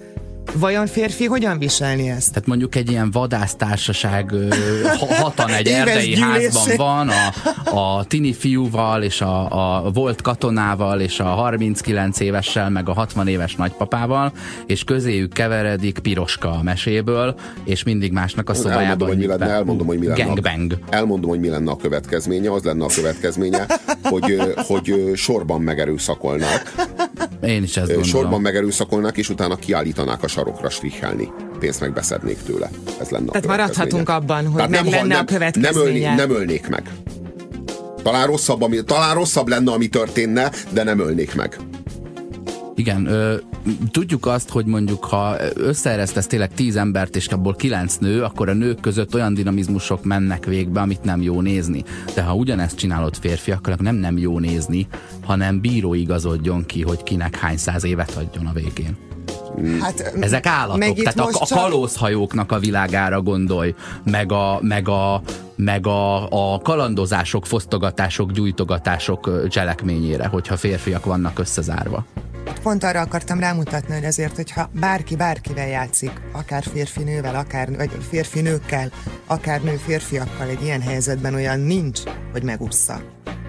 Vajon 0.54 0.86
férfi 0.86 1.24
hogyan 1.24 1.58
viselni 1.58 2.08
ezt? 2.08 2.28
Tehát 2.28 2.48
mondjuk 2.48 2.74
egy 2.74 2.90
ilyen 2.90 3.10
vadásztársaság 3.10 4.34
hatan 5.20 5.50
egy 5.50 5.68
erdei 5.68 6.16
házban 6.16 6.76
van, 6.76 7.08
a, 7.08 7.78
a 7.78 8.04
tini 8.04 8.32
fiúval, 8.32 9.02
és 9.02 9.20
a, 9.20 9.84
a 9.84 9.90
volt 9.90 10.22
katonával, 10.22 11.00
és 11.00 11.20
a 11.20 11.24
39 11.24 12.20
évessel, 12.20 12.70
meg 12.70 12.88
a 12.88 12.92
60 12.92 13.28
éves 13.28 13.54
nagypapával, 13.54 14.32
és 14.66 14.84
közéjük 14.84 15.32
keveredik 15.32 15.98
Piroska 15.98 16.50
a 16.50 16.62
meséből, 16.62 17.34
és 17.64 17.82
mindig 17.82 18.12
másnak 18.12 18.50
a 18.50 18.54
szobájában. 18.54 18.82
Elmondom, 18.82 19.08
hogy 19.08 19.18
mi 19.18 19.26
lenne, 19.26 19.46
elmondom, 19.46 19.86
hogy 19.86 19.98
mi 19.98 20.06
lenne. 20.06 20.24
Gangbang. 20.24 20.72
A, 20.72 20.94
elmondom, 20.94 21.30
hogy 21.30 21.40
mi 21.40 21.48
lenne 21.48 21.70
a 21.70 21.76
következménye. 21.76 22.52
Az 22.52 22.62
lenne 22.62 22.84
a 22.84 22.88
következménye, 22.94 23.66
hogy, 24.02 24.54
hogy 24.56 25.10
sorban 25.14 25.60
megerőszakolnak. 25.60 26.72
Én 27.42 27.62
is 27.62 27.76
ezt 27.76 27.86
gondolom. 27.86 28.02
Sorban 28.02 28.40
megerőszakolnak, 28.40 29.16
és 29.16 29.28
utána 29.28 29.56
kiállítanák 29.56 30.22
a 30.22 30.28
sarokra 30.42 30.70
strichelni. 30.70 31.32
Pénzt 31.58 31.80
megbeszednék 31.80 32.42
tőle. 32.42 32.70
Ez 33.00 33.08
lenne 33.08 33.30
Tehát 33.30 33.46
maradhatunk 33.46 34.08
abban, 34.08 34.46
hogy 34.46 34.54
Tehát 34.54 34.70
meg 34.70 34.82
nem, 34.82 34.92
lenne 34.92 35.06
nem, 35.06 35.20
a 35.20 35.24
következménye. 35.24 35.70
Nem, 35.72 35.86
ölni, 35.86 36.20
nem 36.20 36.30
ölnék 36.30 36.68
meg. 36.68 36.90
Talán 38.02 38.26
rosszabb, 38.26 38.62
ami, 38.62 38.84
talán 38.84 39.14
rosszabb 39.14 39.48
lenne, 39.48 39.72
ami 39.72 39.86
történne, 39.86 40.50
de 40.70 40.82
nem 40.82 40.98
ölnék 40.98 41.34
meg. 41.34 41.56
Igen, 42.74 43.06
ö, 43.06 43.36
tudjuk 43.90 44.26
azt, 44.26 44.50
hogy 44.50 44.66
mondjuk 44.66 45.04
ha 45.04 45.36
összeeresztesz 45.54 46.26
tényleg 46.26 46.54
tíz 46.54 46.76
embert, 46.76 47.16
és 47.16 47.26
abból 47.26 47.54
kilenc 47.54 47.96
nő, 47.96 48.22
akkor 48.22 48.48
a 48.48 48.52
nők 48.52 48.80
között 48.80 49.14
olyan 49.14 49.34
dinamizmusok 49.34 50.04
mennek 50.04 50.44
végbe, 50.44 50.80
amit 50.80 51.02
nem 51.02 51.22
jó 51.22 51.40
nézni. 51.40 51.84
De 52.14 52.22
ha 52.22 52.34
ugyanezt 52.34 52.76
csinálod 52.76 53.16
férfiakkal, 53.16 53.76
nem 53.80 53.96
nem 53.96 54.18
jó 54.18 54.38
nézni, 54.38 54.86
hanem 55.24 55.60
bíró 55.60 55.94
igazodjon 55.94 56.66
ki, 56.66 56.82
hogy 56.82 57.02
kinek 57.02 57.36
hány 57.36 57.56
száz 57.56 57.84
évet 57.84 58.10
adjon 58.10 58.46
a 58.46 58.52
végén. 58.52 59.11
Hát, 59.80 60.12
Ezek 60.20 60.46
állatok, 60.46 60.94
tehát 60.94 61.18
a, 61.18 61.28
a 61.32 61.46
kalózhajóknak 61.54 62.52
a 62.52 62.58
világára 62.58 63.22
gondolj, 63.22 63.74
meg 64.04 64.32
a, 64.32 64.58
meg 64.62 64.88
a, 64.88 65.22
meg 65.56 65.86
a, 65.86 66.54
a 66.54 66.60
kalandozások, 66.60 67.46
fosztogatások, 67.46 68.32
gyújtogatások 68.32 69.48
cselekményére, 69.48 70.26
hogyha 70.26 70.56
férfiak 70.56 71.04
vannak 71.04 71.38
összezárva. 71.38 72.04
Pont 72.62 72.84
arra 72.84 73.00
akartam 73.00 73.40
rámutatni, 73.40 73.94
hogy 73.94 74.04
ezért, 74.04 74.36
hogyha 74.36 74.70
bárki 74.80 75.16
bárkivel 75.16 75.66
játszik, 75.66 76.10
akár 76.32 76.62
férfi 76.72 77.02
nővel, 77.02 77.34
akár 77.34 77.76
vagy 77.76 77.90
férfi 78.08 78.40
nőkkel, 78.40 78.90
akár 79.26 79.62
nő 79.62 79.76
férfiakkal 79.76 80.48
egy 80.48 80.62
ilyen 80.62 80.80
helyzetben 80.80 81.34
olyan 81.34 81.60
nincs, 81.60 82.00
hogy 82.32 82.42
megúszza. 82.42 83.00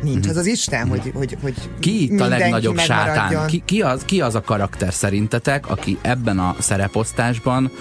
Nincs. 0.01 0.27
Az 0.27 0.37
az 0.37 0.45
Isten, 0.45 0.87
hogy, 0.87 1.11
hogy, 1.13 1.37
hogy. 1.41 1.53
Ki 1.79 2.03
itt 2.03 2.19
a 2.19 2.27
legnagyobb 2.27 2.79
sátán? 2.79 3.47
Ki, 3.47 3.63
ki, 3.65 3.81
az, 3.81 4.03
ki 4.05 4.21
az 4.21 4.35
a 4.35 4.41
karakter 4.41 4.93
szerintetek, 4.93 5.69
aki 5.69 5.97
ebben 6.01 6.39
a 6.39 6.55
szereposztásban 6.59 7.71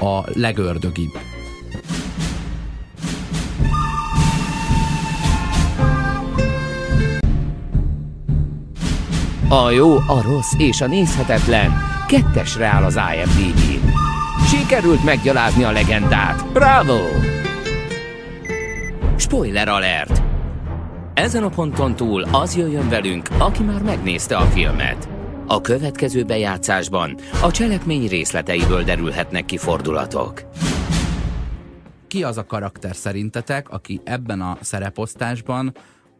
a 0.00 0.38
legördögibb? 0.38 1.18
A 9.52 9.70
jó, 9.70 9.96
a 9.96 10.22
rossz 10.22 10.54
és 10.58 10.80
a 10.80 10.86
nézhetetlen 10.86 11.70
kettesre 12.08 12.66
áll 12.66 12.84
az 12.84 12.98
IMDb-n. 13.14 13.92
Sikerült 14.46 15.04
meggyalázni 15.04 15.62
a 15.62 15.70
legendát. 15.70 16.52
Bravo! 16.52 16.98
Spoiler 19.16 19.68
alert! 19.68 20.22
Ezen 21.14 21.42
a 21.42 21.48
ponton 21.48 21.96
túl 21.96 22.22
az 22.22 22.56
jöjjön 22.56 22.88
velünk, 22.88 23.28
aki 23.38 23.62
már 23.62 23.82
megnézte 23.82 24.36
a 24.36 24.44
filmet. 24.44 25.08
A 25.46 25.60
következő 25.60 26.24
bejátszásban 26.24 27.16
a 27.42 27.50
cselekmény 27.50 28.08
részleteiből 28.08 28.82
derülhetnek 28.82 29.44
ki 29.44 29.56
fordulatok. 29.56 30.42
Ki 32.06 32.22
az 32.22 32.36
a 32.36 32.46
karakter 32.46 32.96
szerintetek, 32.96 33.70
aki 33.70 34.00
ebben 34.04 34.40
a 34.40 34.58
szereposztásban 34.60 35.74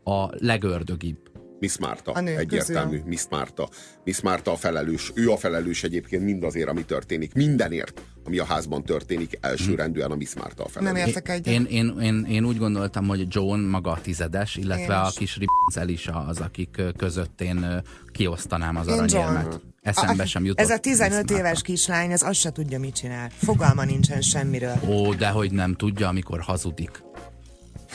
a 0.04 0.26
legördögibb? 0.30 1.29
Miss 1.60 1.76
Márta, 1.78 2.12
A 2.12 2.18
egyértelmű, 2.24 2.90
közül. 2.90 3.06
Miss 3.08 3.24
Márta. 3.30 3.68
Miss 4.04 4.20
Márta 4.20 4.52
a 4.52 4.56
felelős, 4.56 5.10
ő 5.14 5.30
a 5.30 5.36
felelős 5.36 5.82
egyébként 5.84 6.24
mindazért, 6.24 6.68
ami 6.68 6.84
történik, 6.84 7.32
mindenért, 7.34 8.02
ami 8.24 8.38
a 8.38 8.44
házban 8.44 8.84
történik, 8.84 9.38
elsőrendűen 9.40 10.10
a 10.10 10.14
Miss 10.16 10.34
Márta 10.34 10.62
a 10.64 10.68
Nem 10.74 10.84
felelős. 10.84 11.06
értek 11.14 11.28
egyet. 11.28 11.46
Én, 11.54 11.64
én, 11.70 11.98
én, 12.02 12.24
én 12.28 12.44
úgy 12.44 12.58
gondoltam, 12.58 13.06
hogy 13.06 13.26
John 13.28 13.60
maga 13.60 13.90
a 13.90 14.00
tizedes, 14.00 14.56
illetve 14.56 14.94
Én 14.94 15.00
a 15.00 15.06
is. 15.10 15.16
kis 15.16 15.36
Ribbons 15.36 15.76
Elisa 15.76 16.24
az, 16.28 16.40
akik 16.40 16.82
között 16.96 17.40
én 17.40 17.82
kiosztanám 18.12 18.76
az 18.76 18.86
Én 18.86 18.92
aranyérmet. 18.92 19.60
Eszembe 19.82 20.26
sem 20.26 20.44
jutott. 20.44 20.64
Ez 20.64 20.70
a 20.70 20.78
15 20.78 21.28
Miss 21.30 21.38
éves 21.38 21.62
kislány, 21.62 22.10
ez 22.10 22.22
azt 22.22 22.40
se 22.40 22.50
tudja, 22.50 22.78
mit 22.78 22.94
csinál. 22.94 23.30
Fogalma 23.36 23.84
nincsen 23.84 24.20
semmiről. 24.20 24.74
Ó, 24.88 25.14
de 25.14 25.28
hogy 25.28 25.52
nem 25.52 25.74
tudja, 25.74 26.08
amikor 26.08 26.40
hazudik. 26.40 27.02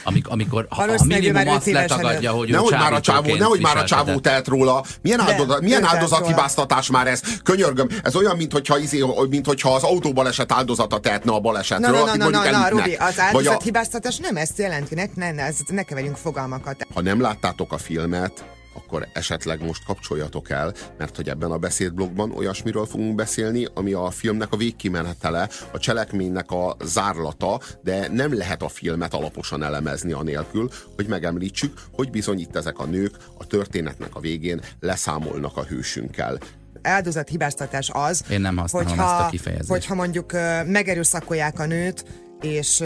Amik, 0.07 0.27
amikor 0.27 0.65
ha, 0.69 0.83
a 0.83 1.03
minimum 1.05 1.47
azt 1.47 1.71
letagadja, 1.71 2.31
hogy 2.31 2.49
Nehogy 2.49 2.71
már 2.71 2.93
a 2.93 2.99
csávó, 2.99 3.35
nehogy 3.35 3.61
már 3.61 3.77
a 3.77 3.83
csávó 3.83 4.19
telt 4.19 4.47
róla. 4.47 4.83
Milyen, 5.01 5.17
De, 5.17 5.31
áldozat, 5.31 5.61
milyen 5.61 5.83
áldozathibáztatás 5.83 6.89
már 6.89 7.07
ez? 7.07 7.21
Könyörgöm, 7.43 7.87
ez 8.03 8.15
olyan, 8.15 8.35
mintha 8.35 8.77
izé, 8.77 9.03
mint 9.29 9.45
hogyha 9.45 9.73
az 9.73 9.83
autóbaleset 9.83 10.51
áldozata 10.51 10.99
tehetne 10.99 11.31
a 11.31 11.39
balesetről. 11.39 11.91
Na, 11.91 12.15
na, 12.15 12.29
na, 12.29 12.41
na, 12.43 12.49
na. 12.49 12.69
Robi, 12.69 12.93
az 12.95 13.19
áldozathibáztatás 13.19 14.17
nem 14.17 14.35
ezt 14.35 14.57
jelenti, 14.57 14.95
ne, 14.95 15.03
ne, 15.15 15.31
ne, 15.31 15.43
ez, 15.43 15.55
ne 15.67 15.83
keverjünk 15.83 16.17
fogalmakat. 16.17 16.87
Ha 16.93 17.01
nem 17.01 17.21
láttátok 17.21 17.73
a 17.73 17.77
filmet, 17.77 18.54
akkor 18.75 19.07
esetleg 19.13 19.63
most 19.63 19.85
kapcsoljatok 19.85 20.49
el, 20.49 20.73
mert 20.97 21.15
hogy 21.15 21.29
ebben 21.29 21.51
a 21.51 21.57
beszédblogban 21.57 22.31
olyasmiről 22.31 22.85
fogunk 22.85 23.15
beszélni, 23.15 23.67
ami 23.73 23.93
a 23.93 24.09
filmnek 24.09 24.51
a 24.51 24.57
végkimenetele, 24.57 25.49
a 25.71 25.77
cselekménynek 25.77 26.51
a 26.51 26.75
zárlata, 26.83 27.59
de 27.83 28.07
nem 28.07 28.37
lehet 28.37 28.61
a 28.61 28.67
filmet 28.67 29.13
alaposan 29.13 29.63
elemezni 29.63 30.11
anélkül, 30.11 30.69
hogy 30.95 31.07
megemlítsük, 31.07 31.73
hogy 31.91 32.09
bizony 32.09 32.39
itt 32.39 32.55
ezek 32.55 32.79
a 32.79 32.85
nők 32.85 33.15
a 33.37 33.45
történetnek 33.45 34.15
a 34.15 34.19
végén 34.19 34.61
leszámolnak 34.79 35.57
a 35.57 35.63
hősünkkel. 35.63 36.37
áldozathibáztatás 36.81 37.89
az, 37.93 38.23
Én 38.29 38.41
nem 38.41 38.57
hogyha, 38.57 39.03
ezt 39.03 39.25
a 39.25 39.27
kifejezést. 39.29 39.69
Hogyha 39.69 39.95
mondjuk 39.95 40.31
megerőszakolják 40.65 41.59
a 41.59 41.65
nőt, 41.65 42.05
és, 42.45 42.83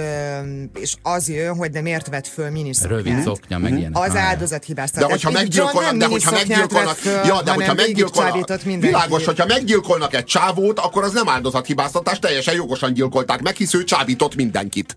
és 0.79 0.95
az 1.01 1.29
jön, 1.29 1.55
hogy 1.55 1.71
nem 1.71 1.83
miért 1.83 2.07
vett 2.07 2.27
föl 2.27 2.49
miniszoknyát. 2.49 3.03
Rövid 3.03 3.21
szoknya, 3.21 3.57
meg 3.57 3.77
ilyenek. 3.77 4.03
Az 4.03 4.13
ja. 4.13 4.19
áldozathibáztatás. 4.19 5.07
De 5.07 5.13
hogyha 5.13 5.31
meggyilkolnak, 5.31 5.95
de 5.95 6.05
hogyha 6.05 6.31
meggyilkolnak, 6.31 6.95
föl, 6.95 7.25
ja, 7.25 7.41
de 7.41 7.51
hogyha 7.51 7.73
meggyilkolnak, 7.73 8.61
világos, 8.61 9.25
hogyha 9.25 9.45
meggyilkolnak 9.45 10.13
egy 10.13 10.23
csávót, 10.23 10.79
akkor 10.79 11.03
az 11.03 11.13
nem 11.13 11.29
áldozathibáztatás, 11.29 12.19
teljesen 12.19 12.53
jogosan 12.53 12.93
gyilkolták 12.93 13.41
meg, 13.41 13.55
hisz 13.55 13.73
ő 13.73 13.83
csábított 13.83 14.35
mindenkit. 14.35 14.95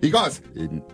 Igaz? 0.00 0.40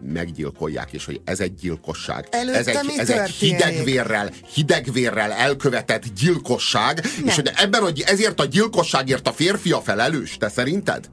Meggyilkolják, 0.01 0.93
és 0.93 1.05
hogy 1.05 1.20
ez 1.24 1.41
egy 1.41 1.55
gyilkosság. 1.55 2.26
Előtte 2.30 2.59
ez 2.59 2.66
egy, 2.66 2.84
mi 2.84 2.99
ez 2.99 3.11
egy 3.11 3.16
történik? 3.16 3.57
hidegvérrel, 3.57 4.30
hidegvérrel 4.55 5.32
elkövetett 5.32 6.03
gyilkosság, 6.20 7.07
és 7.24 7.34
hogy 7.34 7.51
ebben, 7.55 7.82
hogy 7.82 8.05
ezért 8.07 8.41
a 8.41 8.45
gyilkosságért 8.45 9.28
a 9.28 9.32
férfi 9.32 9.72
a 9.72 9.80
felelős, 9.80 10.36
te 10.36 10.49
szerinted? 10.49 11.11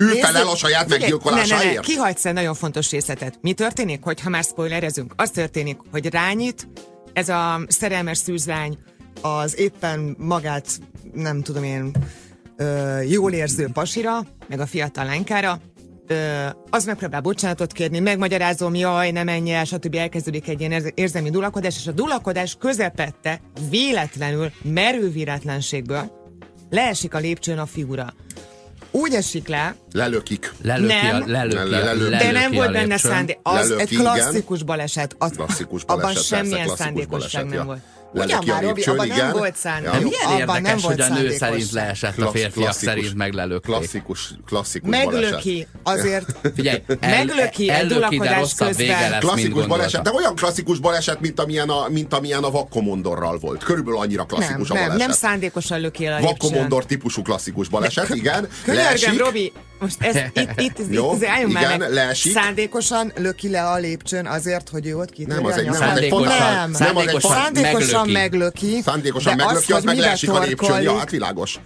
Ő 0.00 0.04
Nézzük, 0.06 0.24
felel 0.24 0.48
a 0.48 0.56
saját 0.56 0.88
meggyilkolásáért? 0.88 1.62
Ne, 1.62 1.68
ne, 1.68 1.74
ne, 1.74 1.80
kihagysz 1.80 2.24
egy 2.24 2.32
nagyon 2.32 2.54
fontos 2.54 2.90
részletet. 2.90 3.38
Mi 3.40 3.52
történik, 3.52 4.02
hogyha 4.02 4.28
már 4.30 4.44
spoilerezünk? 4.44 5.12
Az 5.16 5.30
történik, 5.30 5.78
hogy 5.90 6.06
rányit 6.06 6.68
ez 7.12 7.28
a 7.28 7.60
szerelmes 7.68 8.18
szűzlány 8.18 8.78
az 9.20 9.58
éppen 9.58 10.14
magát, 10.18 10.66
nem 11.12 11.42
tudom 11.42 11.64
én, 11.64 11.92
ö, 12.56 13.00
jól 13.00 13.32
érző 13.32 13.68
pasira, 13.72 14.20
meg 14.48 14.60
a 14.60 14.66
fiatal 14.66 15.04
lánykára, 15.04 15.60
ö, 16.06 16.46
az 16.70 16.84
megpróbál 16.84 17.20
bocsánatot 17.20 17.72
kérni, 17.72 17.98
megmagyarázom, 17.98 18.74
jaj, 18.74 19.10
ne 19.10 19.22
menj 19.24 19.52
el, 19.52 19.64
stb. 19.64 19.94
elkezdődik 19.94 20.48
egy 20.48 20.60
ilyen 20.60 20.72
érze- 20.72 20.92
érzelmi 20.98 21.30
dulakodás, 21.30 21.76
és 21.76 21.86
a 21.86 21.92
dulakodás 21.92 22.56
közepette 22.58 23.40
véletlenül, 23.70 24.52
merő 24.62 25.10
véletlenségből 25.10 26.18
leesik 26.70 27.14
a 27.14 27.18
lépcsőn 27.18 27.58
a 27.58 27.66
figura. 27.66 28.14
Úgy 28.90 29.14
esik 29.14 29.48
le, 29.48 29.74
Lelökik. 29.92 30.52
Lelöki, 30.62 30.94
Nem. 30.94 31.22
a, 31.22 31.26
lelöki, 31.26 31.54
Le- 31.54 31.64
le- 31.64 31.92
lelöki. 31.92 32.24
de 32.24 32.30
nem 32.30 32.52
volt 32.52 32.72
benne 32.72 32.96
szándék. 32.96 33.38
Az 33.42 33.54
Lelöki, 33.68 33.80
egy 33.82 33.92
igen. 33.92 34.04
klasszikus 34.04 34.62
baleset. 34.62 35.14
Az, 35.18 35.30
Klasszikus 35.30 35.82
abban 35.82 35.96
baleset, 36.00 36.28
persze, 36.28 36.36
semmilyen 36.36 36.76
szándékosság 36.76 37.08
baleset, 37.08 37.40
ja. 37.52 37.56
nem 37.56 37.66
volt. 37.66 37.80
Ugyan 38.12 38.38
a 38.38 38.44
már, 38.46 38.62
Robi, 38.62 38.82
abban 38.82 39.06
nem 39.06 39.16
igen. 39.16 39.32
volt 39.32 39.56
szándék. 39.56 39.92
Ja. 39.92 40.00
Milyen 40.00 40.20
abban 40.26 40.38
érdekes, 40.38 40.62
nem 40.62 40.78
volt 40.82 41.02
hogy 41.02 41.18
a 41.18 41.20
nő 41.22 41.30
szerint 41.36 41.70
leesett 41.70 42.10
a 42.10 42.14
Klassz- 42.14 42.32
férfiak 42.32 42.52
klasszikus- 42.64 42.94
szerint 42.94 43.14
meglelökték. 43.14 43.74
Klasszikus, 43.74 44.30
klasszikus 44.46 44.90
baleset. 44.90 45.20
Meglöki, 45.22 45.66
azért 45.82 46.36
Figyelj, 46.54 46.82
el, 47.00 47.10
meglöki 47.10 47.66
de 47.66 47.84
dulakodás 47.86 48.54
közben. 48.54 48.86
lesz, 49.10 49.20
Klasszikus 49.20 49.66
baleset, 49.66 50.02
de 50.02 50.10
olyan 50.12 50.34
klasszikus 50.34 50.78
baleset, 50.78 51.20
mint 51.20 51.40
amilyen 51.40 51.68
a, 51.68 51.88
mint 51.88 52.14
amilyen 52.14 52.42
a 52.42 52.50
vakkomondorral 52.50 53.38
volt. 53.38 53.64
Körülbelül 53.64 53.98
annyira 53.98 54.26
nem, 54.28 54.38
klasszikus 54.38 54.70
a 54.70 54.74
nem, 54.74 54.82
baleset. 54.82 55.06
nem 55.06 55.16
szándékosan 55.16 55.80
löki 55.80 56.06
el 56.06 56.12
a. 56.16 56.20
Vakkomondor 56.20 56.84
típusú 56.86 57.22
klasszikus 57.22 57.68
baleset, 57.68 58.08
igen. 58.14 58.48
Könyörgöm. 58.64 59.16
Robi, 59.18 59.52
most 59.80 60.02
ez, 60.02 60.16
itt, 60.16 60.60
itt, 60.60 60.78
itt, 60.78 60.86
Jó, 60.90 61.14
itt 61.14 61.24
álljunk 61.24 61.52
már 61.52 61.62
igen, 61.62 61.78
meg. 61.78 61.92
leesik. 61.92 62.32
Szándékosan 62.32 63.12
löki 63.16 63.48
le 63.48 63.62
a 63.68 63.76
lépcsőn 63.76 64.26
azért, 64.26 64.68
hogy 64.68 64.86
ő 64.86 64.96
ott 64.96 65.10
kitörje 65.10 65.40
Nem, 65.40 65.50
az 65.50 65.56
egy- 65.58 65.64
nem, 65.70 65.90
az 65.90 65.98
egy 65.98 66.08
fontos- 66.08 66.38
nem. 66.38 66.70
nem, 66.78 66.96
az 66.96 67.06
egy 67.14 67.20
Szándékosan 67.20 68.08
meglöki. 68.08 68.12
meglöki. 68.12 68.80
Szándékosan 68.84 69.36
meglöki, 69.36 69.72
az, 69.72 69.78
hogy 69.78 69.84
meg 69.84 69.98
leesik 69.98 70.30
a 70.30 70.38
lépcsőn. 70.40 70.82
Ja, 70.82 70.98
hát 70.98 71.10
világos. 71.10 71.58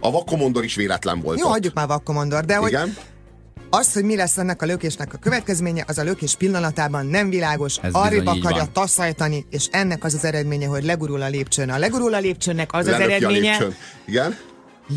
A 0.00 0.10
vakkomondor 0.10 0.64
is 0.64 0.74
véletlen 0.74 1.20
volt 1.20 1.38
Jó, 1.38 1.44
ott. 1.46 1.52
hagyjuk 1.52 1.74
már 1.74 1.86
vakkomondor, 1.86 2.44
de 2.44 2.56
hogy 2.56 2.68
Igen. 2.70 2.96
az, 3.70 3.92
hogy 3.92 4.04
mi 4.04 4.16
lesz 4.16 4.38
ennek 4.38 4.62
a 4.62 4.66
lökésnek 4.66 5.14
a 5.14 5.16
következménye, 5.18 5.84
az 5.88 5.98
a 5.98 6.02
lökés 6.02 6.34
pillanatában 6.34 7.06
nem 7.06 7.28
világos, 7.30 7.76
Ez 7.82 7.92
arrébb 7.92 8.26
akarja 8.26 8.56
van. 8.58 8.72
taszajtani, 8.72 9.46
és 9.50 9.66
ennek 9.70 10.04
az 10.04 10.14
az 10.14 10.24
eredménye, 10.24 10.66
hogy 10.66 10.84
legurul 10.84 11.22
a 11.22 11.28
lépcsőn. 11.28 11.70
A 11.70 11.78
legurul 11.78 12.14
a 12.14 12.18
lépcsőnek 12.18 12.72
az 12.72 12.86
Lelöki 12.86 13.02
az 13.04 13.08
a 13.10 13.14
eredménye, 13.14 13.50
lépcsőn. 13.50 13.74
Igen. 14.06 14.36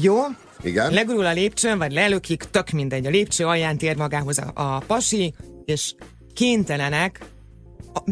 Jó, 0.02 0.18
Igen. 0.62 0.94
legurul 0.94 1.26
a 1.26 1.32
lépcsőn, 1.32 1.78
vagy 1.78 1.92
lelökik, 1.92 2.44
tök 2.52 2.70
mindegy, 2.70 3.06
a 3.06 3.10
lépcső 3.10 3.46
alján 3.46 3.78
tér 3.78 3.96
magához 3.96 4.38
a, 4.40 4.52
a 4.54 4.84
pasi, 4.88 5.34
és 5.66 5.94
kénytelenek 6.34 7.20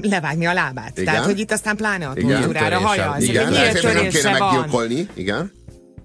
levágni 0.02 0.46
a 0.46 0.54
lábát. 0.54 0.98
Igen. 0.98 1.14
Tehát, 1.14 1.26
hogy 1.26 1.40
itt 1.40 1.52
aztán 1.52 1.76
pláne 1.76 2.08
a 2.08 2.14
Töréssel. 2.14 2.80
hajaz. 2.80 3.24
Igen, 3.24 3.50
miért 3.50 3.74
nem 3.74 3.94
törése 3.94 4.18
kéne 4.18 4.38
van? 4.38 4.54
meggyilkolni. 4.54 5.08
Igen. 5.14 5.52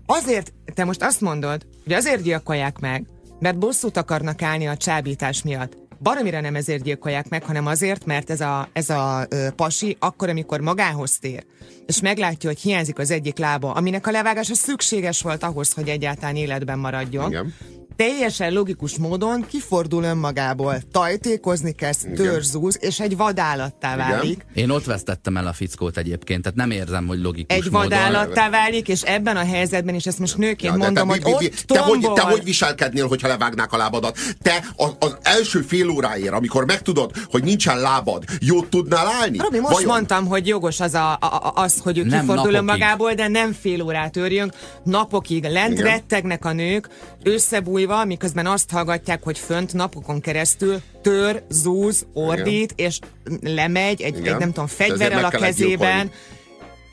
Azért, 0.06 0.52
te 0.74 0.84
most 0.84 1.02
azt 1.02 1.20
mondod, 1.20 1.66
hogy 1.84 1.92
azért 1.92 2.22
gyilkolják 2.22 2.78
meg, 2.78 3.06
mert 3.38 3.58
bosszút 3.58 3.96
akarnak 3.96 4.42
állni 4.42 4.66
a 4.66 4.76
csábítás 4.76 5.42
miatt. 5.42 5.76
Baromira 6.00 6.40
nem 6.40 6.54
ezért 6.54 6.82
gyilkolják 6.82 7.28
meg, 7.28 7.44
hanem 7.44 7.66
azért, 7.66 8.04
mert 8.04 8.30
ez 8.30 8.40
a, 8.40 8.68
ez 8.72 8.90
a 8.90 9.26
ö, 9.28 9.48
pasi 9.56 9.96
akkor, 10.00 10.28
amikor 10.28 10.60
magához 10.60 11.18
tér, 11.18 11.44
és 11.86 12.00
meglátja, 12.00 12.48
hogy 12.48 12.60
hiányzik 12.60 12.98
az 12.98 13.10
egyik 13.10 13.38
lába, 13.38 13.72
aminek 13.72 14.06
a 14.06 14.10
levágása 14.10 14.54
szükséges 14.54 15.22
volt 15.22 15.42
ahhoz, 15.42 15.72
hogy 15.72 15.88
egyáltalán 15.88 16.36
életben 16.36 16.78
maradjon. 16.78 17.30
Igen. 17.30 17.54
Teljesen 17.98 18.52
logikus 18.52 18.96
módon 18.98 19.46
kifordul 19.48 20.02
önmagából. 20.04 20.78
Tajtékozni 20.92 21.72
kezd, 21.72 22.08
törzúz, 22.14 22.78
és 22.80 23.00
egy 23.00 23.16
vadállattá 23.16 23.96
válik. 23.96 24.46
Én 24.54 24.70
ott 24.70 24.84
vesztettem 24.84 25.36
el 25.36 25.46
a 25.46 25.52
fickót 25.52 25.96
egyébként, 25.96 26.42
tehát 26.42 26.58
nem 26.58 26.70
érzem, 26.70 27.06
hogy 27.06 27.20
logikus 27.20 27.56
Egy 27.56 27.64
módon. 27.70 27.88
vadállattá 27.88 28.50
válik, 28.50 28.88
és 28.88 29.02
ebben 29.02 29.36
a 29.36 29.44
helyzetben 29.44 29.94
is 29.94 30.06
ezt 30.06 30.18
most 30.18 30.36
nőként 30.36 30.62
Ja, 30.62 30.70
mondom, 30.76 30.94
te, 30.94 31.00
hogy 31.00 31.20
mi- 31.24 31.30
mi- 31.38 31.46
ott 31.46 31.54
te, 31.66 31.78
hogy, 31.80 32.12
te 32.14 32.20
hogy 32.20 32.44
viselkednél, 32.44 33.06
hogyha 33.06 33.28
levágnák 33.28 33.72
a 33.72 33.76
lábadat? 33.76 34.18
Te 34.42 34.64
az, 34.76 34.90
az 34.98 35.16
első 35.22 35.60
fél 35.60 35.88
óráért, 35.88 36.32
amikor 36.32 36.64
megtudod, 36.66 37.10
hogy 37.30 37.44
nincsen 37.44 37.80
lábad, 37.80 38.24
jót 38.40 38.66
tudnál 38.70 39.06
állni? 39.20 39.38
Robi, 39.38 39.58
most 39.60 39.72
Vajon? 39.72 39.90
mondtam, 39.90 40.26
hogy 40.26 40.46
jogos 40.46 40.80
az, 40.80 40.94
a, 40.94 41.12
a, 41.12 41.52
az 41.54 41.80
hogy 41.82 41.98
ő 41.98 42.02
Nem 42.02 42.10
kifordul 42.10 42.34
napokig. 42.34 42.58
önmagából, 42.58 43.12
de 43.14 43.28
nem 43.28 43.52
fél 43.52 43.82
órát 43.82 44.16
örjünk. 44.16 44.52
Napokig 44.84 45.44
lent 45.44 45.72
Igen. 45.72 45.84
rettegnek 45.84 46.44
a 46.44 46.52
nők, 46.52 46.88
összebújva, 47.22 47.87
miközben 48.04 48.46
azt 48.46 48.70
hallgatják, 48.70 49.22
hogy 49.22 49.38
fönt 49.38 49.72
napokon 49.72 50.20
keresztül 50.20 50.80
tör, 51.02 51.42
zúz, 51.48 52.06
ordít, 52.12 52.72
és 52.76 52.98
lemegy 53.40 54.02
egy, 54.02 54.18
Igen. 54.18 54.32
egy 54.32 54.38
nem 54.38 54.48
tudom, 54.52 54.66
fegyverrel 54.66 55.24
a 55.24 55.28
kezében. 55.28 55.68
gyilkolni. 55.68 56.10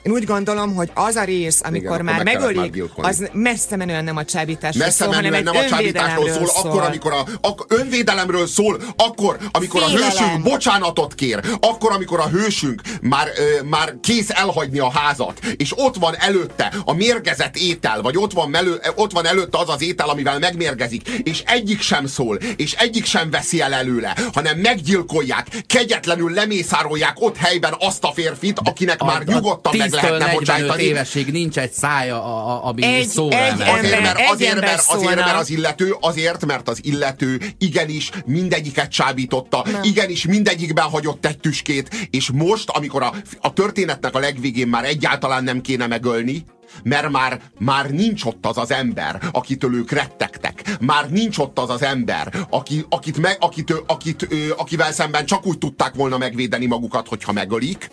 Én 0.05 0.11
úgy 0.11 0.25
gondolom, 0.25 0.75
hogy 0.75 0.91
az 0.93 1.15
a 1.15 1.23
rész, 1.23 1.61
amikor 1.63 1.87
akkor 1.89 2.01
már 2.01 2.23
megölik, 2.23 2.83
az 2.95 3.29
messze 3.33 3.75
menően 3.75 4.03
nem 4.03 4.17
a 4.17 4.25
csábításról 4.25 4.85
Messze 4.85 5.03
szól, 5.03 5.13
hanem 5.13 5.33
egy 5.33 5.43
nem 5.43 5.55
a 5.55 5.65
csábításról 5.65 6.27
önvédelemről 6.27 6.47
szól, 6.47 6.71
akkor, 6.71 6.81
amikor 6.81 7.13
a, 7.13 7.25
ak, 7.41 7.65
önvédelemről 7.67 8.47
szól, 8.47 8.81
akkor, 8.95 9.37
amikor 9.51 9.81
a 9.81 9.85
Félelem. 9.85 10.09
hősünk 10.09 10.43
bocsánatot 10.43 11.15
kér, 11.15 11.39
akkor, 11.59 11.91
amikor 11.91 12.19
a 12.19 12.27
hősünk 12.27 12.81
már, 13.01 13.27
ö, 13.37 13.63
már 13.63 13.95
kész 14.01 14.29
elhagyni 14.29 14.79
a 14.79 14.91
házat, 14.91 15.39
és 15.57 15.71
ott 15.75 15.95
van 15.95 16.15
előtte 16.17 16.73
a 16.85 16.93
mérgezett 16.93 17.55
étel, 17.55 18.01
vagy 18.01 18.17
ott 18.17 18.31
van, 18.31 18.49
melő, 18.49 18.81
ott 18.95 19.11
van 19.11 19.25
előtte 19.25 19.57
az 19.57 19.69
az 19.69 19.81
étel, 19.81 20.09
amivel 20.09 20.39
megmérgezik, 20.39 21.07
és 21.07 21.43
egyik 21.45 21.81
sem 21.81 22.05
szól, 22.05 22.37
és 22.55 22.73
egyik 22.73 23.05
sem 23.05 23.29
veszi 23.29 23.61
el 23.61 23.73
előle, 23.73 24.15
hanem 24.33 24.57
meggyilkolják, 24.57 25.47
kegyetlenül 25.67 26.33
lemészárolják 26.33 27.15
ott 27.19 27.37
helyben 27.37 27.75
azt 27.79 28.03
a 28.03 28.11
férfit, 28.13 28.59
akinek 28.63 29.03
már 29.03 29.23
nyugodtan 29.23 29.77
meg 29.77 29.93
10-től 29.94 29.94
lehetne 29.95 30.17
45 30.17 30.39
bocsájtani. 30.39 30.83
évesig 30.83 31.31
nincs 31.31 31.57
egy 31.57 31.71
szája, 31.71 32.23
a, 32.23 32.49
a, 32.49 32.65
ami 32.65 32.83
Egy- 32.83 33.07
szóra 33.07 33.45
egy. 33.45 33.51
Azért, 33.51 33.67
ember- 33.69 34.01
mert, 34.01 34.19
egy 34.19 34.27
azért, 34.31 34.51
ember 34.51 34.69
mert, 34.69 34.85
azért, 34.87 35.15
mert 35.15 35.39
az 35.39 35.49
illető, 35.49 35.95
azért, 35.99 36.45
mert 36.45 36.69
az 36.69 36.79
illető 36.83 37.41
igenis 37.57 38.09
mindegyiket 38.25 38.91
csábította, 38.91 39.61
nem. 39.71 39.83
igenis 39.83 40.25
mindegyikben 40.25 40.85
hagyott 40.85 41.25
egy 41.25 41.37
tüskét, 41.39 42.07
és 42.11 42.29
most, 42.33 42.69
amikor 42.69 43.03
a, 43.03 43.13
a 43.41 43.53
történetnek 43.53 44.15
a 44.15 44.19
legvégén 44.19 44.67
már 44.67 44.83
egyáltalán 44.85 45.43
nem 45.43 45.61
kéne 45.61 45.87
megölni, 45.87 46.43
mert 46.83 47.09
már, 47.09 47.41
már 47.59 47.89
nincs 47.89 48.23
ott 48.23 48.45
az 48.45 48.57
az 48.57 48.71
ember, 48.71 49.19
akitől 49.31 49.75
ők 49.75 49.91
rettegtek. 49.91 50.77
Már 50.79 51.09
nincs 51.09 51.37
ott 51.37 51.59
az 51.59 51.69
az 51.69 51.81
ember, 51.81 52.33
aki, 52.49 52.85
akit 52.89 53.17
me, 53.17 53.35
akit, 53.39 53.73
akit, 53.87 54.27
ő, 54.29 54.53
akivel 54.57 54.91
szemben 54.91 55.25
csak 55.25 55.45
úgy 55.45 55.57
tudták 55.57 55.93
volna 55.93 56.17
megvédeni 56.17 56.65
magukat, 56.65 57.07
hogyha 57.07 57.31
megölik, 57.31 57.89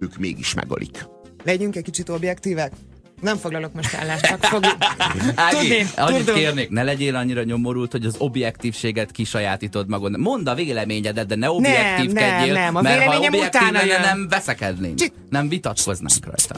ők 0.00 0.16
mégis 0.16 0.54
megölik. 0.54 1.06
Legyünk 1.44 1.76
egy 1.76 1.82
kicsit 1.84 2.08
objektívek. 2.08 2.72
Nem 3.20 3.36
foglalok 3.36 3.72
most 3.74 3.94
állást, 3.94 4.24
csak 4.26 4.44
fogjuk. 4.44 4.76
Ági, 5.34 5.82
annyit 5.96 6.32
kérnék, 6.32 6.70
ne 6.70 6.82
legyél 6.82 7.16
annyira 7.16 7.42
nyomorult, 7.42 7.92
hogy 7.92 8.04
az 8.04 8.14
objektívséget 8.18 9.10
kisajátítod 9.10 9.88
magad. 9.88 10.18
Mondd 10.18 10.48
a 10.48 10.54
véleményedet, 10.54 11.26
de 11.26 11.34
ne 11.34 11.50
objektívkedjél, 11.50 12.52
nem, 12.52 12.76
a 12.76 12.80
mert 12.82 13.02
ha 13.04 13.16
objektív 13.16 13.42
utána 13.42 13.86
lenne, 13.86 14.04
nem 14.04 14.28
veszekednénk. 14.28 14.98
Csi- 14.98 15.12
Nem 15.30 15.48
vitatkoznánk 15.48 16.24
rajta. 16.24 16.56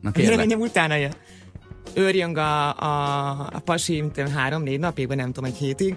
Na 0.00 0.10
kérlek. 0.10 0.30
Véleményem 0.30 0.60
utána 0.60 0.94
jön. 0.94 1.12
Őrjönk 1.94 2.36
a, 2.36 2.68
a, 2.78 3.30
a 3.52 3.58
pasi, 3.64 4.04
három-négy 4.34 4.78
napig, 4.78 5.06
vagy 5.06 5.16
nem 5.16 5.32
tudom, 5.32 5.44
egy 5.50 5.56
hétig. 5.56 5.96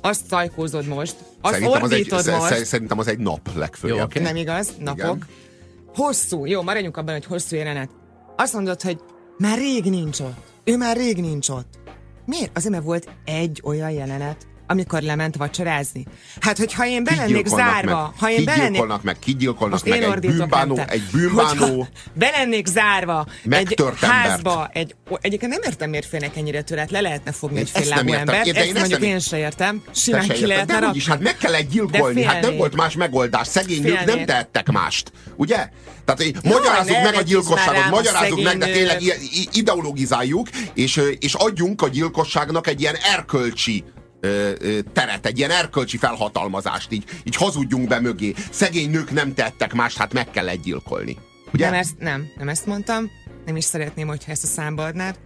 Azt 0.00 0.26
szajkózod 0.26 0.86
most, 0.86 1.14
azt 1.40 1.54
Szerintem 1.54 1.82
az, 1.82 1.92
egy, 1.92 2.10
most. 2.12 2.54
sze- 2.54 2.64
szerintem 2.64 2.98
az 2.98 3.06
egy 3.06 3.18
nap 3.18 3.48
legfőjebb. 3.56 3.96
Jó, 3.96 4.02
oké. 4.02 4.20
Nem 4.20 4.36
igaz? 4.36 4.68
Napok. 4.78 5.26
Hosszú. 5.94 6.46
Jó, 6.46 6.62
maradjunk 6.62 6.96
abban, 6.96 7.14
hogy 7.14 7.24
hosszú 7.24 7.56
jelenet. 7.56 7.90
Azt 8.36 8.52
mondod, 8.52 8.82
hogy 8.82 9.00
már 9.38 9.58
rég 9.58 9.84
nincs 9.84 10.20
ott. 10.20 10.52
Ő 10.64 10.76
már 10.76 10.96
rég 10.96 11.16
nincs 11.16 11.48
ott. 11.48 11.78
Miért? 12.26 12.56
Azért, 12.56 12.72
mert 12.72 12.84
volt 12.84 13.10
egy 13.24 13.60
olyan 13.64 13.90
jelenet, 13.90 14.46
amikor 14.66 15.02
lement 15.02 15.36
vacsorázni. 15.36 16.04
Hát, 16.40 16.58
hogyha 16.58 16.86
én 16.86 17.04
be 17.04 17.14
lennék 17.14 17.26
Kigyilkolnak 17.26 17.68
zárva, 17.68 18.02
meg, 18.02 18.20
ha 18.20 18.30
én 18.30 18.44
be 18.44 18.50
lennék... 18.50 18.64
kigyilkolnak 18.64 19.02
meg, 19.02 19.18
kigyilkolnak 19.18 19.84
meg 19.84 20.02
én 20.02 20.12
egy 20.12 20.18
bűnbánó, 20.20 20.74
nem 20.74 20.86
egy 20.88 21.02
bűnbánó, 21.12 21.66
Hogyha 21.66 21.88
be 22.12 22.30
lennék 22.30 22.66
zárva 22.66 23.26
egy 23.42 23.48
Megtört 23.48 24.02
embert. 24.02 24.12
házba, 24.12 24.70
egy, 24.72 24.94
egyébként 25.20 25.52
nem 25.52 25.60
értem, 25.62 25.90
miért 25.90 26.06
félnek 26.06 26.36
ennyire 26.36 26.62
tőle, 26.62 26.86
le 26.90 27.00
lehetne 27.00 27.32
fogni 27.32 27.58
Én 27.58 27.62
egy 27.62 27.82
féllábú 27.82 28.12
embert. 28.12 28.46
Ezt 28.46 28.66
én 28.66 28.74
mondjuk 28.74 29.00
nem- 29.00 29.08
én 29.08 29.18
se 29.18 29.38
értem. 29.38 29.82
Te 29.84 29.90
Simán 29.94 30.28
ki 30.28 30.46
lehetne 30.46 30.88
úgyis, 30.88 31.08
hát 31.08 31.20
meg 31.20 31.36
kellett 31.36 31.70
gyilkolni, 31.70 32.22
hát 32.22 32.42
nem 32.42 32.56
volt 32.56 32.76
más 32.76 32.94
megoldás. 32.94 33.46
Szegény 33.46 33.82
nők 33.82 34.04
nem 34.04 34.24
tehettek 34.24 34.70
mást. 34.70 35.12
Ugye? 35.36 35.68
Tehát 36.04 36.22
hogy 36.22 36.34
magyarázzuk 36.42 36.96
ne 36.96 37.02
meg 37.02 37.14
a 37.14 37.22
gyilkosságot, 37.22 37.90
magyarázzuk 37.90 38.42
meg, 38.42 38.58
de 38.58 38.66
tényleg 38.66 39.02
ideologizáljuk, 39.52 40.48
és, 40.74 41.00
és 41.18 41.34
adjunk 41.34 41.82
a 41.82 41.88
gyilkosságnak 41.88 42.66
egy 42.66 42.80
ilyen 42.80 42.96
erkölcsi 43.14 43.84
ö, 44.24 44.52
ö, 44.58 44.78
teret, 44.92 45.26
egy 45.26 45.38
ilyen 45.38 45.50
erkölcsi 45.50 45.96
felhatalmazást, 45.96 46.92
így, 46.92 47.04
így 47.24 47.36
hazudjunk 47.36 47.88
be 47.88 48.00
mögé. 48.00 48.34
Szegény 48.50 48.90
nők 48.90 49.10
nem 49.10 49.34
tettek 49.34 49.72
mást, 49.72 49.96
hát 49.96 50.12
meg 50.12 50.30
kell 50.30 50.54
gyilkolni. 50.54 51.16
Ugye? 51.52 51.64
Nem 51.64 51.78
ezt, 51.78 51.98
nem, 51.98 52.26
nem 52.36 52.48
ezt 52.48 52.66
mondtam. 52.66 53.10
Nem 53.46 53.56
is 53.56 53.64
szeretném, 53.64 54.06
hogyha 54.06 54.30
ezt 54.30 54.44
a 54.44 54.46
számba 54.46 54.84
adnád. 54.84 55.18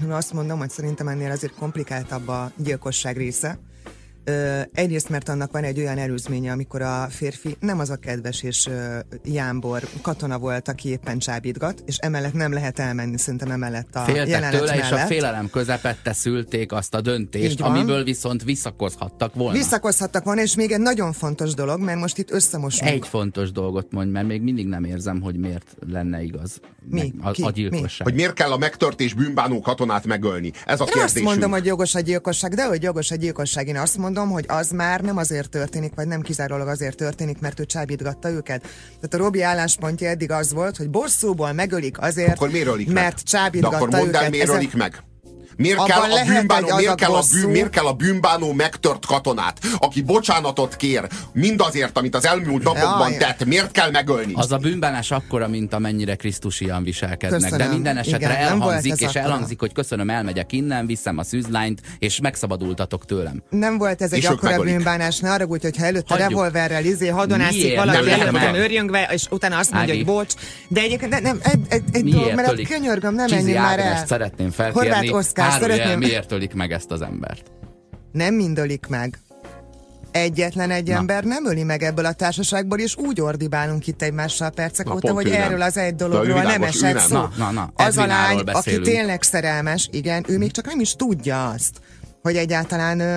Hanem 0.00 0.16
azt 0.16 0.32
mondom, 0.32 0.58
hogy 0.58 0.70
szerintem 0.70 1.08
ennél 1.08 1.30
azért 1.30 1.54
komplikáltabb 1.54 2.28
a 2.28 2.52
gyilkosság 2.56 3.16
része. 3.16 3.58
Ö, 4.24 4.60
egyrészt, 4.72 5.08
mert 5.08 5.28
annak 5.28 5.52
van 5.52 5.64
egy 5.64 5.78
olyan 5.78 5.98
előzménye, 5.98 6.52
amikor 6.52 6.82
a 6.82 7.06
férfi 7.10 7.56
nem 7.60 7.78
az 7.78 7.90
a 7.90 7.96
kedves 7.96 8.42
és 8.42 8.66
ö, 8.66 8.98
jámbor 9.24 9.82
katona 10.02 10.38
volt, 10.38 10.68
aki 10.68 10.88
éppen 10.88 11.18
csábítgat, 11.18 11.82
és 11.86 11.96
emellett 11.96 12.32
nem 12.32 12.52
lehet 12.52 12.78
elmenni, 12.78 13.18
szerintem 13.18 13.50
emellett 13.50 13.94
a 13.96 14.00
Féltek 14.00 14.28
jelenet 14.28 14.58
tőle, 14.60 14.76
és 14.76 14.86
a 14.86 14.90
mellett. 14.90 15.06
félelem 15.06 15.50
közepette 15.50 16.12
szülték 16.12 16.72
azt 16.72 16.94
a 16.94 17.00
döntést, 17.00 17.60
amiből 17.60 18.04
viszont 18.04 18.42
visszakozhattak 18.44 19.34
volna. 19.34 19.52
Visszakozhattak 19.58 20.24
volna, 20.24 20.42
és 20.42 20.54
még 20.54 20.72
egy 20.72 20.80
nagyon 20.80 21.12
fontos 21.12 21.54
dolog, 21.54 21.80
mert 21.80 21.98
most 21.98 22.18
itt 22.18 22.30
összemosunk. 22.30 22.90
Egy 22.90 23.06
fontos 23.06 23.52
dolgot 23.52 23.92
mondj, 23.92 24.10
mert 24.10 24.26
még 24.26 24.42
mindig 24.42 24.66
nem 24.66 24.84
érzem, 24.84 25.20
hogy 25.20 25.36
miért 25.36 25.76
lenne 25.90 26.22
igaz 26.22 26.60
Mi? 26.88 27.12
a, 27.20 27.30
Ki? 27.30 27.42
a 27.42 27.46
Mi? 27.46 27.52
gyilkosság. 27.52 28.06
Hogy 28.06 28.14
miért 28.14 28.32
kell 28.34 28.50
a 28.52 28.56
megtört 28.58 29.00
és 29.00 29.14
bűnbánó 29.14 29.60
katonát 29.60 30.06
megölni? 30.06 30.52
Ez 30.66 30.80
a 30.80 30.84
Én 30.96 31.02
azt 31.02 31.20
mondom, 31.20 31.50
hogy 31.50 31.64
jogos 31.64 31.94
a 31.94 32.00
gyilkosság, 32.00 32.54
de 32.54 32.66
hogy 32.66 32.82
jogos 32.82 33.10
a 33.10 33.14
gyilkosság, 33.14 33.68
én 33.68 33.76
azt 33.76 33.96
mondom, 33.96 34.10
hogy 34.20 34.44
az 34.48 34.70
már 34.70 35.00
nem 35.00 35.16
azért 35.16 35.50
történik, 35.50 35.92
vagy 35.94 36.06
nem 36.06 36.20
kizárólag 36.20 36.68
azért 36.68 36.96
történik, 36.96 37.38
mert 37.40 37.60
ő 37.60 37.64
csábítgatta 37.64 38.30
őket. 38.30 38.60
Tehát 38.94 39.14
a 39.14 39.16
Robi 39.16 39.42
álláspontja 39.42 40.08
eddig 40.08 40.30
az 40.30 40.52
volt, 40.52 40.76
hogy 40.76 40.90
bosszúból 40.90 41.52
megölik 41.52 42.00
azért, 42.00 42.32
Akkor 42.32 42.50
miért 42.50 42.66
ölik 42.66 42.86
meg? 42.86 42.94
mert 42.94 43.20
csábítgatta 43.22 43.70
De 43.76 43.82
akkor 43.82 43.88
mondd 43.96 44.08
őket. 44.08 44.22
el, 44.22 44.30
miért 44.30 44.44
Ezen- 44.44 44.56
ölik 44.56 44.74
meg? 44.74 45.02
Miért 45.56 45.84
kell, 45.84 46.00
a 46.00 46.24
bűnbánó, 46.26 46.66
egy 46.68 46.74
miért, 46.76 46.94
kell 46.94 47.12
a 47.12 47.22
bűn, 47.32 47.50
miért 47.50 47.70
kell 47.70 47.84
a 47.86 47.92
bűnbánó 47.92 48.52
megtört 48.52 49.06
katonát, 49.06 49.58
aki 49.78 50.02
bocsánatot 50.02 50.76
kér 50.76 51.06
mindazért, 51.32 51.98
amit 51.98 52.14
az 52.14 52.26
elmúlt 52.26 52.62
napokban 52.62 53.10
Jaj. 53.10 53.18
tett, 53.18 53.44
miért 53.44 53.70
kell 53.70 53.90
megölni? 53.90 54.32
Az 54.36 54.52
a 54.52 54.56
bűnbánás 54.56 55.10
akkora, 55.10 55.48
mint 55.48 55.74
amennyire 55.74 56.14
Krisztusian 56.14 56.82
viselkednek. 56.84 57.40
Köszönöm. 57.40 57.66
De 57.66 57.72
minden 57.72 57.96
esetre 57.96 58.16
Igen, 58.16 58.30
elhangzik, 58.30 58.92
és 58.96 59.06
akkora. 59.06 59.20
elhangzik, 59.20 59.60
hogy 59.60 59.72
köszönöm, 59.72 60.10
elmegyek 60.10 60.52
innen, 60.52 60.86
viszem 60.86 61.18
a 61.18 61.22
szűzlányt, 61.24 61.80
és 61.98 62.20
megszabadultatok 62.20 63.04
tőlem. 63.04 63.42
Nem 63.50 63.78
volt 63.78 64.02
ez 64.02 64.12
egy 64.12 64.18
És 64.18 64.24
ők 64.24 64.30
akkora 64.30 64.50
megölik. 64.50 64.74
bűnbánás, 64.74 65.18
ne 65.18 65.32
arra 65.32 65.44
úgy, 65.44 65.62
hogyha 65.62 65.84
előtte 65.84 66.14
Hagyjuk. 66.14 66.28
revolverrel 66.30 66.84
izé 66.84 67.08
hadonászik 67.08 67.76
valaki 67.76 68.10
őrjöngve, 68.54 69.08
és 69.12 69.24
utána 69.30 69.58
azt 69.58 69.72
mondja, 69.72 69.94
hogy 69.94 70.04
bocs. 70.04 70.34
De 70.68 70.80
egyébként 70.80 71.10
ne- 71.10 71.20
nem, 71.20 71.38
egy, 71.42 71.60
egy, 71.68 71.82
egy 71.92 72.04
dolog, 72.04 72.34
mert 72.34 72.68
könyörgöm, 72.68 73.14
nem 73.14 73.26
menjünk 73.30 73.58
már 73.58 73.78
el. 73.78 74.06
Szeretném 74.06 74.50
felkérni, 74.50 74.88
Horváth 74.88 75.14
Oszkár, 75.14 75.41
árulj 75.42 75.70
el, 75.70 75.76
szeretném- 75.76 75.98
miért 75.98 76.32
ölik 76.32 76.54
meg 76.54 76.72
ezt 76.72 76.90
az 76.90 77.02
embert. 77.02 77.42
Nem 78.12 78.34
mind 78.34 78.58
ölik 78.58 78.86
meg. 78.86 79.18
Egyetlen 80.10 80.70
egy 80.70 80.88
Na. 80.88 80.94
ember 80.96 81.24
nem 81.24 81.46
öli 81.46 81.62
meg 81.62 81.82
ebből 81.82 82.04
a 82.04 82.12
társaságból, 82.12 82.78
és 82.78 82.96
úgy 82.96 83.20
ordibálunk 83.20 83.86
itt 83.86 84.02
egymással 84.02 84.50
percek 84.50 84.86
Na, 84.86 84.94
óta, 84.94 85.12
hogy 85.12 85.24
nem. 85.28 85.40
erről 85.42 85.62
az 85.62 85.76
egy 85.76 85.94
dologról 85.94 86.42
nem 86.42 86.44
világos, 86.44 86.82
ő 86.82 86.86
esett 86.86 86.94
nem. 86.94 87.06
szó. 87.06 87.16
Na, 87.16 87.30
na, 87.36 87.50
na, 87.50 87.72
az 87.74 87.96
a 87.96 88.06
lány, 88.06 88.34
aki 88.36 88.44
beszélünk. 88.44 88.84
tényleg 88.84 89.22
szerelmes, 89.22 89.88
igen, 89.92 90.24
ő 90.28 90.38
még 90.38 90.50
csak 90.50 90.66
nem 90.66 90.80
is 90.80 90.94
tudja 90.94 91.48
azt, 91.48 91.80
hogy 92.22 92.36
egyáltalán 92.36 93.00
ö, 93.00 93.16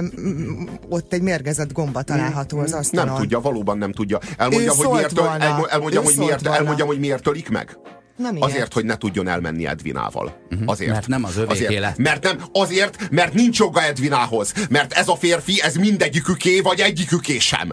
ott 0.90 1.14
egy 1.14 1.22
mérgezett 1.22 1.72
gomba 1.74 2.02
található 2.02 2.60
az 2.60 2.74
asztalon. 2.74 3.06
Nem 3.08 3.16
tudja, 3.16 3.40
valóban 3.40 3.78
nem 3.78 3.92
tudja. 3.92 4.20
Elmondja, 4.38 4.72
Ő 4.72 4.76
hogy 4.76 4.90
miért, 4.96 5.18
volna. 5.20 5.44
elmo- 5.44 5.68
elmondja, 5.70 6.00
Ő 6.00 6.04
hogy 6.04 6.18
miért, 6.18 6.42
volna. 6.42 6.58
elmondja, 6.58 6.86
hogy 6.86 7.00
miért 7.00 7.28
ölik 7.28 7.50
meg. 7.50 7.78
Miért? 8.18 8.44
Azért, 8.44 8.74
hogy 8.74 8.86
ne 8.86 8.98
tudjon 8.98 9.28
elmenni 9.28 9.68
Edvinával. 9.68 10.38
Azért. 10.66 10.92
Mert 10.92 11.08
nem 11.08 11.24
az 11.24 11.38
övéké 11.38 11.66
azért. 11.66 11.80
lett. 11.80 11.98
Mert 11.98 12.24
nem, 12.24 12.38
azért, 12.52 13.10
mert 13.12 13.34
nincs 13.34 13.60
joga 13.60 13.84
Edvinához. 13.84 14.54
Mert 14.70 14.94
ez 14.94 15.08
a 15.08 15.16
férfi, 15.16 15.62
ez 15.62 15.76
mindegyiküké, 15.76 16.60
vagy 16.60 16.80
egyiküké 16.80 17.38
sem. 17.38 17.70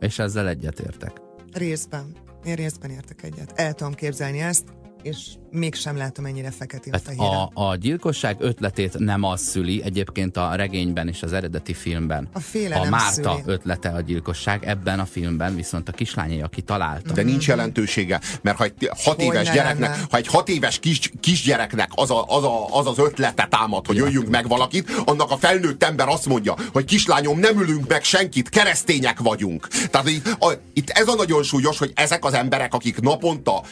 És 0.00 0.18
ezzel 0.18 0.48
egyetértek. 0.48 1.12
Részben. 1.52 2.16
Én 2.44 2.54
részben 2.54 2.90
értek 2.90 3.22
egyet. 3.22 3.52
El 3.54 3.72
tudom 3.72 3.94
képzelni 3.94 4.40
ezt, 4.40 4.64
és 5.06 5.16
mégsem 5.50 5.96
látom 5.96 6.24
ennyire 6.24 6.50
feketén 6.50 6.92
hát 6.92 7.18
a, 7.18 7.50
a 7.54 7.76
gyilkosság 7.76 8.36
ötletét 8.38 8.98
nem 8.98 9.22
az 9.22 9.40
szüli, 9.40 9.82
egyébként 9.82 10.36
a 10.36 10.54
regényben 10.54 11.08
és 11.08 11.22
az 11.22 11.32
eredeti 11.32 11.74
filmben. 11.74 12.28
A 12.32 12.40
félelem 12.40 12.86
A 12.86 12.90
Márta 12.90 13.30
szüli. 13.30 13.42
ötlete 13.44 13.88
a 13.88 14.00
gyilkosság, 14.00 14.64
ebben 14.64 15.00
a 15.00 15.04
filmben 15.04 15.54
viszont 15.54 15.88
a 15.88 15.92
kislányai, 15.92 16.40
aki 16.40 16.62
találta. 16.62 17.12
De 17.12 17.22
nincs 17.22 17.46
jelentősége, 17.46 18.20
mert 18.42 18.56
ha 18.56 18.64
egy 18.64 18.90
hat 18.96 19.14
Hogy 19.14 19.24
éves 19.24 19.46
ne 19.46 19.54
gyereknek, 19.54 19.90
lenne? 19.90 20.06
ha 20.10 20.16
egy 20.16 20.26
hat 20.26 20.48
éves 20.48 20.78
kis, 20.78 21.10
kisgyereknek 21.20 21.90
az, 21.94 22.10
a, 22.10 22.24
az, 22.28 22.44
a, 22.44 22.76
az 22.76 22.86
az 22.86 22.98
ötlete 22.98 23.46
támad, 23.50 23.86
hogy 23.86 23.98
öljünk 23.98 24.28
meg 24.28 24.48
valakit, 24.48 24.90
annak 25.04 25.30
a 25.30 25.36
felnőtt 25.36 25.82
ember 25.84 26.08
azt 26.08 26.26
mondja, 26.26 26.54
hogy 26.72 26.84
kislányom, 26.84 27.38
nem 27.38 27.60
ülünk 27.60 27.88
meg 27.88 28.04
senkit, 28.04 28.48
keresztények 28.48 29.18
vagyunk. 29.18 29.68
Tehát 29.68 30.08
itt, 30.08 30.26
a, 30.38 30.52
itt 30.72 30.90
ez 30.90 31.08
a 31.08 31.14
nagyon 31.14 31.42
súlyos, 31.42 31.78
hogy 31.78 31.92
ezek 31.94 32.24
az 32.24 32.32
emberek, 32.34 32.74
akik 32.74 33.00
naponta 33.00 33.62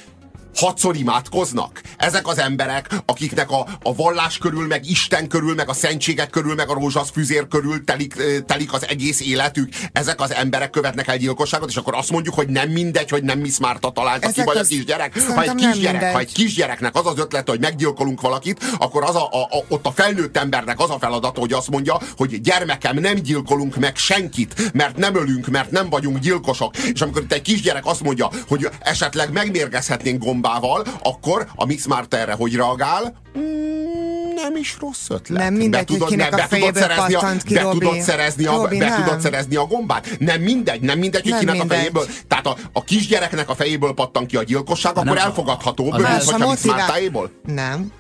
hatszor 0.57 0.97
imádkoznak. 0.97 1.81
Ezek 1.97 2.29
az 2.29 2.39
emberek, 2.39 2.89
akiknek 3.07 3.51
a, 3.51 3.67
a 3.83 3.95
vallás 3.95 4.39
körül, 4.39 4.67
meg 4.67 4.87
Isten 4.89 5.29
körül, 5.29 5.55
meg 5.55 5.69
a 5.69 5.73
szentségek 5.73 6.31
körül, 6.31 6.55
meg 6.55 6.69
a 6.69 6.75
rózsaszfüzér 6.75 7.49
körül 7.49 7.85
telik, 7.85 8.15
telik 8.47 8.73
az 8.73 8.89
egész 8.89 9.21
életük. 9.21 9.69
Ezek 9.93 10.21
az 10.21 10.33
emberek 10.35 10.71
követnek 10.71 11.09
el 11.09 11.17
gyilkosságot, 11.17 11.69
és 11.69 11.77
akkor 11.77 11.95
azt 11.95 12.11
mondjuk, 12.11 12.35
hogy 12.35 12.49
nem 12.49 12.69
mindegy, 12.69 13.11
hogy 13.11 13.23
nem 13.23 13.39
Miss 13.39 13.59
Márta 13.59 13.91
találta 13.91 14.27
ki, 14.27 14.33
Ezek 14.33 14.45
vagy 14.45 14.57
a 14.57 14.61
az- 14.61 14.69
kisgyerek. 14.69 15.23
Ha 15.23 15.43
egy 15.43 15.55
kisgyerek, 15.55 16.13
ha 16.13 16.19
egy 16.19 16.33
kisgyereknek 16.33 16.95
az 16.95 17.07
az 17.07 17.19
ötlete, 17.19 17.51
hogy 17.51 17.61
meggyilkolunk 17.61 18.21
valakit, 18.21 18.65
akkor 18.79 19.03
az 19.05 19.15
a, 19.17 19.29
a, 19.33 19.41
a, 19.41 19.65
ott 19.69 19.87
a 19.87 19.93
felnőtt 19.93 20.37
embernek 20.37 20.81
az 20.81 20.91
a 20.91 20.99
feladata, 20.99 21.41
hogy 21.41 21.53
azt 21.53 21.71
mondja, 21.71 21.99
hogy 22.17 22.41
gyermekem, 22.41 22.97
nem 22.97 23.15
gyilkolunk 23.15 23.77
meg 23.77 23.97
senkit, 23.97 24.73
mert 24.73 24.97
nem 24.97 25.15
ölünk, 25.17 25.47
mert 25.47 25.71
nem 25.71 25.89
vagyunk 25.91 26.19
gyilkosok. 26.19 26.77
És 26.77 27.01
amikor 27.01 27.23
itt 27.23 27.33
egy 27.33 27.43
kisgyerek 27.43 27.87
azt 27.87 28.03
mondja, 28.03 28.31
hogy 28.49 28.69
esetleg 28.81 29.33
megmérgezhetnénk 29.33 30.25
gombával, 30.49 30.85
akkor 31.03 31.47
a 31.55 31.65
Miss 31.65 31.87
Márta 31.87 32.17
erre 32.17 32.33
hogy 32.33 32.55
reagál? 32.55 33.21
Mm, 33.39 34.35
nem 34.35 34.57
is 34.57 34.77
rossz 34.81 35.09
ötlet. 35.09 35.43
Nem 35.43 35.55
mindegy, 35.55 35.81
be 35.81 35.85
tudod, 35.85 36.03
hogy 36.03 36.11
kinek 36.11 36.31
nem, 36.31 36.41
a 36.41 36.47
be 36.49 36.57
tudod 36.57 36.75
szerezni 36.77 37.15
a, 37.15 37.37
ki, 37.45 37.55
be 37.55 37.61
Robi. 37.63 37.79
tudod 37.79 38.01
szerezni 38.01 38.45
a, 38.45 38.53
Robi, 38.57 38.79
be 38.79 38.89
nem. 38.89 39.03
tudod 39.05 39.21
szerezni 39.21 39.57
a 39.57 39.65
gombát. 39.67 40.17
Nem 40.19 40.41
mindegy, 40.41 40.81
nem 40.81 40.99
mindegy, 40.99 41.23
hogy 41.23 41.31
Nem 41.31 41.41
kinek 41.41 41.55
mindegy. 41.59 41.77
a 41.77 41.81
fejéből. 41.81 42.07
Tehát 42.29 42.47
a, 42.47 42.57
a 42.73 42.85
kisgyereknek 42.85 43.49
a 43.49 43.55
fejéből 43.55 43.95
pattan 43.95 44.27
ki 44.27 44.37
a 44.37 44.43
gyilkosság, 44.43 44.93
akkor 44.93 45.05
nem, 45.05 45.17
a- 45.17 45.21
elfogadható, 45.21 45.93
a- 45.93 45.97
mint 45.97 46.09
hogyha 46.23 46.51
Miss 46.51 46.63
Mártáéból. 46.65 47.31
Nem. 47.47 47.93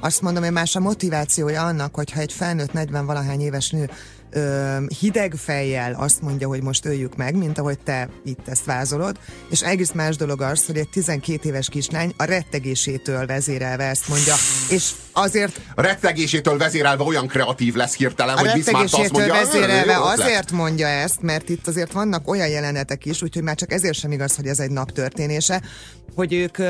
Azt 0.00 0.22
mondom, 0.22 0.42
hogy 0.42 0.52
más 0.52 0.76
a 0.76 0.80
motivációja 0.80 1.62
annak, 1.64 1.94
hogyha 1.94 2.20
egy 2.20 2.32
felnőtt 2.32 2.72
40 2.72 3.06
valahány 3.06 3.40
éves 3.40 3.70
nő 3.70 3.90
ö, 4.30 4.76
hideg 4.98 5.34
fejjel 5.36 5.94
azt 5.94 6.22
mondja, 6.22 6.48
hogy 6.48 6.62
most 6.62 6.84
öljük 6.84 7.16
meg, 7.16 7.36
mint 7.36 7.58
ahogy 7.58 7.78
te 7.78 8.08
itt 8.24 8.48
ezt 8.48 8.64
vázolod, 8.64 9.18
és 9.50 9.62
egész 9.62 9.92
más 9.92 10.16
dolog 10.16 10.42
az, 10.42 10.66
hogy 10.66 10.76
egy 10.76 10.88
12 10.88 11.48
éves 11.48 11.68
kislány 11.68 12.12
a 12.16 12.24
rettegésétől 12.24 13.26
vezérelve 13.26 13.84
ezt 13.84 14.08
mondja, 14.08 14.34
és 14.70 14.90
azért 15.12 15.60
A 15.74 15.82
rettegésétől 15.82 16.58
vezérelve 16.58 17.02
olyan 17.02 17.26
kreatív 17.26 17.74
lesz 17.74 17.96
hirtelen, 17.96 18.36
a 18.36 18.38
hogy 18.38 18.46
Márta 18.46 18.78
azt 18.78 18.92
rettegésétől 18.94 19.26
mondja, 19.26 19.44
vezérelve 19.44 20.00
azért 20.00 20.50
mondja 20.52 20.86
ezt, 20.86 21.22
mert 21.22 21.48
itt 21.48 21.66
azért 21.66 21.92
vannak 21.92 22.28
olyan 22.28 22.48
jelenetek 22.48 23.04
is, 23.04 23.22
úgyhogy 23.22 23.42
már 23.42 23.54
csak 23.54 23.72
ezért 23.72 23.98
sem 23.98 24.12
igaz, 24.12 24.36
hogy 24.36 24.46
ez 24.46 24.58
egy 24.58 24.70
nap 24.70 24.92
történése, 24.92 25.62
hogy 26.14 26.32
ők 26.32 26.58
ö, 26.58 26.64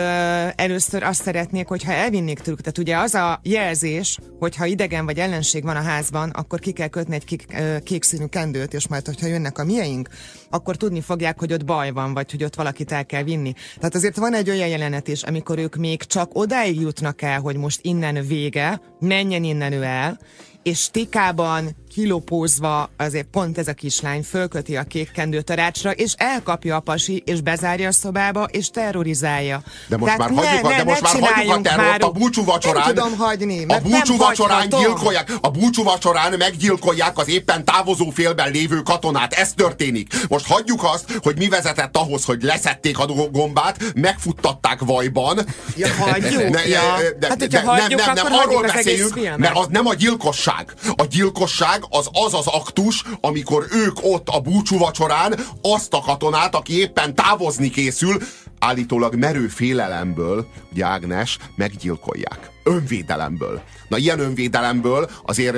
először 0.56 1.02
azt 1.02 1.22
szeretnék, 1.22 1.66
hogyha 1.66 1.92
elvinnék 1.92 2.38
tőlük. 2.38 2.60
Tehát 2.60 2.78
ugye 2.78 2.96
az 2.96 3.14
a 3.14 3.40
jelzés, 3.42 4.18
hogyha 4.38 4.66
idegen 4.66 5.04
vagy 5.04 5.18
ellenség 5.18 5.62
van 5.62 5.76
a 5.76 5.82
házban, 5.82 6.30
akkor 6.30 6.58
ki 6.58 6.72
kell 6.72 6.88
kötni 6.88 7.14
egy 7.14 7.24
kék, 7.24 7.44
ö, 7.52 7.57
kék 7.84 8.02
színű 8.02 8.26
kendőt, 8.26 8.74
és 8.74 8.88
majd, 8.88 9.06
hogyha 9.06 9.26
jönnek 9.26 9.58
a 9.58 9.64
mieink, 9.64 10.08
akkor 10.50 10.76
tudni 10.76 11.00
fogják, 11.00 11.38
hogy 11.38 11.52
ott 11.52 11.64
baj 11.64 11.90
van, 11.90 12.14
vagy 12.14 12.30
hogy 12.30 12.44
ott 12.44 12.54
valakit 12.54 12.92
el 12.92 13.06
kell 13.06 13.22
vinni. 13.22 13.52
Tehát 13.76 13.94
azért 13.94 14.16
van 14.16 14.34
egy 14.34 14.50
olyan 14.50 14.68
jelenet 14.68 15.08
is, 15.08 15.22
amikor 15.22 15.58
ők 15.58 15.76
még 15.76 16.02
csak 16.02 16.30
odáig 16.32 16.80
jutnak 16.80 17.22
el, 17.22 17.40
hogy 17.40 17.56
most 17.56 17.80
innen 17.82 18.26
vége, 18.26 18.80
menjen 19.00 19.44
innen 19.44 19.72
ő 19.72 19.82
el, 19.82 20.18
és 20.62 20.78
stikában, 20.78 21.76
kilopózva, 21.98 22.90
azért 22.96 23.26
pont 23.26 23.58
ez 23.58 23.68
a 23.68 23.72
kislány 23.72 24.22
fölköti 24.22 24.76
a 24.76 24.82
kék 24.82 25.10
kendőt 25.10 25.50
a 25.50 25.54
rácsra, 25.54 25.90
és 25.90 26.12
elkapja 26.16 26.76
a 26.76 26.80
pasi, 26.80 27.22
és 27.26 27.40
bezárja 27.40 27.88
a 27.88 27.92
szobába, 27.92 28.44
és 28.44 28.70
terrorizálja. 28.70 29.62
De 29.88 29.96
most 29.96 30.16
Tehát 30.16 30.32
már 30.34 30.44
hagyjuk, 30.44 30.64
a- 30.72 30.76
de 30.76 30.84
most 30.84 31.00
már 31.02 31.30
hagyjuk 31.32 31.54
a 31.56 31.60
terrort, 31.60 32.02
a 32.02 32.10
búcsú 32.10 32.44
vacsorán. 32.44 32.82
Nem 32.84 32.94
tudom 32.94 33.18
hagyni, 33.18 33.62
A 33.62 33.66
mert 33.66 33.82
búcsú 33.82 33.96
nem 34.16 34.16
vacsorán 34.16 34.56
hagyhatom. 34.58 34.80
gyilkolják, 34.86 35.32
a 35.40 35.50
búcsú 35.50 35.82
vacsorán 35.82 36.34
meggyilkolják 36.38 37.18
az 37.18 37.28
éppen 37.28 37.64
távozó 37.64 38.10
félben 38.10 38.50
lévő 38.50 38.80
katonát. 38.82 39.32
Ez 39.32 39.52
történik. 39.52 40.12
Most 40.28 40.46
hagyjuk 40.46 40.84
azt, 40.84 41.18
hogy 41.22 41.36
mi 41.38 41.48
vezetett 41.48 41.96
ahhoz, 41.96 42.24
hogy 42.24 42.42
leszették 42.42 42.98
a 42.98 43.06
gombát, 43.32 43.76
megfuttatták 43.94 44.80
vajban. 44.80 45.38
Ja, 45.76 45.88
hagyjuk, 45.98 46.48
Ne- 46.48 46.66
ja. 46.68 46.80
de- 47.18 47.26
Hát, 47.28 47.38
de- 47.38 47.46
nem, 47.58 47.66
hagyjuk, 47.66 48.04
nem, 48.04 48.14
nem, 48.14 48.26
arról 48.32 48.62
beszéljünk, 48.62 49.36
mert 49.36 49.56
az 49.58 49.66
nem 49.70 49.86
a 49.86 49.94
gyilkosság. 49.94 50.72
A 50.96 51.04
gyilkosság 51.04 51.82
az 51.88 52.08
az 52.12 52.34
az 52.34 52.46
aktus, 52.46 53.04
amikor 53.20 53.66
ők 53.72 53.96
ott 54.02 54.28
a 54.28 54.40
búcsú 54.40 54.78
vacsorán 54.78 55.34
azt 55.62 55.94
a 55.94 56.00
katonát, 56.00 56.54
aki 56.54 56.78
éppen 56.78 57.14
távozni 57.14 57.70
készül, 57.70 58.16
állítólag 58.58 59.14
merő 59.14 59.46
félelemből, 59.46 60.46
ugye 60.72 60.84
Ágnes, 60.84 61.38
meggyilkolják. 61.56 62.50
Önvédelemből. 62.62 63.62
Na 63.88 63.96
ilyen 63.96 64.20
önvédelemből 64.20 65.10
azért, 65.26 65.56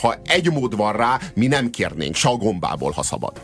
ha 0.00 0.16
egy 0.24 0.50
mód 0.50 0.76
van 0.76 0.92
rá, 0.92 1.20
mi 1.34 1.46
nem 1.46 1.70
kérnénk, 1.70 2.14
se 2.14 2.28
a 2.28 2.36
gombából, 2.36 2.90
ha 2.90 3.02
szabad. 3.02 3.40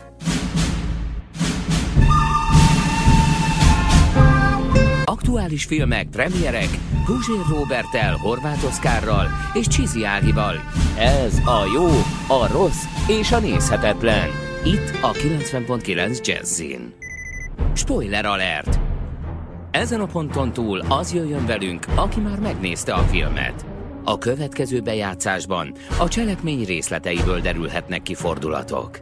Aktuális 5.23 5.65
filmek, 5.65 6.07
premierek, 6.09 6.69
Guzsér 7.05 7.45
Robertel, 7.49 8.15
Horváth 8.15 8.65
Oszkárral 8.65 9.27
és 9.53 9.67
Csizi 9.67 10.05
Ágival. 10.05 10.55
Ez 10.97 11.37
a 11.37 11.71
jó, 11.73 11.87
a 12.37 12.47
rossz 12.51 12.83
és 13.07 13.31
a 13.31 13.39
nézhetetlen. 13.39 14.29
Itt 14.65 14.97
a 15.01 15.11
90.9 15.11 16.25
Jazzin. 16.25 16.93
Spoiler 17.73 18.25
alert! 18.25 18.79
Ezen 19.71 19.99
a 19.99 20.05
ponton 20.05 20.53
túl 20.53 20.79
az 20.89 21.13
jöjjön 21.13 21.45
velünk, 21.45 21.85
aki 21.95 22.19
már 22.19 22.39
megnézte 22.39 22.93
a 22.93 23.01
filmet. 23.01 23.65
A 24.03 24.17
következő 24.17 24.79
bejátszásban 24.81 25.73
a 25.99 26.07
cselekmény 26.07 26.65
részleteiből 26.65 27.39
derülhetnek 27.39 28.01
ki 28.01 28.13
fordulatok. 28.13 28.99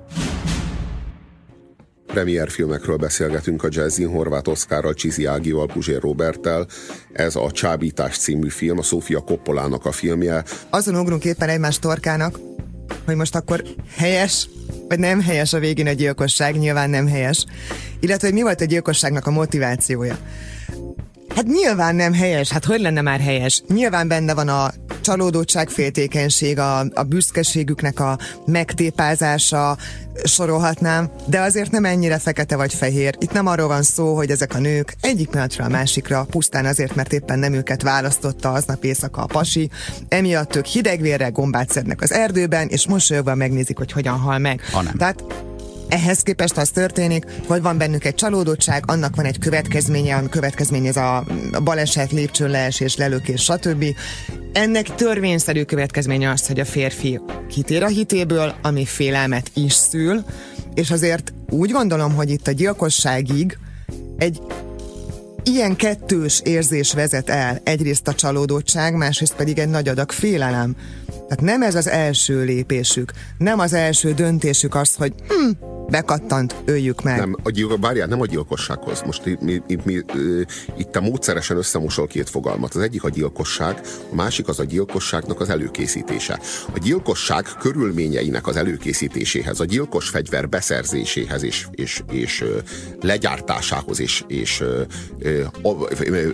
Premierfilmekről 2.12 2.98
beszélgetünk 2.98 3.64
a 3.64 3.68
Jazzin 3.72 4.10
Horváth 4.10 4.50
Oszkárral, 4.50 4.94
Csizi 4.94 5.26
Ágival, 5.26 5.66
Puzsér 5.66 6.02
Roberttel. 6.02 6.68
Ez 7.14 7.36
a 7.36 7.52
Csábítás 7.52 8.18
című 8.18 8.50
film, 8.50 8.78
a 8.78 8.82
Sofia 8.82 9.20
Coppolának 9.20 9.86
a 9.86 9.92
filmje. 9.92 10.44
azon 10.70 10.96
ugrunk 10.96 11.26
éppen 11.26 11.50
egymás 11.50 11.80
torkának, 11.80 12.40
hogy 13.06 13.16
most 13.16 13.36
akkor 13.36 13.64
helyes, 13.96 14.50
vagy 14.88 15.00
nem 15.00 15.22
helyes 15.22 15.54
a 15.54 15.60
végén 15.60 15.88
a 15.88 15.92
gyilkosság, 15.92 16.58
nyilván 16.58 16.90
nem 16.90 17.08
helyes. 17.08 17.46
Illetve, 18.00 18.28
hogy 18.28 18.36
mi 18.36 18.42
volt 18.42 18.62
a 18.62 18.66
gyilkosságnak 18.66 19.28
a 19.28 19.32
motivációja. 19.32 20.18
Hát 21.36 21.46
nyilván 21.46 21.96
nem 21.96 22.14
helyes, 22.14 22.50
hát 22.50 22.66
hogy 22.66 22.80
lenne 22.80 23.02
már 23.02 23.20
helyes? 23.20 23.64
Nyilván 23.68 24.08
benne 24.08 24.34
van 24.34 24.48
a 24.48 24.72
csalódottság, 25.02 25.70
féltékenység, 25.70 26.60
a, 26.60 26.80
a 26.80 27.04
büszkeségüknek 27.04 28.00
a 28.00 28.18
megtépázása, 28.46 29.78
sorolhatnám, 30.24 31.10
de 31.26 31.40
azért 31.40 31.72
nem 31.72 31.86
ennyire 31.86 32.18
fekete 32.20 32.56
vagy 32.56 32.74
fehér. 32.74 33.16
Itt 33.20 33.32
nem 33.32 33.48
arról 33.48 33.68
van 33.68 33.82
szó, 33.82 34.16
hogy 34.16 34.30
ezek 34.30 34.56
a 34.56 34.60
nők 34.60 34.96
egyik 35.02 35.30
pillanatra 35.30 35.66
a 35.66 35.70
másikra, 35.70 36.26
pusztán 36.30 36.66
azért, 36.66 36.96
mert 36.96 37.14
éppen 37.14 37.40
nem 37.40 37.54
őket 37.54 37.82
választotta 37.82 38.52
aznap 38.52 38.84
éjszaka 38.84 39.22
a 39.22 39.26
pasi, 39.26 39.70
emiatt 40.10 40.56
ők 40.56 40.66
hidegvérrel 40.66 41.32
gombát 41.32 41.70
szednek 41.70 42.02
az 42.02 42.12
erdőben, 42.12 42.68
és 42.68 42.88
mosolyogva 42.88 43.36
megnézik, 43.36 43.78
hogy 43.78 43.92
hogyan 43.92 44.20
hal 44.20 44.38
meg. 44.38 44.62
Ha 44.72 44.82
nem. 44.82 44.94
Tehát 44.94 45.24
ehhez 45.92 46.22
képest 46.22 46.58
az 46.58 46.70
történik, 46.70 47.26
hogy 47.48 47.62
van 47.62 47.78
bennük 47.78 48.06
egy 48.06 48.16
csalódottság, 48.16 48.84
annak 48.88 49.16
van 49.16 49.26
egy 49.26 49.40
következménye, 49.40 50.16
a 50.16 50.30
következmény 50.30 50.86
ez 50.86 50.96
a 50.96 51.26
baleset, 51.64 52.12
lépcsőn 52.12 52.50
leesés, 52.50 52.96
lelökés, 52.96 53.42
stb. 53.42 53.86
Ennek 54.54 54.96
törvényszerű 54.96 55.64
következménye 55.64 56.30
az, 56.30 56.48
hogy 56.48 56.60
a 56.60 56.66
férfi 56.66 57.20
kitér 57.50 57.84
a 57.84 57.88
hitéből, 57.88 58.54
ami 58.62 58.86
félelmet 58.86 59.52
is 59.54 59.74
szül, 59.74 60.24
és 60.74 60.92
azért 60.92 61.34
úgy 61.50 61.72
gondolom, 61.72 62.14
hogy 62.14 62.30
itt 62.30 62.48
a 62.48 62.52
gyilkosságig 62.52 63.58
egy 64.18 64.40
ilyen 65.44 65.76
kettős 65.76 66.42
érzés 66.44 66.94
vezet 66.94 67.30
el. 67.30 67.62
Egyrészt 67.64 68.08
a 68.08 68.14
csalódottság, 68.14 68.96
másrészt 68.96 69.36
pedig 69.36 69.60
egy 69.60 69.70
nagy 69.70 69.88
adag 69.88 70.12
félelem. 70.12 70.76
Tehát 71.06 71.42
nem 71.42 71.62
ez 71.62 71.76
az 71.76 71.88
első 71.88 72.44
lépésük, 72.44 73.12
nem 73.38 73.60
az 73.60 73.74
első 73.74 74.14
döntésük 74.14 74.76
az, 74.76 74.96
hogy 74.96 75.14
hm, 75.28 75.71
bekattant, 75.92 76.56
öljük 76.66 77.02
meg. 77.02 77.18
Nem, 77.18 77.36
a 77.44 77.50
gyilkos, 77.50 77.78
várjál, 77.82 78.08
nem 78.08 78.22
a 78.22 78.26
gyilkossághoz. 78.26 79.02
Most 79.06 79.26
itt, 79.26 79.42
mi, 79.42 79.62
itt, 79.68 79.86
mi, 79.86 79.94
itt 80.78 80.92
te 80.92 81.00
módszeresen 81.00 81.58
összemosol 81.58 82.08
két 82.08 82.30
fogalmat. 82.30 82.76
Az 82.76 82.82
egyik 82.82 83.04
a 83.04 83.10
gyilkosság, 83.10 83.82
a 84.12 84.16
másik 84.16 84.48
az 84.48 84.60
a 84.60 84.64
gyilkosságnak 84.64 85.40
az 85.40 85.50
előkészítése. 85.50 86.40
A 86.74 86.80
gyilkosság 86.80 87.46
körülményeinek 87.60 88.48
az 88.48 88.56
előkészítéséhez, 88.56 89.60
a 89.60 89.66
gyilkos 89.66 90.10
fegyver 90.10 90.50
beszerzéséhez 90.50 91.44
és, 91.44 91.68
és, 91.72 92.04
és 92.12 92.44
legyártásához 93.02 94.00
és, 94.00 94.24
és 94.28 94.64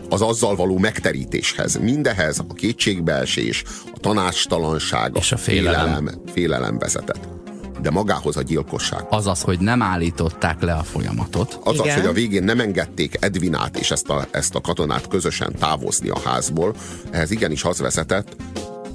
az 0.10 0.22
azzal 0.22 0.56
való 0.56 0.78
megterítéshez, 0.78 1.78
mindehez 1.78 2.40
a 2.40 2.54
kétségbeesés, 2.54 3.64
a 3.94 4.00
tanácstalanság, 4.00 5.12
és 5.16 5.32
a 5.32 5.38
félelem, 5.38 5.86
félelem, 5.86 6.22
félelem 6.34 6.78
vezetett 6.78 7.37
de 7.82 7.90
magához 7.90 8.38
a 8.38 8.42
gyilkosság. 8.42 9.06
Az 9.10 9.28
az, 9.28 9.42
hogy 9.42 9.60
nem 9.60 9.82
állították 9.82 10.62
le 10.62 10.74
a 10.74 10.84
folyamatot. 10.84 11.60
Az 11.64 11.80
az, 11.80 11.94
hogy 11.94 12.06
a 12.06 12.12
végén 12.12 12.44
nem 12.44 12.60
engedték 12.60 13.18
Edvinát 13.20 13.78
és 13.78 13.92
ezt 13.92 14.10
a, 14.10 14.28
ezt 14.32 14.56
a 14.56 14.62
katonát 14.62 15.08
közösen 15.08 15.56
távozni 15.60 16.10
a 16.10 16.20
házból, 16.20 16.76
ehhez 17.12 17.32
igenis 17.32 17.64
az 17.64 17.80
vezetett, 17.80 18.36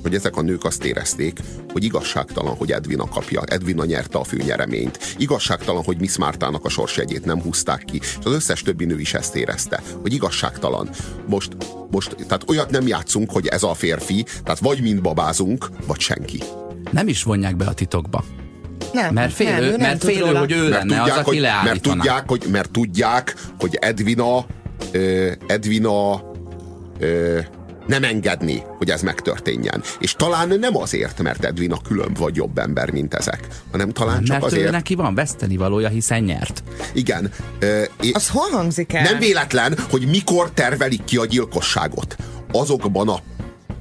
hogy 0.03 0.15
ezek 0.15 0.37
a 0.37 0.43
nők 0.43 0.65
azt 0.65 0.85
érezték, 0.85 1.39
hogy 1.73 1.85
igazságtalan, 1.85 2.57
hogy 2.57 2.73
Edvina 2.73 3.09
kapja. 3.09 3.43
Edvina 3.47 3.85
nyerte 3.85 4.19
a 4.19 4.25
főnyereményt. 4.25 5.15
Igazságtalan, 5.19 5.83
hogy 5.83 6.01
Miss 6.01 6.17
Mártának 6.17 6.65
a 6.65 6.69
sorsjegyét 6.69 7.25
nem 7.25 7.43
húzták 7.43 7.85
ki. 7.85 7.97
És 7.99 8.19
az 8.25 8.33
összes 8.33 8.63
többi 8.63 8.85
nő 8.85 9.01
is 9.01 9.15
ezt 9.15 9.37
érezte, 9.37 9.83
hogy 10.01 10.13
igazságtalan. 10.13 10.91
Most, 11.27 11.57
most 11.91 12.17
tehát 12.17 12.49
olyat 12.49 12.71
nem 12.71 12.87
játszunk, 12.87 13.31
hogy 13.31 13.47
ez 13.47 13.63
a 13.63 13.75
férfi, 13.75 14.25
tehát 14.45 14.59
vagy 14.59 14.83
mind 14.83 15.01
babázunk, 15.01 15.69
vagy 15.87 16.01
senki. 16.01 16.43
Nem 16.91 17.09
is 17.09 17.23
vonják 17.23 17.57
be 17.57 17.65
a 17.65 17.75
titokba. 17.75 18.25
Nem, 18.93 19.15
mert 19.15 19.33
félő, 19.33 19.51
nem, 19.51 19.63
ő 19.63 19.71
nem 19.71 19.81
mert 19.81 20.05
félő 20.05 20.21
róla. 20.27 20.39
hogy 20.39 20.53
ő 20.53 20.69
mert 20.69 20.71
lenne 20.71 20.97
tudják, 20.97 21.19
az, 21.19 21.27
aki 21.27 21.39
hogy, 21.39 21.41
mert 21.65 21.81
tudják, 21.83 22.29
hogy, 22.29 22.47
mert 22.51 22.71
tudják, 22.71 23.35
hogy 23.59 23.75
Edvina 23.81 24.47
Edvina 25.47 26.23
nem 27.87 28.05
engedni, 28.05 28.63
hogy 28.79 28.91
ez 28.91 29.03
megtörténjen. 29.03 29.83
És 29.99 30.15
talán 30.15 30.49
nem 30.59 30.77
azért, 30.77 31.23
mert 31.23 31.45
Edvina 31.45 31.77
különb 31.89 32.19
vagy 32.19 32.37
jobb 32.37 32.59
ember, 32.59 32.91
mint 32.91 33.15
ezek, 33.15 33.47
hanem 33.71 33.91
talán 33.91 34.25
csak 34.25 34.29
mert 34.41 34.45
azért. 34.53 34.67
ő 34.67 34.71
neki 34.71 34.95
van 34.95 35.15
veszteni 35.15 35.57
valója, 35.57 35.89
hiszen 35.89 36.23
nyert. 36.23 36.63
Igen. 36.93 37.31
Ö, 37.59 37.83
Az 38.13 38.29
hol 38.29 38.51
hangzik 38.51 38.93
el? 38.93 39.03
nem 39.03 39.19
véletlen, 39.19 39.79
hogy 39.91 40.07
mikor 40.09 40.51
tervelik 40.51 41.05
ki 41.05 41.17
a 41.17 41.27
gyilkosságot. 41.27 42.17
Azokban 42.53 43.09
a 43.09 43.19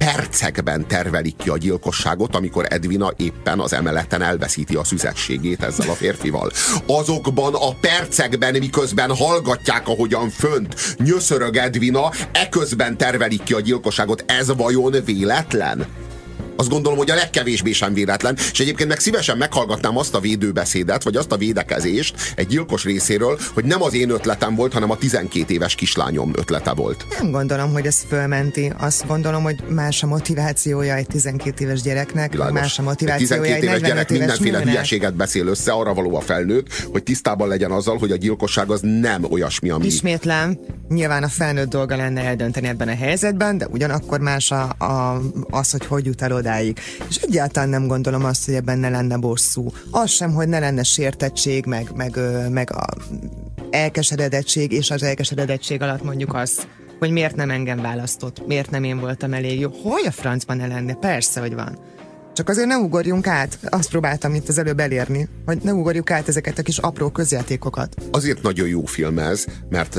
percekben 0.04 0.86
tervelik 0.86 1.36
ki 1.36 1.48
a 1.48 1.56
gyilkosságot, 1.56 2.34
amikor 2.34 2.66
Edvina 2.68 3.12
éppen 3.16 3.60
az 3.60 3.72
emeleten 3.72 4.22
elveszíti 4.22 4.74
a 4.74 4.84
szüzességét 4.84 5.62
ezzel 5.62 5.90
a 5.90 5.92
férfival. 5.92 6.50
Azokban 6.86 7.54
a 7.54 7.74
percekben, 7.80 8.56
miközben 8.58 9.16
hallgatják, 9.16 9.88
ahogyan 9.88 10.28
fönt 10.28 10.96
nyöszörög 10.98 11.56
Edvina, 11.56 12.10
eközben 12.32 12.96
tervelik 12.96 13.42
ki 13.42 13.52
a 13.52 13.60
gyilkosságot. 13.60 14.24
Ez 14.26 14.56
vajon 14.56 14.94
véletlen? 15.04 15.86
Azt 16.62 16.70
gondolom, 16.70 16.98
hogy 16.98 17.10
a 17.10 17.14
legkevésbé 17.14 17.72
sem 17.72 17.94
véletlen, 17.94 18.36
és 18.52 18.60
egyébként 18.60 18.88
meg 18.88 18.98
szívesen 18.98 19.36
meghallgatnám 19.36 19.96
azt 19.96 20.14
a 20.14 20.20
védőbeszédet, 20.20 21.02
vagy 21.02 21.16
azt 21.16 21.32
a 21.32 21.36
védekezést 21.36 22.14
egy 22.36 22.46
gyilkos 22.46 22.84
részéről, 22.84 23.38
hogy 23.54 23.64
nem 23.64 23.82
az 23.82 23.94
én 23.94 24.10
ötletem 24.10 24.54
volt, 24.54 24.72
hanem 24.72 24.90
a 24.90 24.96
12 24.96 25.52
éves 25.54 25.74
kislányom 25.74 26.30
ötlete 26.34 26.72
volt. 26.72 27.06
Nem 27.18 27.30
gondolom, 27.30 27.72
hogy 27.72 27.86
ez 27.86 28.04
fölmenti. 28.08 28.72
Azt 28.78 29.06
gondolom, 29.06 29.42
hogy 29.42 29.62
más 29.68 30.02
a 30.02 30.06
motivációja 30.06 30.94
egy 30.94 31.06
12 31.06 31.64
éves 31.64 31.82
gyereknek, 31.82 32.32
Világos. 32.32 32.60
más 32.60 32.78
a 32.78 32.80
Egy 32.80 32.86
motivációja 32.88 33.42
12 33.42 33.54
egy 33.54 33.62
éves 33.62 33.80
45 33.80 33.94
gyerek 33.94 34.10
éves 34.10 34.18
mindenféle 34.18 34.58
nőnek. 34.58 34.72
hülyeséget 34.72 35.14
beszél 35.14 35.46
össze, 35.46 35.72
arra 35.72 35.94
való 35.94 36.16
a 36.16 36.20
felnőtt, 36.20 36.66
hogy 36.92 37.02
tisztában 37.02 37.48
legyen 37.48 37.70
azzal, 37.70 37.98
hogy 37.98 38.10
a 38.10 38.16
gyilkosság 38.16 38.70
az 38.70 38.80
nem 38.82 39.24
olyasmi, 39.30 39.70
ami... 39.70 39.86
Ismétlem, 39.86 40.58
nyilván 40.88 41.22
a 41.22 41.28
felnőtt 41.28 41.68
dolga 41.68 41.96
lenne 41.96 42.20
eldönteni 42.20 42.68
ebben 42.68 42.88
a 42.88 42.94
helyzetben, 42.94 43.58
de 43.58 43.66
ugyanakkor 43.66 44.20
más 44.20 44.50
a, 44.50 44.62
a, 44.78 45.20
az, 45.50 45.70
hogy 45.70 45.86
hogy 45.86 46.06
jut 46.06 46.22
el 46.22 46.32
odáig. 46.52 46.78
És 47.08 47.16
egyáltalán 47.16 47.68
nem 47.68 47.86
gondolom 47.86 48.24
azt, 48.24 48.44
hogy 48.44 48.54
ebben 48.54 48.78
ne 48.78 48.88
lenne 48.88 49.16
bosszú. 49.16 49.72
Az 49.90 50.10
sem, 50.10 50.32
hogy 50.32 50.48
ne 50.48 50.58
lenne 50.58 50.82
sértettség, 50.82 51.66
meg, 51.66 51.90
meg, 51.94 52.18
meg 52.50 52.72
a 52.72 52.86
elkeseredettség, 53.70 54.72
és 54.72 54.90
az 54.90 55.02
elkeseredettség 55.02 55.82
alatt 55.82 56.02
mondjuk 56.02 56.34
az, 56.34 56.66
hogy 56.98 57.10
miért 57.10 57.36
nem 57.36 57.50
engem 57.50 57.80
választott, 57.80 58.46
miért 58.46 58.70
nem 58.70 58.84
én 58.84 59.00
voltam 59.00 59.32
elég 59.32 59.60
jó. 59.60 59.70
Hogy 59.82 60.06
a 60.06 60.10
francban 60.10 60.56
ne 60.56 60.66
lenne? 60.66 60.94
Persze, 60.94 61.40
hogy 61.40 61.54
van. 61.54 61.78
Csak 62.34 62.48
azért 62.48 62.66
ne 62.66 62.76
ugorjunk 62.76 63.26
át, 63.26 63.58
azt 63.68 63.90
próbáltam 63.90 64.34
itt 64.34 64.48
az 64.48 64.58
előbb 64.58 64.80
elérni, 64.80 65.28
hogy 65.46 65.58
ne 65.62 65.72
ugorjuk 65.72 66.10
át 66.10 66.28
ezeket 66.28 66.58
a 66.58 66.62
kis 66.62 66.78
apró 66.78 67.10
közjátékokat. 67.10 67.94
Azért 68.10 68.42
nagyon 68.42 68.68
jó 68.68 68.84
film 68.84 69.18
ez, 69.18 69.44
mert 69.68 69.98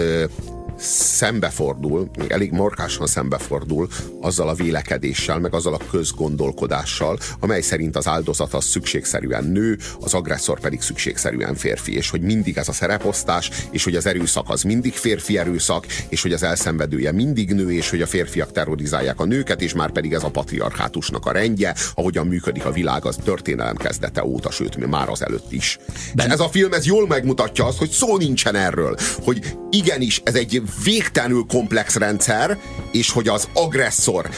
szembefordul, 0.78 2.10
még 2.18 2.32
elég 2.32 2.52
markásan 2.52 3.08
szembefordul 3.08 3.88
azzal 4.22 4.50
a 4.50 4.54
vélekedéssel, 4.54 5.40
meg 5.40 5.54
azzal 5.54 5.74
a 5.74 5.80
közgondolkodással, 5.92 7.18
amely 7.40 7.62
szerint 7.62 7.96
az 7.96 8.08
áldozat 8.08 8.54
az 8.54 8.66
szükségszerűen 8.66 9.44
nő, 9.44 9.78
az 10.00 10.14
agresszor 10.14 10.60
pedig 10.60 10.82
szükségszerűen 10.82 11.56
férfi, 11.56 11.96
és 11.96 12.10
hogy 12.10 12.22
mindig 12.22 12.58
ez 12.58 12.68
a 12.68 12.72
szereposztás, 12.72 13.52
és 13.72 13.84
hogy 13.84 13.96
az 13.96 14.06
erőszak 14.06 14.50
az 14.50 14.64
mindig 14.64 14.94
férfi 14.94 15.38
erőszak, 15.38 15.86
és 16.10 16.22
hogy 16.22 16.34
az 16.34 16.44
elszenvedője 16.44 17.12
mindig 17.12 17.54
nő, 17.54 17.72
és 17.72 17.90
hogy 17.90 18.02
a 18.02 18.08
férfiak 18.08 18.52
terrorizálják 18.52 19.20
a 19.20 19.26
nőket, 19.26 19.62
és 19.62 19.74
már 19.74 19.92
pedig 19.92 20.14
ez 20.14 20.24
a 20.24 20.30
patriarchátusnak 20.30 21.26
a 21.26 21.32
rendje, 21.32 21.76
ahogyan 21.96 22.28
működik 22.28 22.66
a 22.66 22.72
világ 22.72 23.06
az 23.06 23.16
történelem 23.24 23.76
kezdete 23.76 24.24
óta, 24.24 24.52
sőt, 24.52 24.88
már 24.88 25.10
az 25.10 25.24
előtt 25.24 25.52
is. 25.52 25.80
De 26.14 26.24
ez 26.24 26.40
a 26.40 26.50
film 26.50 26.74
ez 26.74 26.86
jól 26.86 27.08
megmutatja 27.08 27.66
azt, 27.66 27.78
hogy 27.78 27.90
szó 27.90 28.18
nincsen 28.18 28.56
erről, 28.56 28.96
hogy 29.24 29.58
igenis 29.70 30.22
ez 30.24 30.36
egy 30.36 30.63
végtelenül 30.84 31.46
komplex 31.48 31.96
rendszer, 31.96 32.58
és 32.92 33.12
hogy 33.12 33.28
az 33.28 33.48
agresszor 33.54 34.30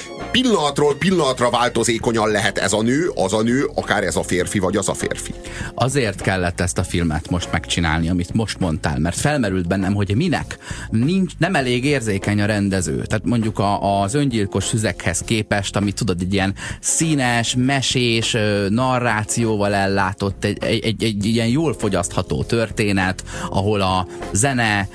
pillanatról 0.42 0.96
pillanatra 0.96 1.50
változékonyan 1.50 2.30
lehet 2.30 2.58
ez 2.58 2.74
a 2.74 2.82
nő, 2.82 3.12
az 3.16 3.34
a 3.34 3.42
nő, 3.42 3.70
akár 3.76 4.04
ez 4.04 4.16
a 4.16 4.24
férfi, 4.24 4.60
vagy 4.60 4.78
az 4.78 4.90
a 4.90 4.94
férfi. 4.94 5.34
Azért 5.76 6.22
kellett 6.22 6.62
ezt 6.62 6.78
a 6.78 6.84
filmet 6.84 7.30
most 7.30 7.52
megcsinálni, 7.52 8.10
amit 8.10 8.34
most 8.34 8.60
mondtál, 8.60 9.00
mert 9.00 9.18
felmerült 9.18 9.68
bennem, 9.68 9.94
hogy 9.94 10.16
minek 10.16 10.58
nincs, 10.90 11.32
nem 11.38 11.56
elég 11.56 11.86
érzékeny 11.86 12.42
a 12.42 12.46
rendező. 12.46 13.02
Tehát 13.06 13.26
mondjuk 13.26 13.60
a, 13.60 14.02
az 14.02 14.14
öngyilkos 14.14 14.64
szüzekhez 14.64 15.20
képest, 15.20 15.76
ami 15.76 15.92
tudod, 15.92 16.22
egy 16.22 16.34
ilyen 16.34 16.56
színes, 16.80 17.56
mesés, 17.58 18.38
narrációval 18.70 19.74
ellátott, 19.74 20.44
egy, 20.44 20.64
egy, 20.64 20.86
egy, 20.86 21.04
egy 21.04 21.26
ilyen 21.26 21.48
jól 21.48 21.74
fogyasztható 21.74 22.44
történet, 22.44 23.24
ahol 23.50 23.82
a 23.82 24.08
zene, 24.32 24.88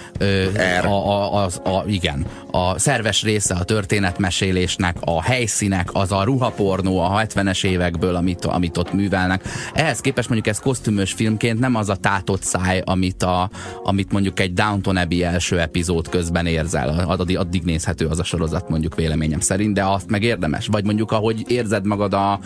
Er. 0.55 0.85
a, 0.87 1.20
a, 1.21 1.45
az, 1.45 1.61
a, 1.65 1.85
igen, 1.87 2.27
a 2.51 2.79
szerves 2.79 3.23
része 3.23 3.55
a 3.55 3.65
történetmesélésnek, 3.65 4.97
a 5.01 5.23
helyszínek, 5.23 5.89
az 5.93 6.13
a 6.13 6.23
ruhapornó 6.23 6.99
a 6.99 7.23
70-es 7.23 7.65
évekből, 7.65 8.15
amit, 8.15 8.45
amit 8.45 8.77
ott 8.77 8.93
művelnek. 8.93 9.45
Ehhez 9.73 10.01
képest 10.01 10.29
mondjuk 10.29 10.55
ez 10.55 10.61
kosztümös 10.61 11.13
filmként 11.13 11.59
nem 11.59 11.75
az 11.75 11.89
a 11.89 11.97
tátott 11.97 12.43
száj, 12.43 12.83
amit, 12.85 13.23
a, 13.23 13.51
amit 13.83 14.13
mondjuk 14.13 14.41
egy 14.41 14.53
Downton 14.53 14.97
Abbey 14.97 15.23
első 15.23 15.61
epizód 15.61 16.09
közben 16.09 16.47
érzel. 16.47 17.05
Addig, 17.09 17.39
addig 17.39 17.63
nézhető 17.63 18.07
az 18.07 18.19
a 18.19 18.25
sorozat 18.25 18.69
mondjuk 18.69 18.95
véleményem 18.95 19.41
szerint, 19.41 19.75
de 19.75 19.85
azt 19.85 20.11
meg 20.11 20.23
érdemes. 20.23 20.67
Vagy 20.67 20.85
mondjuk 20.85 21.13
ahogy 21.13 21.45
érzed 21.51 21.87
magad 21.87 22.15
a, 22.15 22.41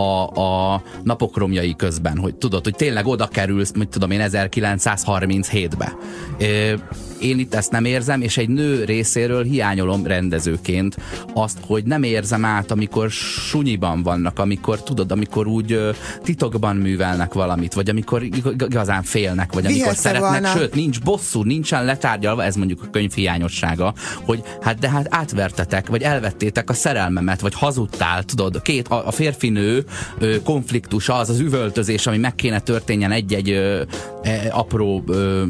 a, 0.00 0.40
a 0.40 0.82
napok 1.02 1.36
romjai 1.36 1.74
közben, 1.76 2.18
hogy 2.18 2.34
tudod, 2.34 2.64
hogy 2.64 2.74
tényleg 2.76 3.06
oda 3.06 3.26
kerülsz, 3.26 3.72
mit 3.72 3.88
tudom 3.88 4.10
én, 4.10 4.20
1937-be. 4.24 5.96
Ö, 6.38 6.74
Én 7.20 7.38
itt 7.38 7.54
ezt 7.54 7.70
nem 7.70 7.84
érzem, 7.84 8.20
és 8.22 8.36
egy 8.36 8.48
nő 8.48 8.84
részéről 8.84 9.42
hiányolom 9.44 10.06
rendezőként 10.06 10.96
azt, 11.34 11.58
hogy 11.66 11.84
nem 11.84 12.02
érzem 12.02 12.44
át, 12.44 12.70
amikor 12.70 13.10
sunyiban 13.10 14.02
vannak, 14.02 14.38
amikor 14.38 14.82
tudod, 14.82 15.12
amikor 15.12 15.46
úgy 15.46 15.78
titokban 16.22 16.76
művelnek 16.76 17.32
valamit, 17.32 17.74
vagy 17.74 17.88
amikor 17.88 18.22
ig- 18.22 18.62
igazán 18.68 19.02
félnek, 19.02 19.52
vagy 19.52 19.64
amikor 19.64 19.82
Vihetsze 19.82 20.00
szeretnek, 20.08 20.30
volna. 20.30 20.58
sőt, 20.58 20.74
nincs 20.74 21.00
bosszú, 21.00 21.42
nincsen 21.42 21.84
letárgyalva, 21.84 22.44
ez 22.44 22.54
mondjuk 22.56 22.82
a 22.82 22.90
könyv 22.90 23.12
hiányossága, 23.12 23.94
hogy 24.24 24.42
hát 24.60 24.78
de 24.78 24.90
hát 24.90 25.06
átvertetek, 25.10 25.88
vagy 25.88 26.02
elvettétek 26.02 26.70
a 26.70 26.74
szerelmemet, 26.74 27.40
vagy 27.40 27.54
hazudtál, 27.54 28.22
tudod, 28.24 28.62
két, 28.62 28.88
a, 28.88 29.06
a 29.06 29.10
férfinő 29.10 29.84
konfliktusa, 30.44 31.14
az 31.14 31.28
az 31.28 31.40
üvöltözés, 31.40 32.06
ami 32.06 32.18
meg 32.18 32.34
kéne 32.34 32.60
történjen 32.60 33.12
egy-egy 33.12 33.60
apró 34.50 35.02
ö, 35.08 35.42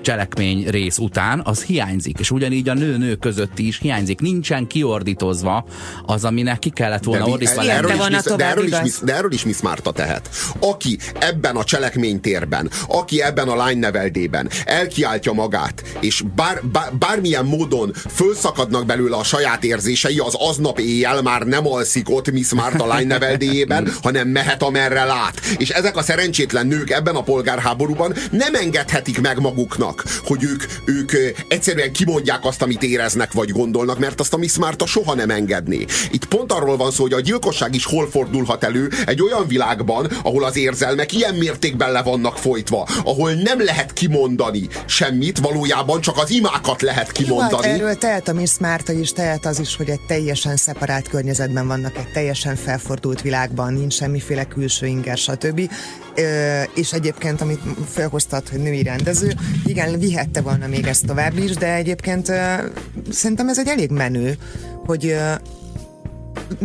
cselekmény 0.00 0.68
rész 0.68 0.98
után, 0.98 1.40
az 1.44 1.62
hiányzik, 1.62 2.18
és 2.18 2.30
ugyanígy 2.30 2.68
a 2.68 2.74
nő-nő 2.74 3.14
közötti 3.14 3.66
is 3.66 3.78
hiányzik, 3.78 4.20
nincsen 4.20 4.66
kiordítozva 4.66 5.64
az, 6.06 6.24
aminek 6.24 6.58
ki 6.58 6.70
kellett 6.70 7.04
volna 7.04 7.26
ordítva 7.26 7.62
Ilyen 7.62 7.76
erről 7.76 7.90
is 7.90 8.22
de, 8.36 8.46
erről 8.46 8.64
is, 8.84 8.98
de 9.02 9.14
erről 9.14 9.32
is 9.32 9.44
Miss 9.44 9.60
Márta 9.60 9.92
tehet. 9.92 10.30
Aki 10.60 10.98
ebben 11.18 11.56
a 11.56 11.64
cselekménytérben, 11.64 12.70
aki 12.88 13.22
ebben 13.22 13.48
a 13.48 13.56
lányneveldében 13.56 14.50
elkiáltja 14.64 15.32
magát, 15.32 15.82
és 16.00 16.22
bár, 16.34 16.60
bár, 16.72 16.92
bármilyen 16.98 17.44
módon 17.44 17.92
fölszakadnak 17.92 18.86
belőle 18.86 19.16
a 19.16 19.24
saját 19.24 19.64
érzései, 19.64 20.18
az 20.18 20.34
aznap 20.38 20.78
éjjel 20.78 21.22
már 21.22 21.42
nem 21.42 21.66
alszik 21.66 22.10
ott 22.10 22.30
Miss 22.30 22.52
Márta 22.52 22.86
lányneveldéjében, 22.86 23.92
hanem 24.02 24.28
mehet 24.28 24.62
amerre 24.62 25.04
lát. 25.04 25.40
És 25.56 25.68
ezek 25.68 25.96
a 25.96 26.02
szerencsétlen 26.02 26.66
nők 26.66 26.90
ebben 26.90 27.14
a 27.14 27.22
polgárháborúban 27.22 28.14
nem 28.30 28.54
engedhetik 28.54 29.20
meg 29.20 29.40
maguknak, 29.40 30.04
hogy 30.24 30.44
ők, 30.44 30.64
ők 30.84 31.34
egyszerűen 31.48 31.92
kimondják 31.92 32.44
azt, 32.44 32.62
amit 32.62 32.82
éreznek 32.82 33.32
vagy 33.32 33.50
gondolnak, 33.50 33.98
mert 33.98 34.20
azt 34.20 34.32
a 34.32 34.36
Miss 34.36 34.56
Marta 34.56 34.86
soha 34.86 35.14
nem 35.14 35.30
engedné. 35.30 35.84
Itt 36.10 36.24
pont 36.24 36.52
arról 36.52 36.76
van 36.76 36.90
szó, 36.90 37.02
hogy 37.02 37.12
a 37.12 37.20
gyilkosság 37.20 37.74
is 37.74 37.84
hol 37.84 38.10
fordulhat 38.10 38.64
elő 38.64 38.90
egy 39.06 39.22
olyan 39.22 39.46
világban, 39.46 40.06
ahol 40.22 40.44
az 40.44 40.56
érzelmek 40.56 41.12
ilyen 41.12 41.34
mértékben 41.34 41.92
le 41.92 42.02
vannak 42.02 42.38
folytva, 42.38 42.88
ahol 43.04 43.32
nem 43.32 43.64
lehet 43.64 43.92
kimondani 43.92 44.68
semmit, 44.86 45.38
valójában 45.38 46.00
csak 46.00 46.16
az 46.18 46.30
imákat 46.30 46.82
lehet 46.82 47.12
kimondani. 47.12 47.66
Jó, 47.66 47.70
hát 47.70 47.80
erről 47.80 47.98
tehet 47.98 48.28
a 48.28 48.32
Miss 48.32 48.58
Marta 48.58 48.92
is, 48.92 49.12
tehet 49.12 49.46
az 49.46 49.58
is, 49.60 49.76
hogy 49.76 49.88
egy 49.88 50.00
teljesen 50.00 50.56
szeparált 50.56 51.08
környezetben 51.08 51.66
vannak, 51.66 51.96
egy 51.96 52.12
teljesen 52.12 52.56
felfordult 52.56 53.22
világban, 53.22 53.72
nincs 53.72 53.94
semmiféle 53.94 54.44
külső 54.44 54.86
inger, 54.86 55.16
stb. 55.16 55.70
Ö, 56.14 56.62
és 56.74 56.92
egyébként, 56.92 57.40
amit 57.40 57.60
felhoztat, 58.10 58.48
hogy 58.48 58.60
női 58.60 58.82
rendező, 58.82 59.32
igen, 59.64 59.98
vihette 59.98 60.40
volna 60.40 60.66
még 60.66 60.86
ezt 60.86 61.06
tovább 61.06 61.38
is, 61.38 61.50
de 61.50 61.74
egyébként 61.74 62.32
szerintem 63.10 63.48
ez 63.48 63.58
egy 63.58 63.68
elég 63.68 63.90
menő, 63.90 64.36
hogy 64.86 65.16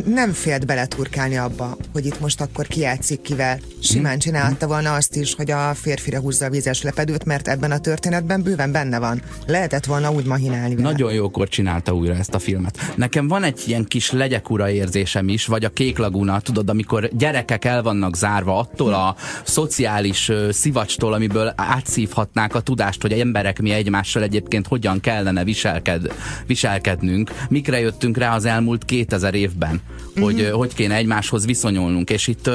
nem 0.06 0.32
félt 0.32 0.66
beleturkálni 0.66 1.38
abba, 1.38 1.78
hogy 1.94 2.06
itt 2.06 2.20
most 2.20 2.42
akkor 2.42 2.68
kijátszik 2.68 3.22
kivel. 3.22 3.60
Simán 3.82 4.20
csinálta 4.20 4.68
volna 4.68 4.94
azt 4.94 5.16
is, 5.16 5.34
hogy 5.36 5.52
a 5.52 5.74
férfire 5.74 6.20
húzza 6.20 6.46
a 6.46 6.50
vízes 6.50 6.82
lepedőt, 6.82 7.26
mert 7.26 7.48
ebben 7.48 7.72
a 7.72 7.80
történetben 7.80 8.42
bőven 8.42 8.72
benne 8.72 9.00
van. 9.00 9.22
Lehetett 9.48 9.86
volna 9.86 10.12
úgy 10.12 10.26
mahinálni 10.26 10.76
vele. 10.76 10.90
Nagyon 10.90 11.14
jókor 11.14 11.48
csinálta 11.48 11.94
újra 11.94 12.14
ezt 12.14 12.34
a 12.34 12.40
filmet. 12.40 12.94
Nekem 12.96 13.28
van 13.28 13.44
egy 13.44 13.64
ilyen 13.66 13.86
kis 13.86 14.12
legyekura 14.12 14.70
érzésem 14.70 15.28
is, 15.28 15.46
vagy 15.46 15.66
a 15.66 15.70
Kék 15.70 15.98
Laguna, 15.98 16.40
tudod, 16.40 16.70
amikor 16.70 17.10
gyerekek 17.18 17.66
el 17.66 17.84
vannak 17.84 18.16
zárva 18.16 18.60
attól 18.60 18.94
a 18.94 19.16
szociális 19.44 20.30
uh, 20.30 20.50
szivacstól, 20.50 21.14
amiből 21.14 21.54
átszívhatnák 21.56 22.56
a 22.56 22.60
tudást, 22.60 23.02
hogy 23.02 23.12
emberek 23.12 23.62
mi 23.62 23.72
egymással 23.72 24.24
egyébként 24.24 24.68
hogyan 24.68 25.00
kellene 25.00 25.44
viselked, 25.44 26.14
viselkednünk. 26.46 27.32
Mikre 27.50 27.80
jöttünk 27.80 28.18
rá 28.18 28.36
az 28.36 28.46
elmúlt 28.46 28.86
2000 28.86 29.34
évben? 29.56 29.82
Hogy 30.20 30.42
uh-huh. 30.42 30.58
hogy 30.58 30.74
kéne 30.74 30.96
egymáshoz 30.96 31.46
viszonyulnunk. 31.46 32.10
És 32.10 32.28
itt 32.28 32.50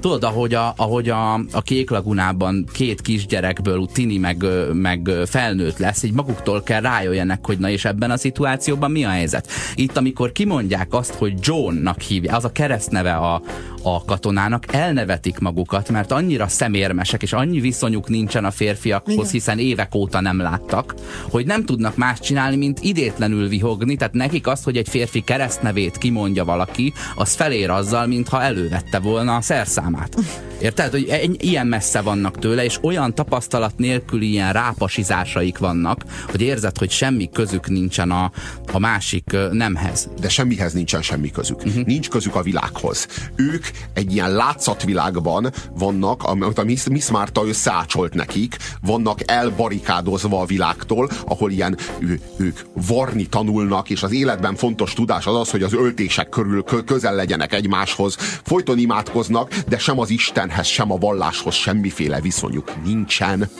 tudod, 0.00 0.24
ahogy 0.24 0.54
a, 0.54 0.72
ahogy 0.76 1.08
a, 1.08 1.34
a 1.34 1.62
Kék 1.62 1.90
Lagunában 1.90 2.64
két 2.72 3.00
kisgyerekből 3.00 3.88
Tini 3.92 4.18
meg, 4.18 4.44
meg 4.72 5.10
felnőtt 5.26 5.78
lesz, 5.78 6.02
így 6.02 6.12
maguktól 6.12 6.62
kell 6.62 6.80
rájöjjenek, 6.80 7.46
hogy 7.46 7.58
na 7.58 7.70
és 7.70 7.84
ebben 7.84 8.10
a 8.10 8.16
szituációban 8.16 8.90
mi 8.90 9.04
a 9.04 9.08
helyzet. 9.08 9.48
Itt, 9.74 9.96
amikor 9.96 10.32
kimondják 10.32 10.94
azt, 10.94 11.14
hogy 11.14 11.34
Johnnak 11.40 12.00
hívja, 12.00 12.36
az 12.36 12.44
a 12.44 12.52
keresztneve 12.52 13.14
a, 13.14 13.42
a 13.82 14.04
katonának, 14.04 14.72
elnevetik 14.72 15.38
magukat, 15.38 15.90
mert 15.90 16.12
annyira 16.12 16.48
szemérmesek, 16.48 17.22
és 17.22 17.32
annyi 17.32 17.60
viszonyuk 17.60 18.08
nincsen 18.08 18.44
a 18.44 18.50
férfiakhoz, 18.50 19.14
Igen. 19.14 19.30
hiszen 19.30 19.58
évek 19.58 19.94
óta 19.94 20.20
nem 20.20 20.38
láttak, 20.38 20.94
hogy 21.30 21.46
nem 21.46 21.64
tudnak 21.64 21.96
más 21.96 22.20
csinálni, 22.20 22.56
mint 22.56 22.78
idétlenül 22.82 23.48
vihogni, 23.48 23.96
tehát 23.96 24.14
nekik 24.14 24.46
az, 24.46 24.62
hogy 24.62 24.76
egy 24.76 24.88
férfi 24.88 25.20
keresztnevét 25.20 25.98
kimondja 25.98 26.44
valaki, 26.44 26.92
az 27.14 27.34
felér 27.34 27.70
azzal, 27.70 28.06
mintha 28.06 28.42
elővette 28.42 28.98
volna 28.98 29.36
a 29.36 29.40
szerszámát. 29.40 30.16
Érted? 30.60 30.90
Hogy 30.90 31.36
ilyen 31.38 31.66
messze 31.66 32.00
vannak 32.00 32.38
tőle, 32.38 32.64
és 32.64 32.78
olyan 32.82 33.14
tapasztalat 33.14 33.78
nélkül 33.78 34.22
ilyen 34.22 34.52
rápasizásaik 34.52 35.58
vannak, 35.58 36.04
hogy 36.30 36.40
érzed, 36.40 36.78
hogy 36.78 36.90
semmi 36.90 37.30
közük 37.32 37.68
nincsen 37.68 38.10
a, 38.10 38.30
a 38.72 38.78
másik 38.78 39.36
nemhez. 39.50 40.08
De 40.20 40.28
semmihez 40.28 40.72
nincsen 40.72 41.02
semmi 41.02 41.30
közük. 41.30 41.56
Uh-huh. 41.64 41.84
Nincs 41.84 42.08
közük 42.08 42.34
a 42.34 42.42
világhoz. 42.42 43.06
Ők 43.36 43.66
egy 43.92 44.12
ilyen 44.12 44.32
látszatvilágban 44.32 45.52
vannak, 45.74 46.22
amit 46.22 46.58
a 46.58 46.64
Miss, 46.64 46.84
Miss 46.84 47.08
Marta 47.08 47.46
összeácsolt 47.46 48.14
nekik, 48.14 48.56
vannak 48.80 49.30
elbarikádozva 49.30 50.40
a 50.40 50.44
világtól, 50.44 51.10
ahol 51.26 51.50
ilyen 51.50 51.76
ő, 51.98 52.20
ők 52.36 52.60
varni 52.86 53.26
tanulnak, 53.26 53.90
és 53.90 54.02
az 54.02 54.12
életben 54.12 54.54
fontos 54.54 54.92
tudás 54.92 55.26
az 55.26 55.34
az, 55.34 55.50
hogy 55.50 55.62
az 55.62 55.72
öltések 55.72 56.28
körül 56.28 56.62
közel 56.94 57.14
legyenek 57.14 57.52
egymáshoz. 57.52 58.16
Folyton 58.44 58.78
imádkoznak, 58.78 59.54
de 59.68 59.78
sem 59.78 59.98
az 59.98 60.10
Istenhez, 60.10 60.66
sem 60.66 60.92
a 60.92 60.96
valláshoz 60.96 61.54
semmiféle 61.54 62.20
viszonyuk 62.20 62.72
nincsen. 62.84 63.50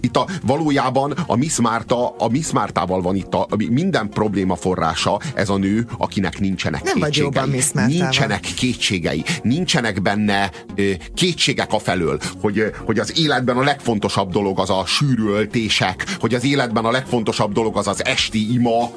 Itt 0.00 0.16
a, 0.16 0.26
valójában 0.42 1.14
a 1.26 1.36
Miss 1.36 1.60
Márta, 1.60 2.08
a 2.08 2.28
Miss 2.28 2.50
Mártával 2.50 3.00
van 3.00 3.16
itt 3.16 3.34
a, 3.34 3.46
minden 3.70 4.08
probléma 4.08 4.56
forrása, 4.56 5.20
ez 5.34 5.48
a 5.48 5.56
nő, 5.56 5.86
akinek 5.98 6.38
nincsenek 6.38 6.82
Nem 6.82 6.94
kétségei. 7.00 7.50
Miss 7.50 7.70
nincsenek 7.70 8.40
kétségei, 8.40 9.24
nincsenek 9.42 10.02
benne 10.02 10.50
ö, 10.74 10.90
kétségek 11.14 11.72
a 11.72 11.78
felől, 11.78 12.18
hogy, 12.40 12.72
hogy 12.84 12.98
az 12.98 13.18
életben 13.18 13.56
a 13.56 13.62
legfontosabb 13.62 14.30
dolog 14.30 14.58
az 14.58 14.70
a 14.70 14.84
sűrű 14.86 15.28
öltések, 15.28 16.04
hogy 16.20 16.34
az 16.34 16.44
életben 16.44 16.84
a 16.84 16.90
legfontosabb 16.90 17.52
dolog 17.52 17.76
az 17.76 17.86
az 17.86 18.04
esti 18.04 18.52
ima, 18.52 18.90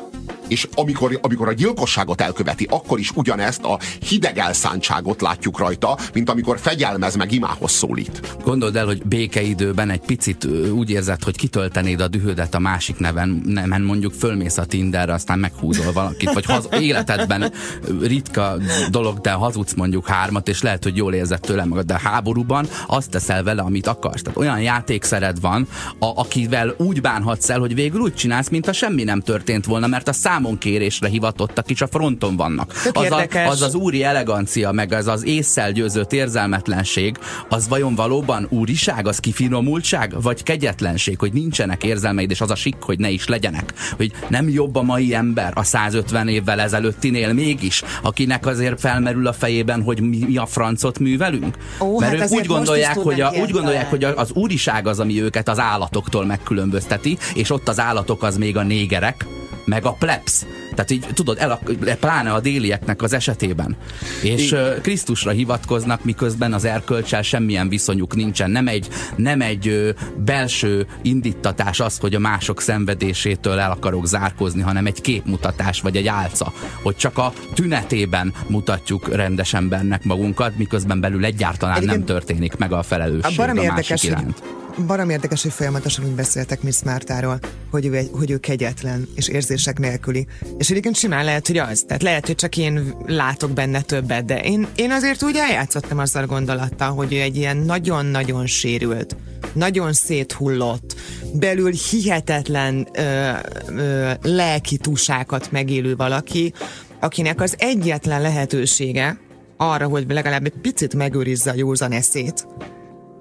és 0.50 0.68
amikor, 0.76 1.20
amikor 1.22 1.47
a 1.47 1.54
gyilkosságot 1.54 2.22
elköveti, 2.22 2.68
akkor 2.70 3.00
is 3.00 3.12
ugyanezt 3.16 3.64
a 3.64 3.80
hideg 4.00 4.38
elszántságot 4.38 5.22
látjuk 5.22 5.60
rajta, 5.60 5.97
mint 6.14 6.30
amikor 6.30 6.60
fegyelmez 6.60 7.16
meg 7.16 7.32
imához 7.32 7.72
szólít. 7.72 8.38
Gondold 8.43 8.76
el, 8.76 8.86
hogy 8.86 9.04
békeidőben 9.06 9.89
egy 9.89 10.00
picit 10.00 10.47
úgy 10.74 10.89
érzed, 10.89 11.24
hogy 11.24 11.38
kitöltenéd 11.38 12.00
a 12.00 12.08
dühödet 12.08 12.56
a 12.56 12.60
másik 12.60 12.97
neven, 12.97 13.41
nemen 13.45 13.82
mondjuk 13.82 14.14
fölmész 14.14 14.58
a 14.58 14.66
Tinderre, 14.66 15.14
aztán 15.14 15.39
meghúzol 15.39 15.91
valakit, 15.93 16.34
vagy 16.34 16.45
haz, 16.45 16.68
életedben 16.72 17.54
ritka 18.02 18.58
dolog, 18.89 19.20
de 19.20 19.32
hazudsz 19.32 19.74
mondjuk 19.74 20.08
hármat, 20.08 20.47
és 20.47 20.62
lehet, 20.62 20.84
hogy 20.84 20.95
jól 20.95 21.14
érzed 21.14 21.39
tőle 21.39 21.66
magad, 21.66 21.86
de 21.86 22.00
háborúban 22.04 22.68
azt 22.88 23.10
teszel 23.10 23.43
vele, 23.43 23.62
amit 23.62 23.88
akarsz. 23.88 24.22
Tehát 24.22 24.38
olyan 24.38 24.62
játékszered 24.62 25.39
van, 25.39 25.68
a, 26.00 26.06
akivel 26.06 26.74
úgy 26.78 27.02
bánhatsz 27.02 27.50
el, 27.50 27.60
hogy 27.60 27.76
végül 27.76 28.00
úgy 28.00 28.14
csinálsz, 28.14 28.50
mint 28.50 28.68
a 28.68 28.74
semmi 28.74 29.04
nem 29.04 29.22
történt 29.22 29.66
volna, 29.66 29.88
mert 29.88 30.08
a 30.08 30.14
számon 30.14 30.39
kérésre 30.58 31.08
hivatottak 31.08 31.70
is 31.70 31.82
a 31.82 31.88
fronton 31.88 32.36
vannak. 32.36 32.74
Az, 32.92 33.12
a, 33.12 33.28
az 33.48 33.62
az 33.62 33.76
úri 33.76 34.04
elegancia, 34.04 34.72
meg 34.72 34.94
az 34.94 35.08
az 35.08 35.26
észszel 35.26 35.72
győzött 35.72 36.14
érzelmetlenség, 36.14 37.18
az 37.50 37.68
vajon 37.68 37.96
valóban 37.96 38.48
úriság, 38.50 39.08
az 39.08 39.20
kifinomultság, 39.20 40.22
vagy 40.22 40.44
kegyetlenség, 40.44 41.20
hogy 41.20 41.34
nincsenek 41.34 41.84
érzelmeid, 41.84 42.32
és 42.32 42.42
az 42.42 42.52
a 42.52 42.56
sik, 42.56 42.76
hogy 42.80 43.00
ne 43.00 43.10
is 43.10 43.28
legyenek. 43.28 43.74
Hogy 43.98 44.12
nem 44.28 44.50
jobb 44.50 44.76
a 44.76 44.82
mai 44.82 45.14
ember 45.14 45.52
a 45.56 45.64
150 45.64 46.28
évvel 46.28 46.60
ezelőttinél 46.60 47.34
mégis, 47.34 47.84
akinek 48.02 48.46
azért 48.46 48.80
felmerül 48.80 49.28
a 49.28 49.34
fejében, 49.34 49.84
hogy 49.84 50.02
mi, 50.02 50.18
mi 50.28 50.38
a 50.38 50.46
francot 50.46 51.00
művelünk. 51.00 51.58
Ó, 51.80 52.00
Mert 52.00 52.20
hát 52.20 52.32
ők 52.32 52.38
úgy 52.38 52.46
gondolják, 52.46 52.98
hogy 52.98 53.22
a, 53.22 53.32
úgy 53.42 53.52
gondolják, 53.52 53.90
hogy 53.90 54.04
az 54.04 54.32
úriság 54.32 54.88
az, 54.88 55.00
ami 55.00 55.22
őket 55.22 55.50
az 55.50 55.60
állatoktól 55.60 56.26
megkülönbözteti, 56.26 57.18
és 57.34 57.50
ott 57.50 57.68
az 57.68 57.80
állatok 57.80 58.24
az 58.24 58.38
még 58.38 58.58
a 58.58 58.64
négerek, 58.64 59.26
meg 59.70 59.86
a 59.86 59.92
plebs. 59.92 60.46
Tehát 60.70 60.92
így 60.92 61.06
tudod, 61.14 61.38
el, 61.40 61.60
pláne 62.00 62.32
a 62.32 62.40
délieknek 62.40 63.02
az 63.02 63.14
esetében. 63.14 63.76
És 64.22 64.52
uh, 64.52 64.82
Krisztusra 64.82 65.32
hivatkoznak, 65.32 66.04
miközben 66.04 66.54
az 66.54 66.66
erkölcsel 66.66 67.22
semmilyen 67.22 67.70
viszonyuk 67.70 68.16
nincsen. 68.16 68.52
Nem 68.52 68.68
egy, 68.68 68.88
nem 69.16 69.42
egy 69.42 69.68
uh, 69.68 69.90
belső 70.26 70.88
indítatás 71.02 71.80
az, 71.80 71.98
hogy 71.98 72.16
a 72.16 72.20
mások 72.20 72.62
szenvedésétől 72.62 73.60
el 73.60 73.72
akarok 73.72 74.06
zárkozni, 74.06 74.62
hanem 74.62 74.86
egy 74.86 75.02
képmutatás, 75.02 75.82
vagy 75.82 75.96
egy 75.96 76.08
álca. 76.08 76.54
Hogy 76.84 76.96
csak 76.96 77.18
a 77.18 77.34
tünetében 77.54 78.34
mutatjuk 78.48 79.16
rendes 79.16 79.54
embernek 79.54 80.04
magunkat, 80.04 80.58
miközben 80.58 81.00
belül 81.00 81.26
egyáltalán 81.26 81.76
Egyébként 81.76 81.98
nem 81.98 82.16
történik 82.16 82.58
meg 82.58 82.72
a 82.72 82.84
felelősség 82.84 83.40
a, 83.40 83.44
a 83.44 83.46
másik 83.46 83.64
érdekes, 83.64 84.04
iránt 84.04 84.42
barom 84.88 85.10
érdekes, 85.10 85.42
hogy 85.42 85.52
folyamatosan 85.52 86.06
úgy 86.06 86.16
beszéltek 86.16 86.62
Miss 86.62 86.84
Mártáról, 86.84 87.40
hogy 87.72 87.86
ő, 87.86 88.02
hogy 88.12 88.32
ő 88.32 88.38
kegyetlen 88.38 89.08
és 89.16 89.28
érzések 89.28 89.80
nélküli. 89.80 90.28
És 90.58 90.70
egyébként 90.70 90.96
simán 90.96 91.26
lehet, 91.26 91.48
hogy 91.48 91.58
az. 91.58 91.84
Tehát 91.88 92.04
lehet, 92.04 92.26
hogy 92.26 92.36
csak 92.36 92.58
én 92.58 92.94
látok 93.06 93.52
benne 93.52 93.82
többet, 93.82 94.26
de 94.26 94.42
én, 94.42 94.68
én 94.76 94.92
azért 94.92 95.24
úgy 95.24 95.36
eljátszottam 95.36 95.98
azzal 95.98 96.24
a 96.24 96.28
gondolattal, 96.28 96.92
hogy 96.92 97.14
ő 97.14 97.20
egy 97.20 97.36
ilyen 97.36 97.58
nagyon-nagyon 97.58 98.46
sérült, 98.46 99.16
nagyon 99.54 99.94
széthullott, 99.94 100.96
belül 101.34 101.72
hihetetlen 101.72 102.88
ö, 102.94 103.32
ö, 103.68 104.12
lelki 104.22 104.78
túsákat 104.78 105.52
megélő 105.52 105.96
valaki, 105.96 106.54
akinek 107.00 107.42
az 107.42 107.56
egyetlen 107.58 108.22
lehetősége 108.22 109.20
arra, 109.58 109.88
hogy 109.88 110.06
legalább 110.08 110.46
egy 110.46 110.60
picit 110.62 110.96
megőrizze 110.96 111.52
a 111.52 111.56
józan 111.56 111.92
eszét, 111.92 112.48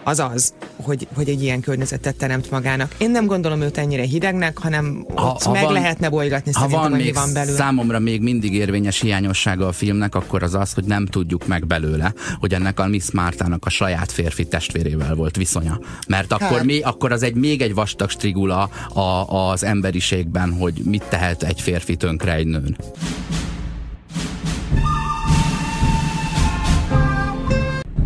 az 0.09 0.19
az, 0.19 0.53
hogy, 0.77 1.09
hogy 1.15 1.29
egy 1.29 1.43
ilyen 1.43 1.61
környezetet 1.61 2.17
teremt 2.17 2.51
magának. 2.51 2.95
Én 2.99 3.11
nem 3.11 3.27
gondolom 3.27 3.61
őt 3.61 3.79
ennyire 3.79 4.03
hidegnek, 4.03 4.59
hanem 4.59 5.07
ha, 5.15 5.31
ott 5.31 5.43
ha 5.43 5.53
meg 5.53 5.63
van, 5.63 5.73
lehetne 5.73 6.09
bolygatni 6.09 6.53
ha 6.55 6.69
van 6.69 6.91
még 6.91 7.15
van 7.15 7.33
belőle. 7.33 7.57
számomra 7.57 7.99
még 7.99 8.23
mindig 8.23 8.55
érvényes 8.55 9.01
hiányossága 9.01 9.67
a 9.67 9.73
filmnek, 9.73 10.15
akkor 10.15 10.43
az 10.43 10.55
az, 10.55 10.73
hogy 10.73 10.85
nem 10.85 11.07
tudjuk 11.07 11.47
meg 11.47 11.67
belőle, 11.67 12.13
hogy 12.39 12.55
ennek 12.55 12.81
a 12.81 12.87
Miss 12.87 13.11
Mártának 13.11 13.67
a 13.67 13.71
saját 13.71 14.13
férfi 14.13 14.45
testvérével 14.45 15.15
volt 15.15 15.37
viszonya. 15.37 15.79
Mert 16.07 16.33
akkor, 16.33 16.57
hát. 16.57 16.65
mi, 16.65 16.81
akkor 16.81 17.13
az 17.13 17.23
egy 17.23 17.35
még 17.35 17.61
egy 17.63 17.75
vastag 17.75 18.11
strigula 18.11 18.71
a, 18.93 19.51
az 19.51 19.65
emberiségben, 19.65 20.53
hogy 20.53 20.81
mit 20.85 21.05
tehet 21.09 21.43
egy 21.43 21.61
férfi 21.61 21.97
tönkre 21.97 22.35
egy 22.35 22.47
nőn. 22.47 22.77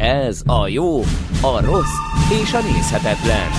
Ez 0.03 0.43
a 0.47 0.69
jó, 0.69 0.99
a 1.43 1.65
rossz 1.65 1.97
és 2.43 2.53
a 2.53 2.61
nézhetetlen. 2.61 3.51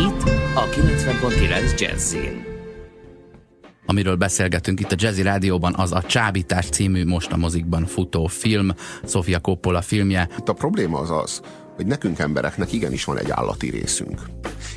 Itt 0.00 0.22
a 0.54 0.68
90.9 0.68 1.80
Jazzin. 1.80 2.44
Amiről 3.86 4.16
beszélgetünk 4.16 4.80
itt 4.80 4.92
a 4.92 4.96
Jazzy 4.98 5.22
Rádióban, 5.22 5.74
az 5.76 5.92
a 5.92 6.02
Csábítás 6.02 6.68
című 6.68 7.04
most 7.04 7.32
a 7.32 7.36
mozikban 7.36 7.84
futó 7.86 8.26
film, 8.26 8.70
Sofia 9.04 9.38
Coppola 9.38 9.80
filmje. 9.80 10.28
A 10.46 10.52
probléma 10.52 10.98
az 10.98 11.10
az, 11.10 11.40
hogy 11.80 11.88
nekünk 11.88 12.18
embereknek 12.18 12.72
igenis 12.72 13.04
van 13.04 13.18
egy 13.18 13.30
állati 13.30 13.70
részünk. 13.70 14.20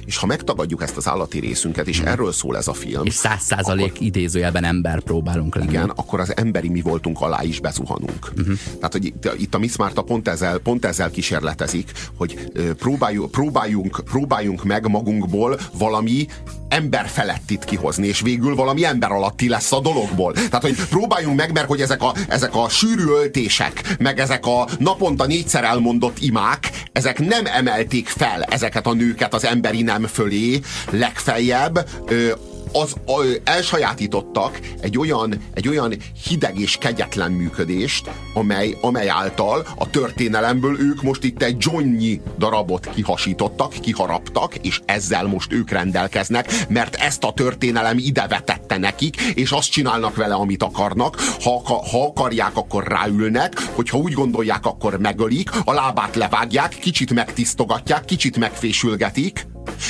És 0.06 0.18
ha 0.18 0.26
megtagadjuk 0.26 0.82
ezt 0.82 0.98
az 0.98 1.08
állati 1.08 1.40
részünket, 1.40 1.88
és 1.88 2.00
erről 2.00 2.32
szól 2.32 2.58
ez 2.58 2.68
a 2.68 2.74
film. 2.74 3.06
És 3.06 3.14
száz 3.14 3.42
százalék 3.42 4.00
idézőjelben 4.00 4.64
ember 4.64 5.00
próbálunk 5.00 5.56
lenni. 5.56 5.70
Igen, 5.70 5.90
akkor 5.90 6.20
az 6.20 6.38
emberi 6.38 6.70
mi 6.70 6.82
voltunk 6.82 7.22
alá 7.22 7.44
is 7.44 7.60
bezuhanunk. 7.60 8.32
Uh-huh. 8.38 8.58
Tehát, 8.76 8.92
hogy 8.92 9.06
itt, 9.06 9.30
itt 9.38 9.56
a 9.56 9.58
Miss 9.58 9.76
Marta 9.76 10.02
pont 10.02 10.28
ezzel, 10.28 10.58
pont 10.58 10.86
ezzel 10.86 11.12
kísérletezik, 11.12 11.92
hogy 12.18 12.52
próbáljuk, 12.78 13.32
próbáljunk, 13.32 14.02
próbáljunk 14.06 14.64
meg 14.64 14.88
magunkból 14.88 15.60
valami 15.78 16.28
ember 16.74 17.08
felettit 17.08 17.64
kihozni, 17.64 18.08
és 18.08 18.22
végül 18.22 18.56
valami 18.56 18.86
ember 18.86 19.12
alatti 19.12 19.50
lesz 19.50 19.72
a 19.72 19.80
dologból. 19.80 20.34
Tehát, 20.34 20.62
hogy 20.62 20.76
próbáljunk 20.90 21.38
meg, 21.38 21.52
mert 21.52 21.68
hogy 21.68 21.82
ezek 21.82 22.02
a, 22.02 22.14
ezek 22.28 22.56
a 22.56 22.70
sűrű 22.70 23.06
öltések, 23.06 23.96
meg 24.00 24.20
ezek 24.20 24.46
a 24.46 24.68
naponta 24.80 25.26
négyszer 25.26 25.64
elmondott 25.64 26.20
imák, 26.20 26.72
ezek 26.94 27.20
nem 27.20 27.46
emelték 27.46 28.08
fel 28.08 28.44
ezeket 28.44 28.88
a 28.88 28.94
nőket 28.94 29.34
az 29.34 29.46
emberi 29.46 29.82
nem 29.82 30.08
fölé, 30.08 30.60
legfeljebb 30.92 31.90
ö, 32.06 32.32
az 32.74 32.96
elsajátítottak 33.44 34.60
egy 34.82 34.98
olyan, 34.98 35.34
egy 35.54 35.68
olyan 35.68 35.94
hideg 36.24 36.60
és 36.60 36.78
kegyetlen 36.78 37.32
működést, 37.32 38.10
amely, 38.34 38.78
amely 38.82 39.10
által 39.10 39.68
a 39.76 39.90
történelemből 39.90 40.80
ők 40.80 41.02
most 41.02 41.24
itt 41.24 41.42
egy 41.42 41.56
Johnny 41.60 42.22
darabot 42.38 42.90
kihasítottak, 42.90 43.74
kiharaptak, 43.74 44.56
és 44.56 44.82
ezzel 44.86 45.26
most 45.26 45.54
ők 45.54 45.70
rendelkeznek, 45.70 46.66
mert 46.70 46.96
ezt 46.96 47.24
a 47.24 47.34
történelem 47.34 47.98
ide 47.98 48.28
vetette 48.28 48.78
nekik, 48.78 49.22
és 49.22 49.52
azt 49.52 49.72
csinálnak 49.72 50.16
vele, 50.16 50.34
amit 50.34 50.64
akarnak. 50.64 51.20
Ha, 51.42 51.62
ha 51.92 52.06
akarják, 52.06 52.58
akkor 52.58 52.88
ráülnek, 52.88 53.60
hogyha 53.74 53.98
úgy 53.98 54.14
gondolják, 54.14 54.66
akkor 54.66 55.00
megölik, 55.00 55.50
a 55.64 55.74
lábát 55.74 56.16
levágják, 56.16 56.70
kicsit 56.70 57.14
megtisztogatják, 57.14 58.06
kicsit 58.06 58.38
megfésülgetik, 58.38 59.46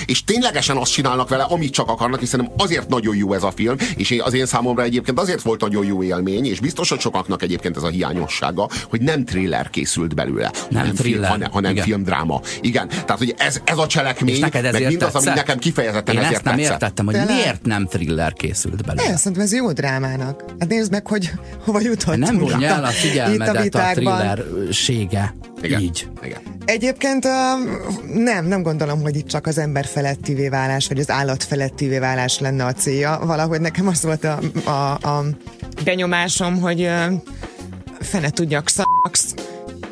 és 0.05 0.23
ténylegesen 0.23 0.77
azt 0.77 0.91
csinálnak 0.91 1.29
vele, 1.29 1.43
amit 1.43 1.73
csak 1.73 1.89
akarnak, 1.89 2.19
hiszen 2.19 2.51
azért 2.57 2.89
nagyon 2.89 3.15
jó 3.15 3.33
ez 3.33 3.43
a 3.43 3.51
film, 3.55 3.75
és 3.95 4.15
az 4.23 4.33
én 4.33 4.45
számomra 4.45 4.83
egyébként 4.83 5.19
azért 5.19 5.41
volt 5.41 5.61
nagyon 5.61 5.85
jó 5.85 6.03
élmény, 6.03 6.45
és 6.45 6.59
biztos, 6.59 6.89
hogy 6.89 6.99
sokaknak 6.99 7.41
egyébként 7.41 7.77
ez 7.77 7.83
a 7.83 7.87
hiányossága, 7.87 8.69
hogy 8.89 9.01
nem 9.01 9.25
thriller 9.25 9.69
készült 9.69 10.15
belőle, 10.15 10.51
nem 10.69 10.79
hanem, 10.81 10.95
thriller. 10.95 11.19
Film, 11.19 11.31
hanem, 11.31 11.51
hanem 11.51 11.71
Igen. 11.71 11.83
filmdráma. 11.83 12.41
Igen, 12.61 12.87
tehát 12.87 13.17
hogy 13.17 13.35
ez, 13.37 13.61
ez 13.63 13.77
a 13.77 13.87
cselekmény, 13.87 14.39
meg 14.39 14.87
mindaz, 14.87 15.15
ami 15.15 15.25
nekem 15.25 15.57
kifejezetten 15.57 16.15
én 16.15 16.21
ezért 16.21 16.35
ezt 16.35 16.43
nem 16.43 16.55
tetszett. 16.55 16.71
értettem, 16.71 17.05
hogy 17.05 17.15
De 17.15 17.25
miért 17.25 17.65
nem 17.65 17.87
thriller 17.87 18.33
készült 18.33 18.85
belőle. 18.85 19.09
Én 19.09 19.17
szerintem 19.17 19.41
ez 19.41 19.53
jó 19.53 19.71
drámának. 19.71 20.43
Hát 20.59 20.69
nézd 20.69 20.91
meg, 20.91 21.07
hogy 21.07 21.31
hova 21.65 21.79
jutottunk. 21.79 22.17
Nem 22.17 22.37
vonja 22.37 22.67
el 22.67 22.83
a 22.83 22.87
figyelmedet 22.87 23.75
a, 23.75 23.89
a 23.89 23.91
thrillersége. 23.91 25.33
Igen. 25.63 25.81
Így. 25.81 26.07
Igen. 26.23 26.41
Egyébként 26.65 27.25
uh, 27.25 27.31
nem, 28.13 28.45
nem 28.45 28.61
gondolom, 28.61 29.01
hogy 29.01 29.15
itt 29.15 29.27
csak 29.27 29.47
az 29.47 29.57
ember 29.57 29.85
felettivé 29.85 30.49
válás, 30.49 30.87
vagy 30.87 30.99
az 30.99 31.09
állat 31.09 31.43
felettivé 31.43 31.99
válás 31.99 32.39
lenne 32.39 32.65
a 32.65 32.73
célja. 32.73 33.19
Valahogy 33.23 33.61
nekem 33.61 33.87
az 33.87 34.03
volt 34.03 34.23
a, 34.23 34.39
a, 34.65 35.07
a 35.07 35.23
benyomásom, 35.83 36.59
hogy 36.59 36.89
fene 37.99 38.29
tudjak 38.29 38.69
szaksz, 38.69 39.33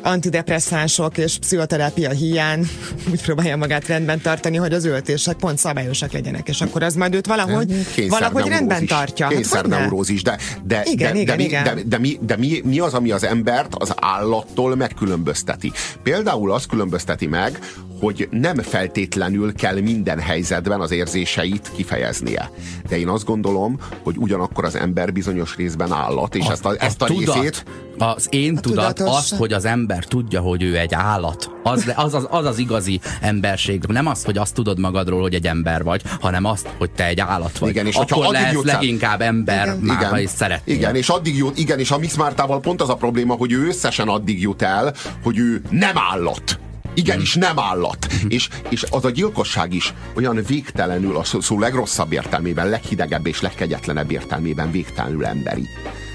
antidepresszánsok 0.02 1.18
és 1.18 1.38
pszichoterápia 1.38 2.10
hiány 2.10 2.68
úgy 3.12 3.22
próbálja 3.22 3.56
magát 3.56 3.86
rendben 3.86 4.20
tartani, 4.20 4.56
hogy 4.56 4.72
az 4.72 4.84
öltések 4.84 5.36
pont 5.36 5.58
szabályosak 5.58 6.12
legyenek, 6.12 6.48
és 6.48 6.60
akkor 6.60 6.82
az 6.82 6.94
majd 6.94 7.14
őt 7.14 7.26
valahogy, 7.26 7.86
valahogy 8.08 8.46
rendben 8.46 8.86
tartja. 8.86 9.28
Kényszerneurózis, 9.28 10.22
de, 10.22 10.38
de, 10.64 10.82
igen, 10.84 11.12
de, 11.12 11.20
igen, 11.20 11.36
de, 11.36 11.42
igen. 11.42 11.64
de, 11.64 11.74
de, 11.74 11.82
de, 11.82 11.98
mi, 11.98 12.18
de 12.20 12.36
mi, 12.36 12.60
mi 12.64 12.78
az, 12.78 12.94
ami 12.94 13.10
az 13.10 13.24
embert 13.24 13.74
az 13.74 13.92
állattól 13.96 14.76
megkülönbözteti? 14.76 15.72
Például 16.02 16.52
az 16.52 16.66
különbözteti 16.66 17.26
meg, 17.26 17.58
hogy 18.02 18.28
nem 18.30 18.56
feltétlenül 18.56 19.54
kell 19.54 19.80
minden 19.80 20.20
helyzetben 20.20 20.80
az 20.80 20.90
érzéseit 20.90 21.70
kifejeznie. 21.74 22.50
De 22.88 22.98
én 22.98 23.08
azt 23.08 23.24
gondolom, 23.24 23.78
hogy 24.02 24.16
ugyanakkor 24.18 24.64
az 24.64 24.74
ember 24.74 25.12
bizonyos 25.12 25.56
részben 25.56 25.92
állat, 25.92 26.34
és 26.34 26.46
a, 26.46 26.50
ezt 26.50 26.64
a, 26.64 26.74
ezt 26.78 27.02
a, 27.02 27.04
a 27.04 27.08
tudat, 27.08 27.34
részét... 27.34 27.64
Az 27.98 28.26
én 28.30 28.56
a 28.56 28.60
tudat 28.60 29.00
az, 29.00 29.30
hogy 29.30 29.52
az 29.52 29.64
ember 29.64 29.91
tudja, 29.98 30.40
hogy 30.40 30.62
ő 30.62 30.78
egy 30.78 30.94
állat. 30.94 31.50
Az 31.62 31.92
az, 31.96 32.14
az, 32.14 32.26
az 32.30 32.44
az 32.44 32.58
igazi 32.58 33.00
emberség. 33.20 33.82
Nem 33.88 34.06
az, 34.06 34.24
hogy 34.24 34.38
azt 34.38 34.54
tudod 34.54 34.78
magadról, 34.78 35.20
hogy 35.20 35.34
egy 35.34 35.46
ember 35.46 35.82
vagy, 35.82 36.02
hanem 36.20 36.44
azt, 36.44 36.68
hogy 36.78 36.90
te 36.90 37.06
egy 37.06 37.20
állat 37.20 37.58
vagy. 37.58 37.68
Igen, 37.68 37.86
és 37.86 37.96
Akkor 37.96 38.32
lesz 38.32 38.62
leginkább 38.62 39.20
ember, 39.20 39.66
igen, 39.66 39.78
már, 39.78 39.96
igen, 39.98 40.10
ha 40.10 40.18
is 40.18 40.30
szeretnél. 40.30 40.76
Igen, 40.76 40.96
és 40.96 41.08
addig 41.08 41.36
jut, 41.36 41.58
igen, 41.58 41.78
és 41.78 41.90
a 41.90 41.98
Mix 41.98 42.16
Mártával 42.16 42.60
pont 42.60 42.82
az 42.82 42.88
a 42.88 42.94
probléma, 42.94 43.34
hogy 43.34 43.52
ő 43.52 43.66
összesen 43.66 44.08
addig 44.08 44.40
jut 44.40 44.62
el, 44.62 44.94
hogy 45.22 45.38
ő 45.38 45.62
nem 45.70 45.98
állat. 46.10 46.58
Igenis, 46.94 47.34
nem 47.34 47.58
állat. 47.58 48.06
És, 48.28 48.48
és 48.68 48.84
az 48.90 49.04
a 49.04 49.10
gyilkosság 49.10 49.74
is 49.74 49.94
olyan 50.14 50.42
végtelenül, 50.46 51.16
a 51.16 51.24
szó, 51.24 51.40
szó 51.40 51.58
legrosszabb 51.58 52.12
értelmében, 52.12 52.68
leghidegebb 52.68 53.26
és 53.26 53.40
legkegyetlenebb 53.40 54.10
értelmében 54.10 54.70
végtelenül 54.70 55.24
emberi. 55.24 55.68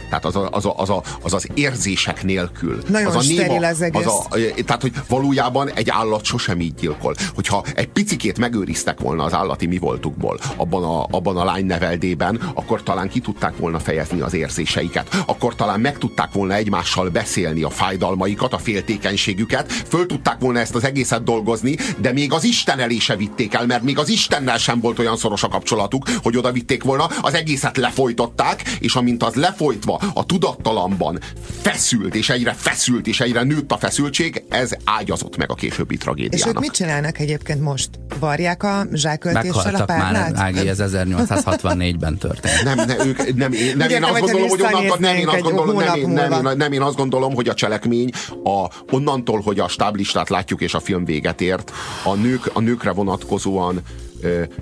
Tehát 0.09 0.25
az, 0.25 0.35
a, 0.35 0.49
az, 0.51 0.65
a, 0.65 0.73
az, 0.77 0.89
a, 0.89 1.03
az 1.21 1.33
az 1.33 1.47
érzések 1.53 2.23
nélkül. 2.23 2.81
Nagyon 2.87 3.15
az 3.15 3.15
a 3.15 3.33
néma, 3.33 3.67
az. 3.67 3.81
Az 3.91 4.05
a, 4.05 4.27
tehát, 4.65 4.81
hogy 4.81 4.93
valójában 5.07 5.71
egy 5.71 5.89
állat 5.89 6.23
sosem 6.23 6.59
így 6.59 6.73
gyilkol. 6.73 7.15
Hogyha 7.35 7.63
egy 7.75 7.87
picikét 7.87 8.37
megőriztek 8.37 8.99
volna 8.99 9.23
az 9.23 9.33
állati 9.33 9.65
mi 9.65 9.77
voltukból 9.77 10.39
abban 10.55 10.83
a, 10.83 11.07
abban 11.11 11.37
a 11.37 11.43
lány 11.43 11.65
neveldében, 11.65 12.51
akkor 12.53 12.83
talán 12.83 13.09
ki 13.09 13.19
tudták 13.19 13.57
volna 13.57 13.79
fejezni 13.79 14.21
az 14.21 14.33
érzéseiket. 14.33 15.23
Akkor 15.25 15.55
talán 15.55 15.79
meg 15.79 15.97
tudták 15.97 16.31
volna 16.31 16.53
egymással 16.53 17.09
beszélni 17.09 17.63
a 17.63 17.69
fájdalmaikat, 17.69 18.53
a 18.53 18.57
féltékenységüket, 18.57 19.71
föl 19.71 20.05
tudták 20.05 20.39
volna 20.39 20.59
ezt 20.59 20.75
az 20.75 20.83
egészet 20.83 21.23
dolgozni, 21.23 21.77
de 21.97 22.11
még 22.11 22.33
az 22.33 22.43
Isten 22.43 22.79
elé 22.79 22.97
se 22.97 23.15
vitték 23.15 23.53
el, 23.53 23.65
mert 23.65 23.83
még 23.83 23.97
az 23.97 24.09
Istennel 24.09 24.57
sem 24.57 24.79
volt 24.79 24.99
olyan 24.99 25.17
szoros 25.17 25.43
a 25.43 25.47
kapcsolatuk, 25.47 26.05
hogy 26.23 26.37
oda 26.37 26.51
vitték 26.51 26.83
volna, 26.83 27.09
az 27.21 27.33
egészet 27.33 27.77
lefolytották, 27.77 28.63
és 28.79 28.95
amint 28.95 29.23
az 29.23 29.33
lefolytva 29.33 29.96
a 30.13 30.25
tudattalamban 30.25 31.19
feszült, 31.61 32.15
és 32.15 32.29
egyre 32.29 32.53
feszült, 32.53 33.07
és 33.07 33.19
egyre 33.19 33.43
nőtt 33.43 33.71
a 33.71 33.77
feszültség, 33.77 34.43
ez 34.49 34.71
ágyazott 34.83 35.37
meg 35.37 35.51
a 35.51 35.53
későbbi 35.53 35.97
tragédiának. 35.97 36.47
És 36.47 36.53
ők 36.53 36.59
mit 36.59 36.71
csinálnak 36.71 37.19
egyébként 37.19 37.61
most? 37.61 37.89
Varják 38.19 38.63
a 38.63 38.85
zsáköltéssel 38.93 39.75
a 39.75 39.85
párnát? 39.85 40.33
már, 40.33 40.45
Ági, 40.45 40.67
ez 40.67 40.77
1864-ben 40.81 42.17
történt. 42.17 42.63
Nem, 42.63 42.85
ne, 42.85 43.05
ők, 43.05 43.35
nem, 43.35 43.51
én, 43.51 43.77
nem, 43.77 43.89
én 43.89 44.03
azt 44.03 44.19
gondolom, 44.19 44.49
hogy 44.49 44.61
onnantól, 44.61 44.97
nem, 44.99 45.15
én 45.15 45.27
azt 45.27 45.41
gondolom, 45.41 45.77
nem, 45.77 45.95
én, 45.95 46.09
nem, 46.09 46.31
én, 46.31 46.57
nem, 46.57 46.71
én 46.71 46.81
azt 46.81 46.95
gondolom, 46.95 47.33
hogy 47.33 47.49
a 47.49 47.53
cselekmény 47.53 48.09
a, 48.43 48.67
onnantól, 48.91 49.41
hogy 49.41 49.59
a 49.59 49.67
stáblistát 49.67 50.29
látjuk, 50.29 50.61
és 50.61 50.73
a 50.73 50.79
film 50.79 51.05
véget 51.05 51.41
ért, 51.41 51.71
a, 52.03 52.13
nők, 52.13 52.49
a 52.53 52.59
nőkre 52.59 52.91
vonatkozóan 52.91 53.81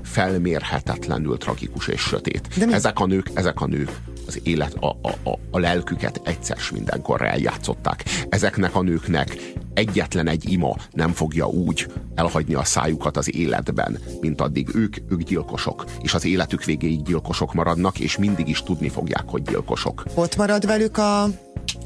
felmérhetetlenül 0.04 1.38
tragikus 1.38 1.88
és 1.88 2.02
sötét. 2.02 2.48
Ezek 2.72 3.00
a 3.00 3.06
nők, 3.06 3.30
ezek 3.34 3.62
a 3.62 3.66
nők 3.66 3.92
az 4.28 4.40
élet, 4.44 4.74
a, 4.74 4.88
a, 5.02 5.30
a, 5.30 5.40
a 5.52 5.60
lelküket 5.60 6.22
egyszer 6.24 6.58
mindenkorra 6.74 7.28
eljátszották. 7.28 8.04
Ezeknek 8.30 8.76
a 8.76 8.82
nőknek 8.82 9.38
egyetlen 9.74 10.28
egy 10.28 10.52
ima 10.52 10.76
nem 10.92 11.12
fogja 11.12 11.48
úgy 11.48 11.88
elhagyni 12.16 12.54
a 12.54 12.64
szájukat 12.64 13.18
az 13.18 13.36
életben, 13.36 13.98
mint 14.22 14.42
addig 14.42 14.76
ők, 14.76 14.96
ők 15.10 15.22
gyilkosok. 15.22 15.86
És 16.02 16.14
az 16.14 16.26
életük 16.26 16.64
végéig 16.64 17.04
gyilkosok 17.04 17.54
maradnak, 17.54 18.00
és 18.00 18.18
mindig 18.18 18.48
is 18.48 18.64
tudni 18.64 18.90
fogják, 18.90 19.24
hogy 19.26 19.42
gyilkosok. 19.42 20.04
Ott 20.14 20.36
marad 20.36 20.66
velük 20.66 20.98
a 20.98 21.30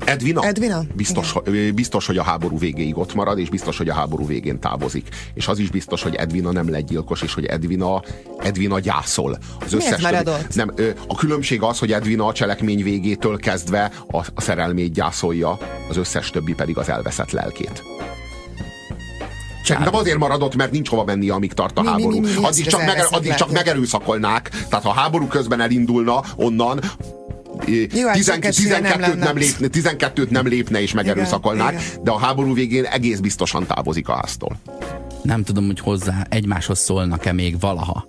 Edvina? 0.05 0.43
Edvina? 0.43 0.81
Biztos, 0.95 1.33
biztos, 1.73 2.05
hogy 2.05 2.17
a 2.17 2.23
háború 2.23 2.57
végéig 2.57 2.97
ott 2.97 3.13
marad, 3.13 3.39
és 3.39 3.49
biztos, 3.49 3.77
hogy 3.77 3.89
a 3.89 3.93
háború 3.93 4.25
végén 4.25 4.59
távozik. 4.59 5.07
És 5.33 5.47
az 5.47 5.59
is 5.59 5.69
biztos, 5.69 6.03
hogy 6.03 6.15
Edvina 6.15 6.51
nem 6.51 6.69
lett 6.69 6.87
gyilkos, 6.87 7.21
és 7.21 7.33
hogy 7.33 7.45
Edvina, 7.45 8.03
Edvina 8.37 8.79
gyászol. 8.79 9.37
Az 9.65 9.73
összes 9.73 10.01
többi, 10.01 10.29
nem, 10.53 10.73
a 11.07 11.15
különbség 11.15 11.61
az, 11.61 11.79
hogy 11.79 11.91
Edvina 11.91 12.25
a 12.25 12.33
cselekmény 12.33 12.83
végétől 12.83 13.37
kezdve 13.37 13.91
a, 14.07 14.17
a 14.17 14.41
szerelmét 14.41 14.93
gyászolja, 14.93 15.57
az 15.89 15.97
összes 15.97 16.29
többi 16.29 16.53
pedig 16.53 16.77
az 16.77 16.89
elveszett 16.89 17.31
lelkét. 17.31 17.83
Szerintem 19.63 19.95
azért 19.95 20.17
maradott, 20.17 20.55
mert 20.55 20.71
nincs 20.71 20.89
hova 20.89 21.03
menni, 21.03 21.29
amíg 21.29 21.53
tart 21.53 21.77
a 21.77 21.81
mi, 21.81 21.87
háború. 21.87 22.09
Mi, 22.09 22.19
mi, 22.19 22.33
mi 22.39 22.45
addig 22.45 22.65
csak, 22.65 22.85
meger, 22.85 23.05
addig 23.09 23.33
csak 23.33 23.51
megerőszakolnák. 23.51 24.49
Tehát 24.49 24.85
ha 24.85 24.89
a 24.89 24.93
háború 24.93 25.27
közben 25.27 25.61
elindulna 25.61 26.23
onnan, 26.35 26.79
jó, 27.67 28.11
12, 28.11 28.69
hát 28.69 28.99
nem, 28.99 29.17
nem 29.17 29.37
lépne, 29.37 29.67
12-t 29.71 30.29
nem 30.29 30.47
lépne 30.47 30.81
és 30.81 30.93
megerőszakolnák, 30.93 31.71
igen, 31.71 31.83
igen. 31.91 32.03
de 32.03 32.11
a 32.11 32.17
háború 32.17 32.53
végén 32.53 32.83
egész 32.83 33.19
biztosan 33.19 33.65
távozik 33.65 34.07
a 34.07 34.15
háztól. 34.15 34.59
Nem 35.21 35.43
tudom, 35.43 35.65
hogy 35.65 35.79
hozzá 35.79 36.25
egymáshoz 36.29 36.79
szólnak-e 36.79 37.31
még 37.31 37.59
valaha. 37.59 38.05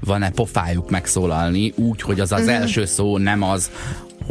Van-e 0.00 0.30
pofájuk 0.30 0.90
megszólalni 0.90 1.72
úgy, 1.76 2.02
hogy 2.02 2.20
az 2.20 2.32
az 2.32 2.44
mm. 2.44 2.48
első 2.48 2.84
szó 2.84 3.18
nem 3.18 3.42
az, 3.42 3.70